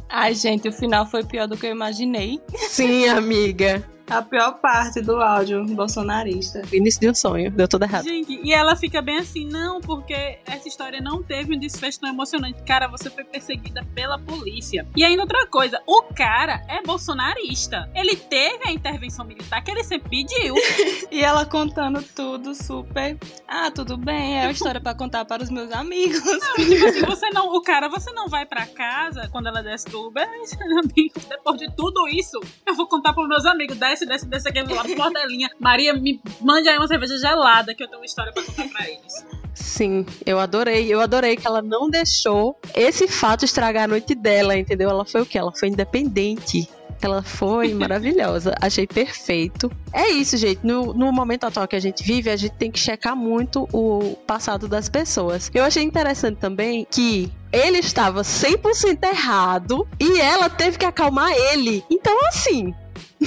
Ai, 0.08 0.34
gente, 0.34 0.68
o 0.68 0.72
final 0.72 1.06
foi 1.06 1.24
pior 1.24 1.46
do 1.46 1.56
que 1.56 1.66
eu 1.66 1.70
imaginei. 1.70 2.40
Sim, 2.54 3.08
amiga. 3.08 3.82
A 4.12 4.20
pior 4.20 4.58
parte 4.60 5.00
do 5.00 5.16
áudio 5.22 5.64
bolsonarista. 5.64 6.60
Início 6.70 7.00
de 7.00 7.08
um 7.08 7.14
sonho, 7.14 7.50
deu 7.50 7.66
tudo 7.66 7.84
errado. 7.84 8.04
Gente, 8.04 8.38
e 8.44 8.52
ela 8.52 8.76
fica 8.76 9.00
bem 9.00 9.18
assim, 9.18 9.46
não, 9.46 9.80
porque 9.80 10.38
essa 10.46 10.68
história 10.68 11.00
não 11.00 11.22
teve 11.22 11.56
um 11.56 11.58
desfecho 11.58 12.00
tão 12.00 12.10
emocionante. 12.10 12.62
Cara, 12.62 12.86
você 12.88 13.08
foi 13.08 13.24
perseguida 13.24 13.82
pela 13.94 14.18
polícia. 14.18 14.86
E 14.94 15.02
ainda 15.02 15.22
outra 15.22 15.46
coisa, 15.46 15.80
o 15.86 16.02
cara 16.14 16.62
é 16.68 16.82
bolsonarista. 16.82 17.90
Ele 17.94 18.14
teve 18.16 18.68
a 18.68 18.72
intervenção 18.72 19.24
militar 19.24 19.62
que 19.64 19.70
ele 19.70 19.82
sempre 19.82 20.10
pediu. 20.10 20.54
E 21.10 21.20
ela 21.22 21.44
contando 21.44 22.02
tudo 22.14 22.54
super. 22.54 23.18
Ah, 23.46 23.70
tudo 23.70 23.96
bem, 23.98 24.38
é 24.38 24.42
uma 24.44 24.52
história 24.52 24.80
pra 24.80 24.94
contar 24.94 25.24
para 25.26 25.42
os 25.42 25.50
meus 25.50 25.70
amigos. 25.72 26.20
tipo 26.22 26.86
assim, 26.88 27.00
você 27.04 27.28
não, 27.30 27.54
o 27.54 27.60
cara, 27.62 27.88
você 27.88 28.10
não 28.12 28.28
vai 28.28 28.46
pra 28.46 28.66
casa 28.66 29.28
quando 29.30 29.46
ela 29.48 29.62
desce 29.62 29.86
do 29.90 30.06
Uber, 30.06 30.26
"Ai, 30.26 30.78
amigo, 30.78 31.14
depois 31.28 31.58
de 31.58 31.70
tudo 31.76 32.08
isso, 32.08 32.40
eu 32.66 32.74
vou 32.74 32.86
contar 32.88 33.12
pros 33.12 33.28
meus 33.28 33.44
amigos, 33.44 33.76
desce, 33.76 34.01
desce, 34.06 34.26
desce 34.26 34.48
aqui 34.48 34.62
lá 34.62 34.82
pro 34.82 34.96
portelinha. 34.96 35.50
Maria, 35.58 35.94
me 35.94 36.20
mande 36.40 36.68
aí 36.68 36.76
uma 36.76 36.88
cerveja 36.88 37.16
gelada 37.18 37.74
que 37.74 37.82
eu 37.82 37.88
tenho 37.88 38.00
uma 38.00 38.06
história 38.06 38.32
pra 38.32 38.42
contar 38.42 38.68
pra 38.68 38.88
eles. 38.88 39.24
Sim, 39.54 40.06
eu 40.24 40.38
adorei. 40.38 40.92
Eu 40.92 41.00
adorei 41.00 41.36
que 41.36 41.46
ela 41.46 41.62
não 41.62 41.88
deixou 41.88 42.58
esse 42.74 43.06
fato 43.06 43.44
estragar 43.44 43.84
a 43.84 43.88
noite 43.88 44.14
dela, 44.14 44.56
entendeu? 44.56 44.90
Ela 44.90 45.04
foi 45.04 45.22
o 45.22 45.26
quê? 45.26 45.38
Ela 45.38 45.52
foi 45.52 45.68
independente. 45.68 46.68
Ela 47.00 47.22
foi 47.22 47.72
maravilhosa. 47.74 48.54
Achei 48.60 48.86
perfeito. 48.86 49.70
É 49.92 50.08
isso, 50.08 50.36
gente. 50.36 50.64
No, 50.64 50.94
no 50.94 51.12
momento 51.12 51.44
atual 51.44 51.68
que 51.68 51.76
a 51.76 51.80
gente 51.80 52.02
vive, 52.02 52.30
a 52.30 52.36
gente 52.36 52.54
tem 52.54 52.70
que 52.70 52.78
checar 52.78 53.16
muito 53.16 53.68
o 53.72 54.16
passado 54.26 54.68
das 54.68 54.88
pessoas. 54.88 55.50
Eu 55.52 55.64
achei 55.64 55.82
interessante 55.82 56.38
também 56.38 56.86
que 56.90 57.30
ele 57.52 57.78
estava 57.78 58.22
100% 58.22 59.02
errado 59.04 59.86
e 60.00 60.18
ela 60.20 60.48
teve 60.48 60.78
que 60.78 60.86
acalmar 60.86 61.30
ele. 61.32 61.84
Então, 61.90 62.18
assim, 62.28 62.72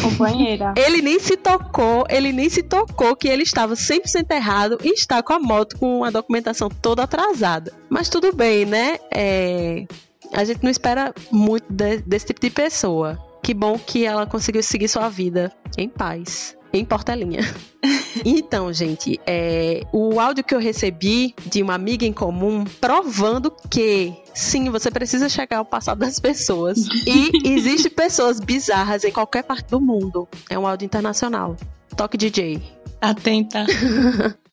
Companheira. 0.02 0.74
ele 0.78 1.02
nem 1.02 1.20
se 1.20 1.38
tocou, 1.38 2.06
ele 2.10 2.32
nem 2.32 2.50
se 2.50 2.64
tocou 2.64 3.16
que 3.16 3.28
ele 3.28 3.44
estava 3.44 3.74
100% 3.74 4.32
errado 4.32 4.78
e 4.84 4.90
está 4.90 5.22
com 5.22 5.34
a 5.34 5.40
moto 5.40 5.78
com 5.78 6.04
a 6.04 6.10
documentação 6.10 6.70
toda 6.70 7.04
atrasada. 7.04 7.74
Mas 7.90 8.10
tudo 8.10 8.34
bem, 8.34 8.66
né? 8.66 8.98
É, 9.14 9.86
a 10.34 10.44
gente 10.44 10.64
não 10.64 10.70
espera 10.70 11.14
muito 11.32 11.66
de, 11.70 11.98
desse 11.98 12.28
tipo 12.28 12.42
de 12.42 12.50
pessoa. 12.50 13.20
Que 13.44 13.54
bom 13.54 13.78
que 13.78 14.06
ela 14.06 14.26
conseguiu 14.26 14.64
seguir 14.64 14.88
sua 14.88 15.08
vida 15.08 15.52
em 15.78 15.88
paz 15.88 16.56
em 16.78 16.86
Portelinha. 16.86 17.42
então, 18.26 18.72
gente, 18.74 19.20
é, 19.26 19.86
o 19.92 20.20
áudio 20.20 20.44
que 20.44 20.54
eu 20.54 20.60
recebi 20.60 21.34
de 21.46 21.62
uma 21.62 21.74
amiga 21.74 22.06
em 22.06 22.14
comum 22.14 22.64
provando 22.80 23.52
que 23.70 24.14
sim, 24.34 24.70
você 24.70 24.92
precisa 24.92 25.30
chegar 25.30 25.58
ao 25.58 25.66
passado 25.66 26.00
das 26.00 26.20
pessoas. 26.20 26.80
E 27.06 27.50
existem 27.50 27.92
pessoas 27.92 28.40
bizarras 28.40 29.04
em 29.04 29.12
qualquer 29.12 29.44
parte 29.44 29.70
do 29.70 29.80
mundo. 29.80 30.28
É 30.50 30.58
um 30.58 30.66
áudio 30.66 30.86
internacional. 30.86 31.56
Toque 31.96 32.18
DJ. 32.18 32.62
Atenta. 33.00 33.66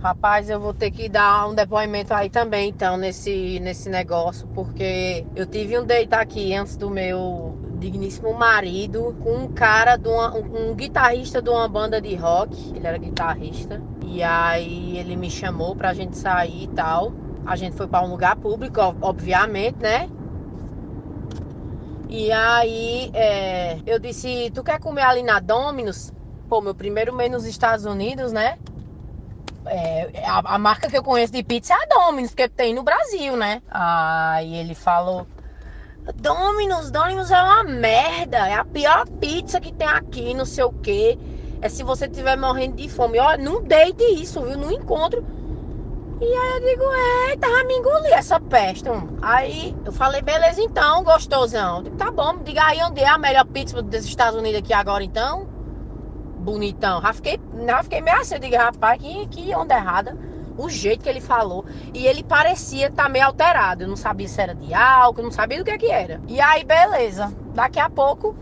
Rapaz, 0.00 0.48
eu 0.48 0.60
vou 0.60 0.72
ter 0.72 0.92
que 0.92 1.08
dar 1.08 1.48
um 1.48 1.54
depoimento 1.56 2.14
aí 2.14 2.30
também, 2.30 2.68
então, 2.68 2.96
nesse, 2.96 3.58
nesse 3.58 3.90
negócio, 3.90 4.46
porque 4.54 5.26
eu 5.34 5.44
tive 5.44 5.76
um 5.76 5.84
date 5.84 6.14
aqui 6.14 6.54
antes 6.54 6.76
do 6.76 6.88
meu 6.88 7.58
digníssimo 7.80 8.32
marido 8.32 9.16
com 9.24 9.38
um 9.38 9.48
cara, 9.48 9.96
de 9.96 10.06
uma, 10.08 10.36
um, 10.36 10.70
um 10.70 10.74
guitarrista 10.74 11.42
de 11.42 11.50
uma 11.50 11.66
banda 11.66 12.00
de 12.00 12.14
rock. 12.14 12.56
Ele 12.76 12.86
era 12.86 12.96
guitarrista. 12.96 13.82
E 14.06 14.22
aí 14.22 14.96
ele 14.98 15.16
me 15.16 15.28
chamou 15.28 15.74
pra 15.74 15.92
gente 15.92 16.16
sair 16.16 16.64
e 16.64 16.68
tal. 16.68 17.12
A 17.44 17.56
gente 17.56 17.74
foi 17.74 17.88
para 17.88 18.06
um 18.06 18.10
lugar 18.10 18.36
público, 18.36 18.80
obviamente, 19.02 19.78
né? 19.80 20.08
E 22.08 22.30
aí 22.30 23.10
é, 23.12 23.78
eu 23.84 23.98
disse, 23.98 24.50
tu 24.54 24.62
quer 24.62 24.78
comer 24.78 25.02
ali 25.02 25.24
na 25.24 25.40
Domino's? 25.40 26.12
Pô, 26.48 26.60
meu 26.60 26.74
primeiro 26.74 27.12
mês 27.12 27.32
nos 27.32 27.44
Estados 27.44 27.84
Unidos, 27.84 28.32
né? 28.32 28.56
É, 29.68 30.24
a, 30.24 30.54
a, 30.54 30.58
marca 30.58 30.88
que 30.88 30.96
eu 30.96 31.02
conheço 31.02 31.32
de 31.32 31.42
pizza 31.42 31.74
é 31.74 31.76
a 31.76 31.86
Domino's, 31.86 32.34
que 32.34 32.48
tem 32.48 32.74
no 32.74 32.82
Brasil, 32.82 33.36
né? 33.36 33.62
Aí 33.70 34.54
ele 34.54 34.74
falou, 34.74 35.26
Domino's, 36.16 36.90
Domino's 36.90 37.30
é 37.30 37.42
uma 37.42 37.64
merda. 37.64 38.48
É 38.48 38.54
a 38.54 38.64
pior 38.64 39.06
pizza 39.20 39.60
que 39.60 39.72
tem 39.72 39.88
aqui, 39.88 40.34
não 40.34 40.44
sei 40.44 40.64
o 40.64 40.72
que. 40.72 41.18
É 41.60 41.68
se 41.68 41.82
você 41.82 42.06
estiver 42.06 42.36
morrendo 42.36 42.76
de 42.76 42.88
fome. 42.88 43.18
Ó, 43.18 43.36
não 43.36 43.62
deite 43.62 44.04
isso, 44.04 44.42
viu? 44.42 44.56
No 44.56 44.72
encontro. 44.72 45.24
E 46.20 46.24
aí 46.24 46.54
eu 46.54 46.60
digo, 46.60 46.84
eita, 47.28 47.48
vai 47.48 47.64
me 47.64 47.74
engolir 47.74 48.12
essa 48.12 48.40
peste. 48.40 48.88
Aí 49.22 49.76
eu 49.84 49.92
falei, 49.92 50.20
beleza 50.20 50.60
então, 50.60 51.04
gostosão. 51.04 51.82
Digo, 51.82 51.96
tá 51.96 52.10
bom, 52.10 52.38
diga 52.42 52.64
aí 52.64 52.82
onde 52.82 53.00
é 53.00 53.08
a 53.08 53.18
melhor 53.18 53.44
pizza 53.46 53.80
dos 53.80 54.04
Estados 54.04 54.38
Unidos 54.38 54.58
aqui 54.58 54.72
agora 54.72 55.04
então. 55.04 55.57
Bonitão. 56.38 57.00
Já 57.02 57.12
fiquei, 57.12 57.40
já 57.66 57.82
fiquei 57.82 58.00
meio 58.00 58.20
assim, 58.20 58.34
eu 58.34 58.40
digo, 58.40 58.56
rapaz, 58.56 59.00
que, 59.00 59.26
que 59.28 59.54
onda 59.54 59.74
errada 59.74 60.16
o 60.58 60.68
jeito 60.68 61.04
que 61.04 61.08
ele 61.08 61.20
falou. 61.20 61.64
E 61.94 62.06
ele 62.06 62.22
parecia 62.22 62.88
estar 62.88 63.04
tá 63.04 63.08
meio 63.08 63.24
alterado. 63.24 63.84
Eu 63.84 63.88
não 63.88 63.96
sabia 63.96 64.28
se 64.28 64.40
era 64.40 64.54
de 64.54 64.74
álcool, 64.74 65.22
não 65.22 65.30
sabia 65.30 65.58
do 65.58 65.64
que, 65.64 65.70
é 65.70 65.78
que 65.78 65.90
era. 65.90 66.20
E 66.26 66.40
aí, 66.40 66.64
beleza. 66.64 67.32
Daqui 67.54 67.78
a 67.78 67.88
pouco, 67.88 68.36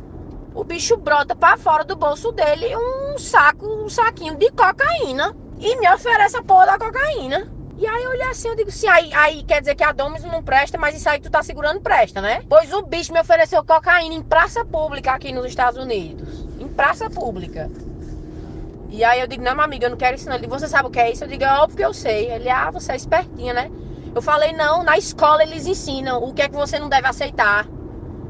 o 0.54 0.64
bicho 0.64 0.96
brota 0.96 1.36
para 1.36 1.58
fora 1.58 1.84
do 1.84 1.94
bolso 1.94 2.32
dele 2.32 2.74
um 2.74 3.18
saco, 3.18 3.66
um 3.66 3.88
saquinho 3.88 4.36
de 4.36 4.50
cocaína. 4.50 5.36
E 5.58 5.76
me 5.76 5.88
oferece 5.92 6.36
a 6.36 6.42
porra 6.42 6.66
da 6.66 6.78
cocaína. 6.78 7.52
E 7.78 7.86
aí 7.86 8.04
eu 8.04 8.10
olhei 8.10 8.28
assim, 8.28 8.48
eu 8.48 8.56
digo 8.56 8.70
assim, 8.70 8.88
aí, 8.88 9.12
aí 9.12 9.42
quer 9.42 9.60
dizer 9.60 9.74
que 9.74 9.84
a 9.84 9.92
Domus 9.92 10.24
não 10.24 10.42
presta, 10.42 10.78
mas 10.78 10.96
isso 10.96 11.08
aí 11.10 11.20
tu 11.20 11.30
tá 11.30 11.42
segurando 11.42 11.80
presta, 11.82 12.22
né? 12.22 12.42
Pois 12.48 12.72
o 12.72 12.82
bicho 12.82 13.12
me 13.12 13.20
ofereceu 13.20 13.62
cocaína 13.62 14.14
em 14.14 14.22
praça 14.22 14.64
pública 14.64 15.12
aqui 15.12 15.30
nos 15.30 15.44
Estados 15.44 15.78
Unidos. 15.78 16.46
Em 16.58 16.68
praça 16.68 17.10
pública. 17.10 17.70
E 18.96 19.04
aí 19.04 19.20
eu 19.20 19.26
digo, 19.26 19.42
não, 19.42 19.52
minha 19.52 19.66
amiga, 19.66 19.84
eu 19.84 19.90
não 19.90 19.96
quero 19.98 20.16
isso 20.16 20.26
não. 20.26 20.36
Ele, 20.36 20.46
você 20.46 20.66
sabe 20.66 20.88
o 20.88 20.90
que 20.90 20.98
é 20.98 21.12
isso? 21.12 21.22
Eu 21.22 21.28
digo, 21.28 21.44
é 21.44 21.58
óbvio 21.60 21.76
que 21.76 21.84
eu 21.84 21.92
sei. 21.92 22.30
Ele, 22.32 22.48
ah, 22.48 22.70
você 22.70 22.92
é 22.92 22.96
espertinha, 22.96 23.52
né? 23.52 23.70
Eu 24.14 24.22
falei, 24.22 24.54
não, 24.54 24.82
na 24.82 24.96
escola 24.96 25.42
eles 25.42 25.66
ensinam 25.66 26.22
o 26.22 26.32
que 26.32 26.40
é 26.40 26.48
que 26.48 26.56
você 26.56 26.78
não 26.78 26.88
deve 26.88 27.06
aceitar. 27.06 27.68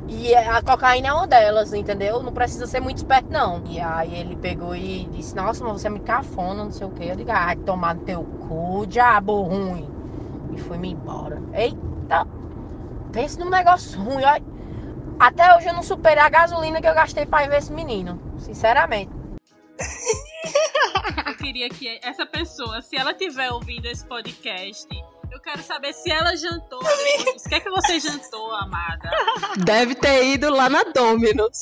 E 0.08 0.34
a 0.34 0.60
cocaína 0.60 1.06
é 1.06 1.12
uma 1.12 1.28
delas, 1.28 1.72
entendeu? 1.72 2.20
Não 2.20 2.32
precisa 2.32 2.66
ser 2.66 2.80
muito 2.80 2.96
esperto, 2.96 3.32
não. 3.32 3.62
E 3.64 3.78
aí 3.78 4.12
ele 4.12 4.34
pegou 4.34 4.74
e 4.74 5.06
disse, 5.06 5.36
nossa, 5.36 5.62
mas 5.62 5.80
você 5.80 5.86
é 5.86 5.90
muito 5.90 6.02
cafona, 6.02 6.64
não 6.64 6.72
sei 6.72 6.84
o 6.84 6.90
quê. 6.90 7.04
Eu 7.04 7.16
digo, 7.16 7.30
ai, 7.30 7.54
tomar 7.58 7.94
no 7.94 8.00
teu 8.00 8.26
cu, 8.40 8.84
diabo 8.88 9.42
ruim. 9.42 9.88
E 10.52 10.58
foi-me 10.58 10.90
embora. 10.90 11.40
Eita, 11.52 12.26
pense 13.12 13.38
num 13.38 13.50
negócio 13.50 14.02
ruim, 14.02 14.24
olha. 14.24 14.42
Até 15.16 15.56
hoje 15.56 15.68
eu 15.68 15.74
não 15.74 15.84
superei 15.84 16.24
a 16.24 16.28
gasolina 16.28 16.80
que 16.80 16.88
eu 16.88 16.94
gastei 16.94 17.24
pra 17.24 17.46
ver 17.46 17.58
esse 17.58 17.72
menino. 17.72 18.20
Sinceramente. 18.36 19.12
Eu 21.26 21.36
queria 21.36 21.68
que 21.68 21.98
essa 22.02 22.26
pessoa, 22.26 22.80
se 22.82 22.96
ela 22.96 23.12
estiver 23.12 23.50
ouvindo 23.50 23.86
esse 23.86 24.04
podcast, 24.06 24.86
eu 25.30 25.40
quero 25.40 25.62
saber 25.62 25.92
se 25.92 26.10
ela 26.10 26.36
jantou 26.36 26.80
depois. 26.82 27.44
O 27.44 27.48
que 27.48 27.54
é 27.54 27.60
que 27.60 27.70
você 27.70 28.00
jantou, 28.00 28.54
amada? 28.54 29.10
Deve 29.64 29.94
ter 29.94 30.24
ido 30.24 30.50
lá 30.50 30.68
na 30.68 30.82
Dominus. 30.84 31.60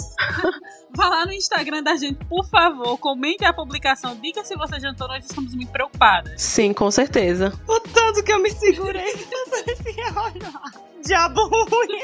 Vá 0.97 1.09
lá 1.09 1.27
no 1.27 1.33
Instagram 1.33 1.83
da 1.83 1.97
gente, 1.97 2.25
por 2.27 2.47
favor. 2.47 2.97
Comente 2.99 3.45
a 3.45 3.53
publicação. 3.53 4.17
Diga 4.17 4.45
se 4.45 4.55
você 4.57 4.79
jantou, 4.79 5.09
nós 5.09 5.25
estamos 5.25 5.55
muito 5.55 5.73
preocupadas. 5.73 6.41
Sim, 6.41 6.73
com 6.73 6.91
certeza. 6.91 7.53
O 7.67 7.81
tanto 7.81 8.23
que 8.23 8.33
eu 8.33 8.39
me 8.39 8.51
segurei. 8.51 9.13
Assim, 9.13 11.03
diabo 11.05 11.47
ruim. 11.47 12.01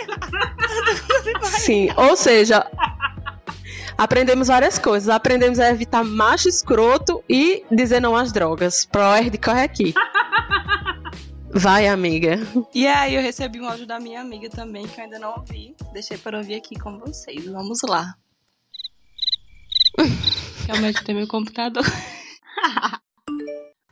Sim, 1.45 1.89
ou 1.97 2.17
seja, 2.17 2.67
aprendemos 4.01 4.49
várias 4.49 4.79
coisas. 4.79 5.11
Aprendemos 5.11 5.61
a 5.61 5.69
evitar 5.69 6.03
macho 6.03 6.49
escroto 6.49 7.23
e 7.29 7.63
dizer 7.71 8.01
não 8.01 8.17
às 8.17 8.33
drogas. 8.33 8.87
Pro 8.87 9.03
de 9.31 9.37
corre 9.37 9.63
aqui. 9.63 9.95
Vai, 11.53 11.87
amiga. 11.87 12.39
E 12.75 12.87
aí, 12.87 13.15
eu 13.15 13.21
recebi 13.21 13.61
um 13.61 13.69
áudio 13.69 13.87
da 13.87 14.01
minha 14.01 14.21
amiga 14.21 14.49
também, 14.49 14.87
que 14.87 14.99
eu 14.99 15.05
ainda 15.05 15.19
não 15.19 15.35
ouvi. 15.37 15.75
Deixei 15.93 16.17
para 16.17 16.39
ouvir 16.39 16.55
aqui 16.55 16.79
com 16.79 16.99
vocês. 16.99 17.45
Vamos 17.45 17.83
lá. 17.83 18.15
Realmente 20.67 21.05
tem 21.05 21.15
meu 21.15 21.27
computador. 21.27 21.85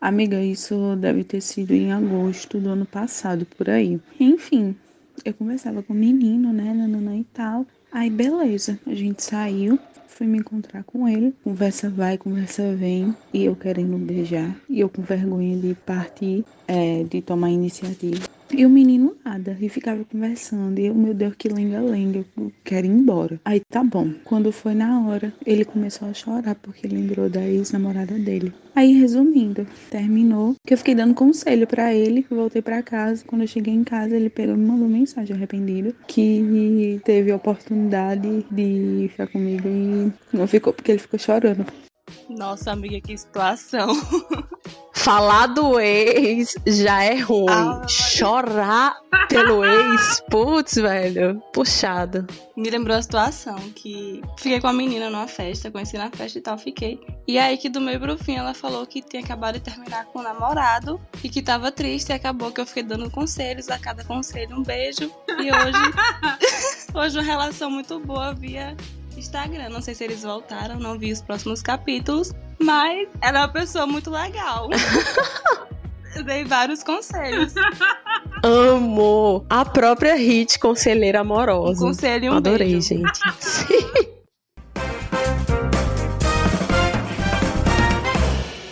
Amiga, 0.01 0.41
isso 0.41 0.95
deve 0.97 1.25
ter 1.25 1.41
sido 1.41 1.73
em 1.73 1.93
agosto 1.93 2.61
do 2.61 2.71
ano 2.71 2.87
passado, 2.87 3.45
por 3.45 3.69
aí. 3.69 4.01
Enfim, 4.21 4.77
eu 5.25 5.35
conversava 5.35 5.83
com 5.83 5.93
o 5.93 5.97
menino, 5.97 6.53
né, 6.53 6.73
nanana 6.73 7.17
e 7.17 7.25
tal. 7.25 7.67
Aí, 7.91 8.09
beleza, 8.09 8.79
a 8.87 8.95
gente 8.95 9.25
saiu 9.25 9.77
fui 10.19 10.27
me 10.27 10.39
encontrar 10.39 10.83
com 10.83 11.09
ele. 11.09 11.33
Conversa 11.45 11.89
vai, 11.89 12.19
conversa 12.19 12.75
vem. 12.75 13.15
E 13.33 13.45
eu 13.45 13.55
querendo 13.55 13.97
beijar. 13.97 14.53
E 14.69 14.81
eu 14.81 14.89
com 14.89 15.01
vergonha 15.01 15.57
de 15.57 15.75
partir, 15.75 16.45
é, 16.67 17.05
de 17.05 17.23
tomar 17.23 17.51
iniciativa. 17.51 18.27
E 18.51 18.65
o 18.65 18.71
menino 18.71 19.17
nada, 19.25 19.57
e 19.61 19.69
ficava 19.69 20.05
conversando. 20.05 20.79
E 20.79 20.87
eu, 20.87 20.95
meu 20.95 21.13
Deus, 21.13 21.35
que 21.37 21.49
lenga-lenga, 21.49 22.25
eu 22.37 22.53
quero 22.65 22.87
ir 22.87 22.91
embora. 22.91 23.41
Aí 23.45 23.61
tá 23.61 23.85
bom. 23.85 24.13
Quando 24.25 24.51
foi 24.51 24.75
na 24.75 25.07
hora, 25.07 25.33
ele 25.45 25.65
começou 25.65 26.09
a 26.09 26.15
chorar 26.15 26.55
porque 26.55 26.89
lembrou 26.89 27.29
da 27.29 27.43
ex-namorada 27.43 28.19
dele. 28.19 28.53
Aí, 28.75 28.93
resumindo, 28.99 29.67
terminou. 29.91 30.55
Que 30.67 30.75
eu 30.75 30.79
fiquei 30.79 30.95
dando 30.95 31.15
conselho 31.15 31.67
para 31.67 31.93
ele, 31.95 32.27
voltei 32.31 32.63
para 32.63 32.83
casa. 32.83 33.25
Quando 33.27 33.43
eu 33.43 33.49
cheguei 33.49 33.75
em 33.75 33.85
casa, 33.85 34.17
ele 34.17 34.31
pegou 34.31 34.57
me 34.57 34.67
mandou 34.67 34.89
mensagem 34.89 35.37
arrependido 35.37 35.95
que 36.07 37.01
teve 37.05 37.31
a 37.31 37.37
oportunidade 37.37 38.45
de 38.51 39.09
ficar 39.11 39.27
comigo 39.27 39.69
e 39.69 40.13
não 40.33 40.47
ficou 40.47 40.73
porque 40.73 40.93
ele 40.93 40.99
ficou 40.99 41.19
chorando. 41.19 41.67
Nossa, 42.29 42.73
amiga, 42.73 43.01
que 43.01 43.17
situação. 43.17 43.89
Falar 44.99 45.47
do 45.47 45.79
ex 45.79 46.57
já 46.67 47.05
é 47.05 47.15
ruim. 47.21 47.47
Ah, 47.49 47.87
Chorar 47.87 48.97
pelo 49.29 49.65
ex, 49.65 50.21
putz, 50.29 50.75
velho, 50.75 51.41
puxado. 51.53 52.27
Me 52.57 52.69
lembrou 52.69 52.97
a 52.97 53.01
situação 53.01 53.57
que 53.77 54.21
fiquei 54.37 54.61
com 54.61 54.67
a 54.67 54.73
menina 54.73 55.09
numa 55.09 55.29
festa, 55.29 55.71
conheci 55.71 55.97
na 55.97 56.11
festa 56.11 56.39
e 56.39 56.43
tal, 56.43 56.59
fiquei. 56.59 57.01
E 57.29 57.39
aí 57.39 57.57
que 57.57 57.69
do 57.69 57.81
meio 57.81 58.01
pro 58.01 58.19
fim 58.19 58.35
ela 58.35 58.53
falou 58.53 58.85
que 58.85 59.01
tinha 59.01 59.23
acabado 59.23 59.55
de 59.55 59.61
terminar 59.61 60.05
com 60.07 60.19
o 60.19 60.23
namorado 60.23 61.01
e 61.23 61.29
que 61.29 61.43
tava 61.43 61.71
triste 61.71 62.11
e 62.11 62.13
acabou 62.13 62.51
que 62.51 62.61
eu 62.61 62.67
fiquei 62.67 62.83
dando 62.83 63.09
conselhos, 63.09 63.69
a 63.71 63.79
cada 63.79 64.03
conselho 64.05 64.59
um 64.59 64.65
beijo. 64.65 65.11
E 65.29 65.53
hoje, 65.53 65.83
hoje 66.93 67.17
uma 67.19 67.25
relação 67.25 67.71
muito 67.71 68.01
boa 68.01 68.35
via 68.35 68.77
Instagram. 69.17 69.69
Não 69.69 69.81
sei 69.81 69.95
se 69.95 70.03
eles 70.03 70.25
voltaram, 70.25 70.79
não 70.79 70.99
vi 70.99 71.13
os 71.13 71.23
próximos 71.23 71.63
capítulos, 71.63 72.33
mas 72.59 73.09
ela 73.21 73.39
é 73.39 73.41
uma 73.43 73.49
pessoa 73.49 73.87
muito 73.87 74.11
legal. 74.11 74.69
Eu 76.17 76.25
dei 76.25 76.45
vários 76.45 76.83
conselhos. 76.83 77.55
Amo! 78.43 79.45
A 79.49 79.65
própria 79.65 80.15
Hit, 80.17 80.59
conselheira 80.59 81.21
amorosa. 81.21 81.85
Um 81.85 81.89
conselho 81.89 82.25
e 82.25 82.31
um 82.31 82.35
Adorei, 82.35 82.73
beijo. 82.73 82.89
gente. 82.89 83.21
Sim. 83.39 84.09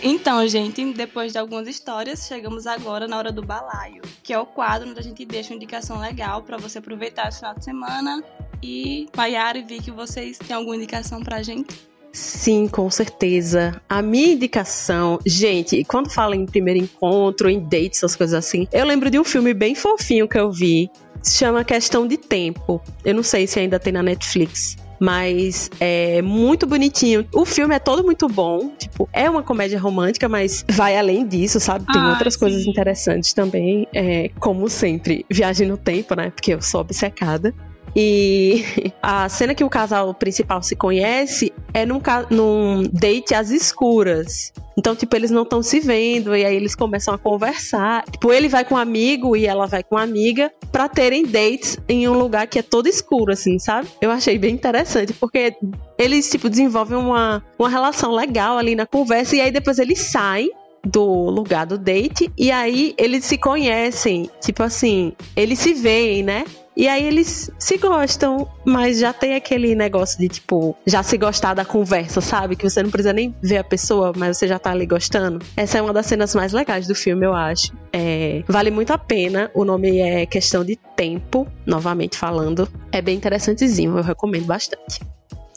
Então, 0.09 0.45
gente, 0.47 0.93
depois 0.93 1.31
de 1.31 1.37
algumas 1.37 1.67
histórias, 1.67 2.27
chegamos 2.27 2.67
agora 2.67 3.07
na 3.07 3.17
hora 3.17 3.31
do 3.31 3.41
balaio, 3.41 4.01
que 4.23 4.33
é 4.33 4.39
o 4.39 4.45
quadro 4.45 4.89
onde 4.89 4.99
a 4.99 5.03
gente 5.03 5.25
deixa 5.25 5.51
uma 5.51 5.55
indicação 5.55 5.99
legal 5.99 6.43
para 6.43 6.57
você 6.57 6.79
aproveitar 6.79 7.27
esse 7.29 7.39
final 7.39 7.55
de 7.55 7.63
semana. 7.63 8.23
E 8.61 9.07
Maiara 9.15 9.57
e 9.57 9.63
Vicky, 9.63 9.91
vocês 9.91 10.37
têm 10.37 10.55
alguma 10.55 10.75
indicação 10.75 11.21
pra 11.21 11.41
gente? 11.43 11.87
Sim, 12.11 12.67
com 12.67 12.89
certeza. 12.89 13.79
A 13.87 14.01
minha 14.01 14.33
indicação, 14.33 15.19
gente, 15.25 15.83
quando 15.83 16.09
fala 16.09 16.35
em 16.35 16.45
primeiro 16.45 16.79
encontro, 16.79 17.49
em 17.49 17.59
dates, 17.59 17.99
essas 17.99 18.15
coisas 18.15 18.33
assim, 18.33 18.67
eu 18.71 18.85
lembro 18.85 19.09
de 19.09 19.19
um 19.19 19.23
filme 19.23 19.53
bem 19.53 19.75
fofinho 19.75 20.27
que 20.27 20.37
eu 20.37 20.51
vi, 20.51 20.89
Se 21.21 21.39
chama 21.39 21.63
Questão 21.63 22.07
de 22.07 22.17
Tempo. 22.17 22.81
Eu 23.03 23.15
não 23.15 23.23
sei 23.23 23.47
se 23.47 23.59
ainda 23.59 23.79
tem 23.79 23.93
na 23.93 24.01
Netflix. 24.03 24.77
Mas 24.99 25.69
é 25.79 26.21
muito 26.23 26.65
bonitinho. 26.65 27.27
O 27.31 27.45
filme 27.45 27.75
é 27.75 27.79
todo 27.79 28.03
muito 28.03 28.27
bom. 28.27 28.71
Tipo, 28.77 29.07
é 29.13 29.29
uma 29.29 29.43
comédia 29.43 29.79
romântica, 29.79 30.27
mas 30.27 30.65
vai 30.67 30.97
além 30.97 31.27
disso, 31.27 31.59
sabe? 31.59 31.85
Tem 31.85 32.01
Ai, 32.01 32.11
outras 32.11 32.33
sim. 32.33 32.39
coisas 32.39 32.65
interessantes 32.65 33.33
também. 33.33 33.87
É, 33.93 34.29
como 34.39 34.67
sempre, 34.69 35.25
viagem 35.29 35.67
no 35.67 35.77
tempo, 35.77 36.15
né? 36.15 36.31
Porque 36.31 36.53
eu 36.53 36.61
sou 36.61 36.81
obcecada. 36.81 37.53
E 37.99 38.63
a 39.01 39.27
cena 39.27 39.55
que 39.55 39.63
o 39.63 39.69
casal 39.69 40.13
principal 40.13 40.61
se 40.61 40.75
conhece 40.75 41.51
é 41.73 41.83
num, 41.83 41.99
num 42.29 42.83
date 42.93 43.33
às 43.33 43.49
escuras. 43.49 44.53
Então, 44.77 44.95
tipo, 44.95 45.15
eles 45.15 45.31
não 45.31 45.41
estão 45.41 45.63
se 45.63 45.79
vendo 45.79 46.35
e 46.35 46.45
aí 46.45 46.55
eles 46.55 46.75
começam 46.75 47.11
a 47.11 47.17
conversar. 47.17 48.03
Tipo, 48.03 48.31
ele 48.31 48.47
vai 48.47 48.63
com 48.63 48.75
um 48.75 48.77
amigo 48.77 49.35
e 49.35 49.47
ela 49.47 49.65
vai 49.65 49.81
com 49.81 49.95
uma 49.95 50.03
amiga 50.03 50.51
pra 50.71 50.87
terem 50.87 51.25
dates 51.25 51.79
em 51.89 52.07
um 52.07 52.13
lugar 52.13 52.45
que 52.45 52.59
é 52.59 52.61
todo 52.61 52.87
escuro, 52.87 53.33
assim, 53.33 53.57
sabe? 53.57 53.87
Eu 53.99 54.11
achei 54.11 54.37
bem 54.37 54.53
interessante, 54.53 55.13
porque 55.13 55.55
eles, 55.97 56.29
tipo, 56.29 56.47
desenvolvem 56.47 56.95
uma, 56.99 57.43
uma 57.57 57.69
relação 57.69 58.11
legal 58.11 58.59
ali 58.59 58.75
na 58.75 58.85
conversa 58.85 59.35
e 59.35 59.41
aí 59.41 59.49
depois 59.49 59.79
eles 59.79 59.99
saem 59.99 60.51
do 60.85 61.03
lugar 61.03 61.65
do 61.65 61.77
date 61.77 62.31
e 62.37 62.51
aí 62.51 62.93
eles 62.97 63.25
se 63.25 63.37
conhecem, 63.37 64.29
tipo 64.39 64.61
assim, 64.61 65.13
eles 65.35 65.57
se 65.57 65.73
veem, 65.73 66.21
né? 66.21 66.45
E 66.77 66.87
aí 66.87 67.03
eles 67.03 67.49
se 67.57 67.75
gostam, 67.79 68.47
mas 68.63 68.99
já 68.99 69.11
tem 69.11 69.33
aquele 69.33 69.73
negócio 69.73 70.19
de 70.19 70.29
tipo, 70.29 70.77
já 70.85 71.01
se 71.01 71.17
gostar 71.17 71.55
da 71.55 71.65
conversa, 71.65 72.21
sabe? 72.21 72.55
Que 72.55 72.69
você 72.69 72.83
não 72.83 72.91
precisa 72.91 73.11
nem 73.11 73.35
ver 73.41 73.57
a 73.57 73.63
pessoa, 73.63 74.13
mas 74.15 74.37
você 74.37 74.47
já 74.47 74.59
tá 74.59 74.69
ali 74.69 74.85
gostando. 74.85 75.43
Essa 75.55 75.79
é 75.79 75.81
uma 75.81 75.91
das 75.91 76.05
cenas 76.05 76.35
mais 76.35 76.53
legais 76.53 76.85
do 76.85 76.93
filme, 76.93 77.25
eu 77.25 77.33
acho. 77.33 77.73
É, 77.91 78.43
vale 78.47 78.69
muito 78.69 78.93
a 78.93 78.97
pena. 78.99 79.49
O 79.55 79.65
nome 79.65 79.97
é 79.97 80.27
Questão 80.27 80.63
de 80.63 80.75
Tempo, 80.95 81.47
novamente 81.65 82.15
falando. 82.15 82.69
É 82.91 83.01
bem 83.01 83.17
interessantezinho, 83.17 83.97
eu 83.97 84.03
recomendo 84.03 84.45
bastante. 84.45 84.99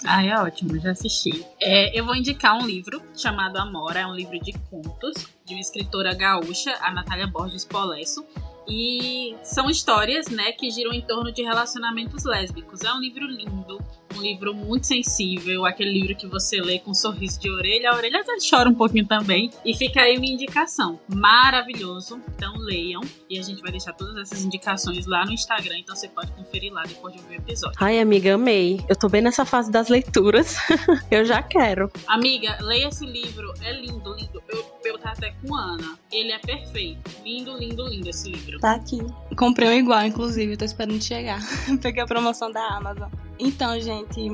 Ah, 0.07 0.25
é 0.25 0.35
ótimo, 0.39 0.79
já 0.81 0.93
assisti. 0.93 1.45
É, 1.61 1.99
eu 1.99 2.07
vou 2.07 2.17
indicar 2.17 2.57
um 2.57 2.67
livro 2.67 3.03
chamado 3.15 3.59
Amora, 3.59 4.01
é 4.01 4.07
um 4.07 4.15
livro 4.15 4.41
de 4.41 4.55
contos 4.71 5.27
de 5.45 5.53
uma 5.53 5.61
escritora 5.61 6.15
gaúcha, 6.15 6.75
a 6.81 6.91
Natália 6.91 7.27
Borges 7.27 7.67
Polesso. 7.67 8.25
E 8.71 9.37
são 9.43 9.69
histórias, 9.69 10.29
né, 10.29 10.53
que 10.53 10.71
giram 10.71 10.93
em 10.93 11.03
torno 11.03 11.33
de 11.33 11.43
relacionamentos 11.43 12.25
lésbicos. 12.25 12.83
É 12.83 12.93
um 12.93 13.01
livro 13.01 13.27
lindo, 13.27 13.79
um 14.17 14.21
livro 14.21 14.55
muito 14.55 14.87
sensível, 14.87 15.65
aquele 15.67 15.93
livro 15.93 16.15
que 16.15 16.27
você 16.27 16.61
lê 16.61 16.79
com 16.79 16.91
um 16.91 16.95
sorriso 16.95 17.41
de 17.41 17.51
orelha 17.51 17.91
a 17.91 17.97
orelha, 17.97 18.21
até 18.21 18.33
chora 18.49 18.69
um 18.69 18.75
pouquinho 18.75 19.07
também. 19.07 19.51
E 19.65 19.75
fica 19.75 20.03
aí 20.03 20.19
minha 20.19 20.35
indicação. 20.35 20.99
Maravilhoso. 21.09 22.21
Então 22.35 22.57
leiam. 22.57 23.01
E 23.29 23.39
a 23.39 23.43
gente 23.43 23.61
vai 23.63 23.71
deixar 23.71 23.93
todas 23.93 24.17
essas 24.17 24.45
indicações 24.45 25.07
lá 25.07 25.25
no 25.25 25.33
Instagram, 25.33 25.79
então 25.79 25.95
você 25.95 26.09
pode 26.09 26.33
conferir 26.33 26.73
lá 26.73 26.83
depois 26.83 27.15
de 27.15 27.21
ouvir 27.21 27.37
o 27.37 27.39
episódio. 27.39 27.77
Ai, 27.81 28.01
amiga, 28.01 28.35
amei. 28.35 28.81
Eu 28.89 28.97
tô 28.97 29.09
bem 29.09 29.23
nessa 29.23 29.45
fase 29.45 29.71
das 29.71 29.89
leituras. 29.89 30.57
eu 31.11 31.25
já 31.25 31.43
quero. 31.43 31.91
Amiga, 32.07 32.59
leia 32.61 32.89
esse 32.89 33.07
livro. 33.07 33.53
É 33.63 33.73
lindo, 33.73 34.15
lindo. 34.15 34.43
Eu, 34.49 34.65
eu 34.85 34.99
tava 34.99 35.15
até 35.15 35.33
com 35.33 35.55
Ana. 35.55 35.99
Ele 36.11 36.33
é 36.33 36.39
perfeito. 36.39 37.11
Lindo, 37.25 37.57
lindo, 37.57 37.87
lindo 37.87 38.09
esse 38.09 38.31
livro. 38.31 38.59
Tá 38.61 38.73
aqui. 38.73 38.99
Comprei 39.37 39.69
um 39.69 39.73
igual, 39.73 40.05
inclusive, 40.05 40.57
tô 40.57 40.65
esperando 40.65 41.03
chegar. 41.03 41.41
Peguei 41.81 42.03
a 42.03 42.07
promoção 42.07 42.51
da 42.51 42.67
Amazon. 42.77 43.09
Então, 43.41 43.81
gente, 43.81 44.29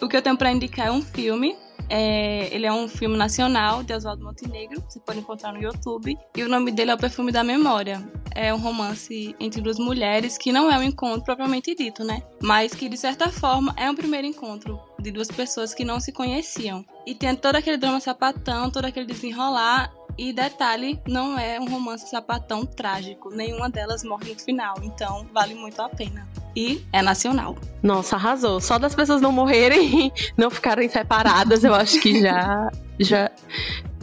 o 0.00 0.08
que 0.08 0.16
eu 0.16 0.22
tenho 0.22 0.36
pra 0.36 0.52
indicar 0.52 0.86
é 0.86 0.90
um 0.90 1.02
filme. 1.02 1.56
É, 1.90 2.48
ele 2.54 2.64
é 2.64 2.72
um 2.72 2.88
filme 2.88 3.14
nacional 3.14 3.82
de 3.82 3.92
Oswaldo 3.92 4.24
Montenegro, 4.24 4.82
você 4.88 4.98
pode 5.00 5.18
encontrar 5.18 5.52
no 5.52 5.60
YouTube. 5.60 6.16
E 6.34 6.42
o 6.42 6.48
nome 6.48 6.70
dele 6.70 6.92
é 6.92 6.94
O 6.94 6.98
Perfume 6.98 7.30
da 7.30 7.44
Memória. 7.44 8.02
É 8.34 8.54
um 8.54 8.58
romance 8.58 9.36
entre 9.38 9.60
duas 9.60 9.78
mulheres 9.78 10.38
que 10.38 10.50
não 10.50 10.70
é 10.70 10.78
um 10.78 10.82
encontro 10.82 11.22
propriamente 11.24 11.74
dito, 11.74 12.02
né? 12.02 12.22
Mas 12.40 12.74
que 12.74 12.88
de 12.88 12.96
certa 12.96 13.28
forma 13.28 13.74
é 13.76 13.90
um 13.90 13.94
primeiro 13.94 14.26
encontro 14.26 14.80
de 14.98 15.10
duas 15.10 15.28
pessoas 15.28 15.74
que 15.74 15.84
não 15.84 16.00
se 16.00 16.10
conheciam. 16.10 16.84
E 17.06 17.14
tem 17.14 17.36
todo 17.36 17.56
aquele 17.56 17.76
drama 17.76 18.00
sapatão, 18.00 18.70
todo 18.70 18.86
aquele 18.86 19.06
desenrolar. 19.06 19.92
E 20.16 20.32
detalhe, 20.32 21.00
não 21.06 21.38
é 21.38 21.58
um 21.58 21.68
romance 21.68 22.08
sapatão 22.08 22.64
trágico. 22.64 23.30
Nenhuma 23.30 23.68
delas 23.68 24.04
morre 24.04 24.32
no 24.32 24.40
final. 24.40 24.74
Então 24.82 25.26
vale 25.32 25.54
muito 25.54 25.80
a 25.80 25.88
pena. 25.88 26.26
E 26.56 26.84
é 26.92 27.02
nacional. 27.02 27.56
Nossa, 27.82 28.16
arrasou. 28.16 28.60
Só 28.60 28.78
das 28.78 28.94
pessoas 28.94 29.20
não 29.20 29.32
morrerem, 29.32 30.12
não 30.36 30.50
ficarem 30.50 30.88
separadas, 30.88 31.64
eu 31.64 31.74
acho 31.74 32.00
que 32.00 32.20
já. 32.20 32.70
já... 32.98 33.30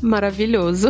Maravilhoso. 0.01 0.89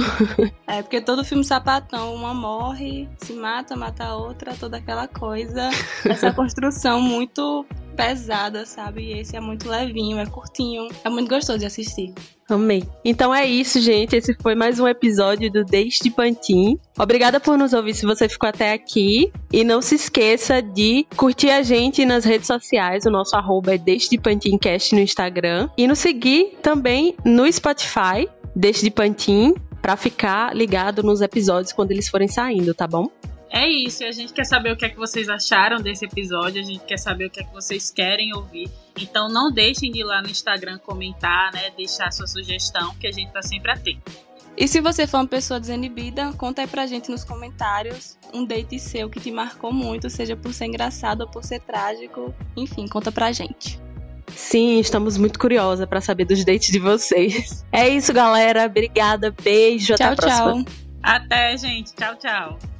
É 0.65 0.81
porque 0.81 1.01
todo 1.01 1.25
filme 1.25 1.43
sapatão, 1.43 2.15
uma 2.15 2.33
morre, 2.33 3.09
se 3.17 3.33
mata, 3.33 3.75
mata 3.75 4.05
a 4.05 4.15
outra, 4.15 4.55
toda 4.57 4.77
aquela 4.77 5.05
coisa. 5.05 5.69
Essa 6.05 6.31
construção 6.31 7.01
muito 7.01 7.65
pesada, 7.91 8.65
sabe? 8.65 9.01
E 9.03 9.19
esse 9.19 9.35
é 9.35 9.39
muito 9.39 9.69
levinho, 9.69 10.17
é 10.17 10.25
curtinho, 10.25 10.87
é 11.03 11.09
muito 11.09 11.29
gostoso 11.29 11.59
de 11.59 11.65
assistir. 11.65 12.13
Amei. 12.49 12.83
Então 13.05 13.33
é 13.33 13.45
isso, 13.45 13.79
gente. 13.79 14.15
Esse 14.15 14.33
foi 14.41 14.55
mais 14.55 14.79
um 14.79 14.87
episódio 14.87 15.49
do 15.51 15.63
Deixe 15.63 16.03
de 16.03 16.09
Pantin. 16.09 16.77
Obrigada 16.99 17.39
por 17.39 17.57
nos 17.57 17.71
ouvir 17.71 17.93
se 17.93 18.05
você 18.05 18.27
ficou 18.27 18.49
até 18.49 18.73
aqui. 18.73 19.31
E 19.53 19.63
não 19.63 19.81
se 19.81 19.95
esqueça 19.95 20.61
de 20.61 21.05
curtir 21.15 21.49
a 21.49 21.61
gente 21.61 22.05
nas 22.05 22.25
redes 22.25 22.47
sociais. 22.47 23.05
O 23.05 23.11
nosso 23.11 23.35
arroba 23.35 23.75
é 23.75 23.77
Deixe 23.77 24.09
de 24.09 24.17
Pantincast 24.17 24.93
no 24.93 25.01
Instagram. 25.01 25.69
E 25.77 25.87
nos 25.87 25.99
seguir 25.99 26.57
também 26.61 27.15
no 27.23 27.51
Spotify, 27.51 28.27
Deixe 28.53 28.83
de 28.83 28.91
Pantin, 28.91 29.55
pra 29.81 29.95
ficar 29.95 30.55
ligado 30.55 31.01
nos 31.01 31.21
episódios 31.21 31.71
quando 31.71 31.91
eles 31.91 32.09
forem 32.09 32.27
saindo, 32.27 32.73
tá 32.73 32.85
bom? 32.85 33.07
É 33.53 33.67
isso, 33.67 34.03
e 34.03 34.05
a 34.07 34.11
gente 34.13 34.31
quer 34.31 34.45
saber 34.45 34.71
o 34.71 34.77
que 34.77 34.85
é 34.85 34.89
que 34.89 34.95
vocês 34.95 35.27
acharam 35.27 35.81
desse 35.81 36.05
episódio, 36.05 36.61
a 36.61 36.63
gente 36.63 36.85
quer 36.85 36.97
saber 36.97 37.25
o 37.25 37.29
que 37.29 37.41
é 37.41 37.43
que 37.43 37.51
vocês 37.51 37.91
querem 37.91 38.33
ouvir. 38.33 38.71
Então 38.97 39.27
não 39.27 39.51
deixem 39.51 39.91
de 39.91 39.99
ir 39.99 40.03
lá 40.05 40.21
no 40.21 40.29
Instagram 40.29 40.77
comentar, 40.79 41.51
né? 41.51 41.69
Deixar 41.75 42.11
sua 42.13 42.27
sugestão, 42.27 42.95
que 42.95 43.07
a 43.07 43.11
gente 43.11 43.29
tá 43.33 43.41
sempre 43.41 43.71
atento. 43.71 44.09
E 44.55 44.67
se 44.67 44.79
você 44.79 45.05
for 45.05 45.17
uma 45.17 45.27
pessoa 45.27 45.59
desinibida, 45.59 46.31
conta 46.33 46.61
aí 46.61 46.67
pra 46.67 46.85
gente 46.85 47.11
nos 47.11 47.25
comentários 47.25 48.17
um 48.33 48.45
date 48.45 48.79
seu 48.79 49.09
que 49.09 49.19
te 49.19 49.31
marcou 49.31 49.73
muito, 49.73 50.09
seja 50.09 50.35
por 50.35 50.53
ser 50.53 50.65
engraçado 50.65 51.21
ou 51.21 51.27
por 51.27 51.43
ser 51.43 51.59
trágico. 51.59 52.33
Enfim, 52.55 52.87
conta 52.87 53.11
pra 53.11 53.33
gente. 53.33 53.79
Sim, 54.27 54.79
estamos 54.79 55.17
muito 55.17 55.37
curiosas 55.37 55.87
pra 55.87 55.99
saber 55.99 56.23
dos 56.23 56.45
dates 56.45 56.71
de 56.71 56.79
vocês. 56.79 57.65
É 57.71 57.87
isso, 57.87 58.13
galera. 58.13 58.65
Obrigada. 58.65 59.33
Beijo. 59.43 59.93
até 59.93 60.03
tchau, 60.03 60.13
a 60.13 60.15
próxima. 60.15 60.63
tchau. 60.63 60.73
Até, 61.01 61.57
gente. 61.57 61.93
Tchau, 61.95 62.15
tchau. 62.15 62.70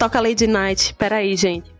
Toca 0.00 0.18
Lady 0.18 0.46
Night. 0.46 0.94
Peraí, 0.96 1.36
gente. 1.36 1.79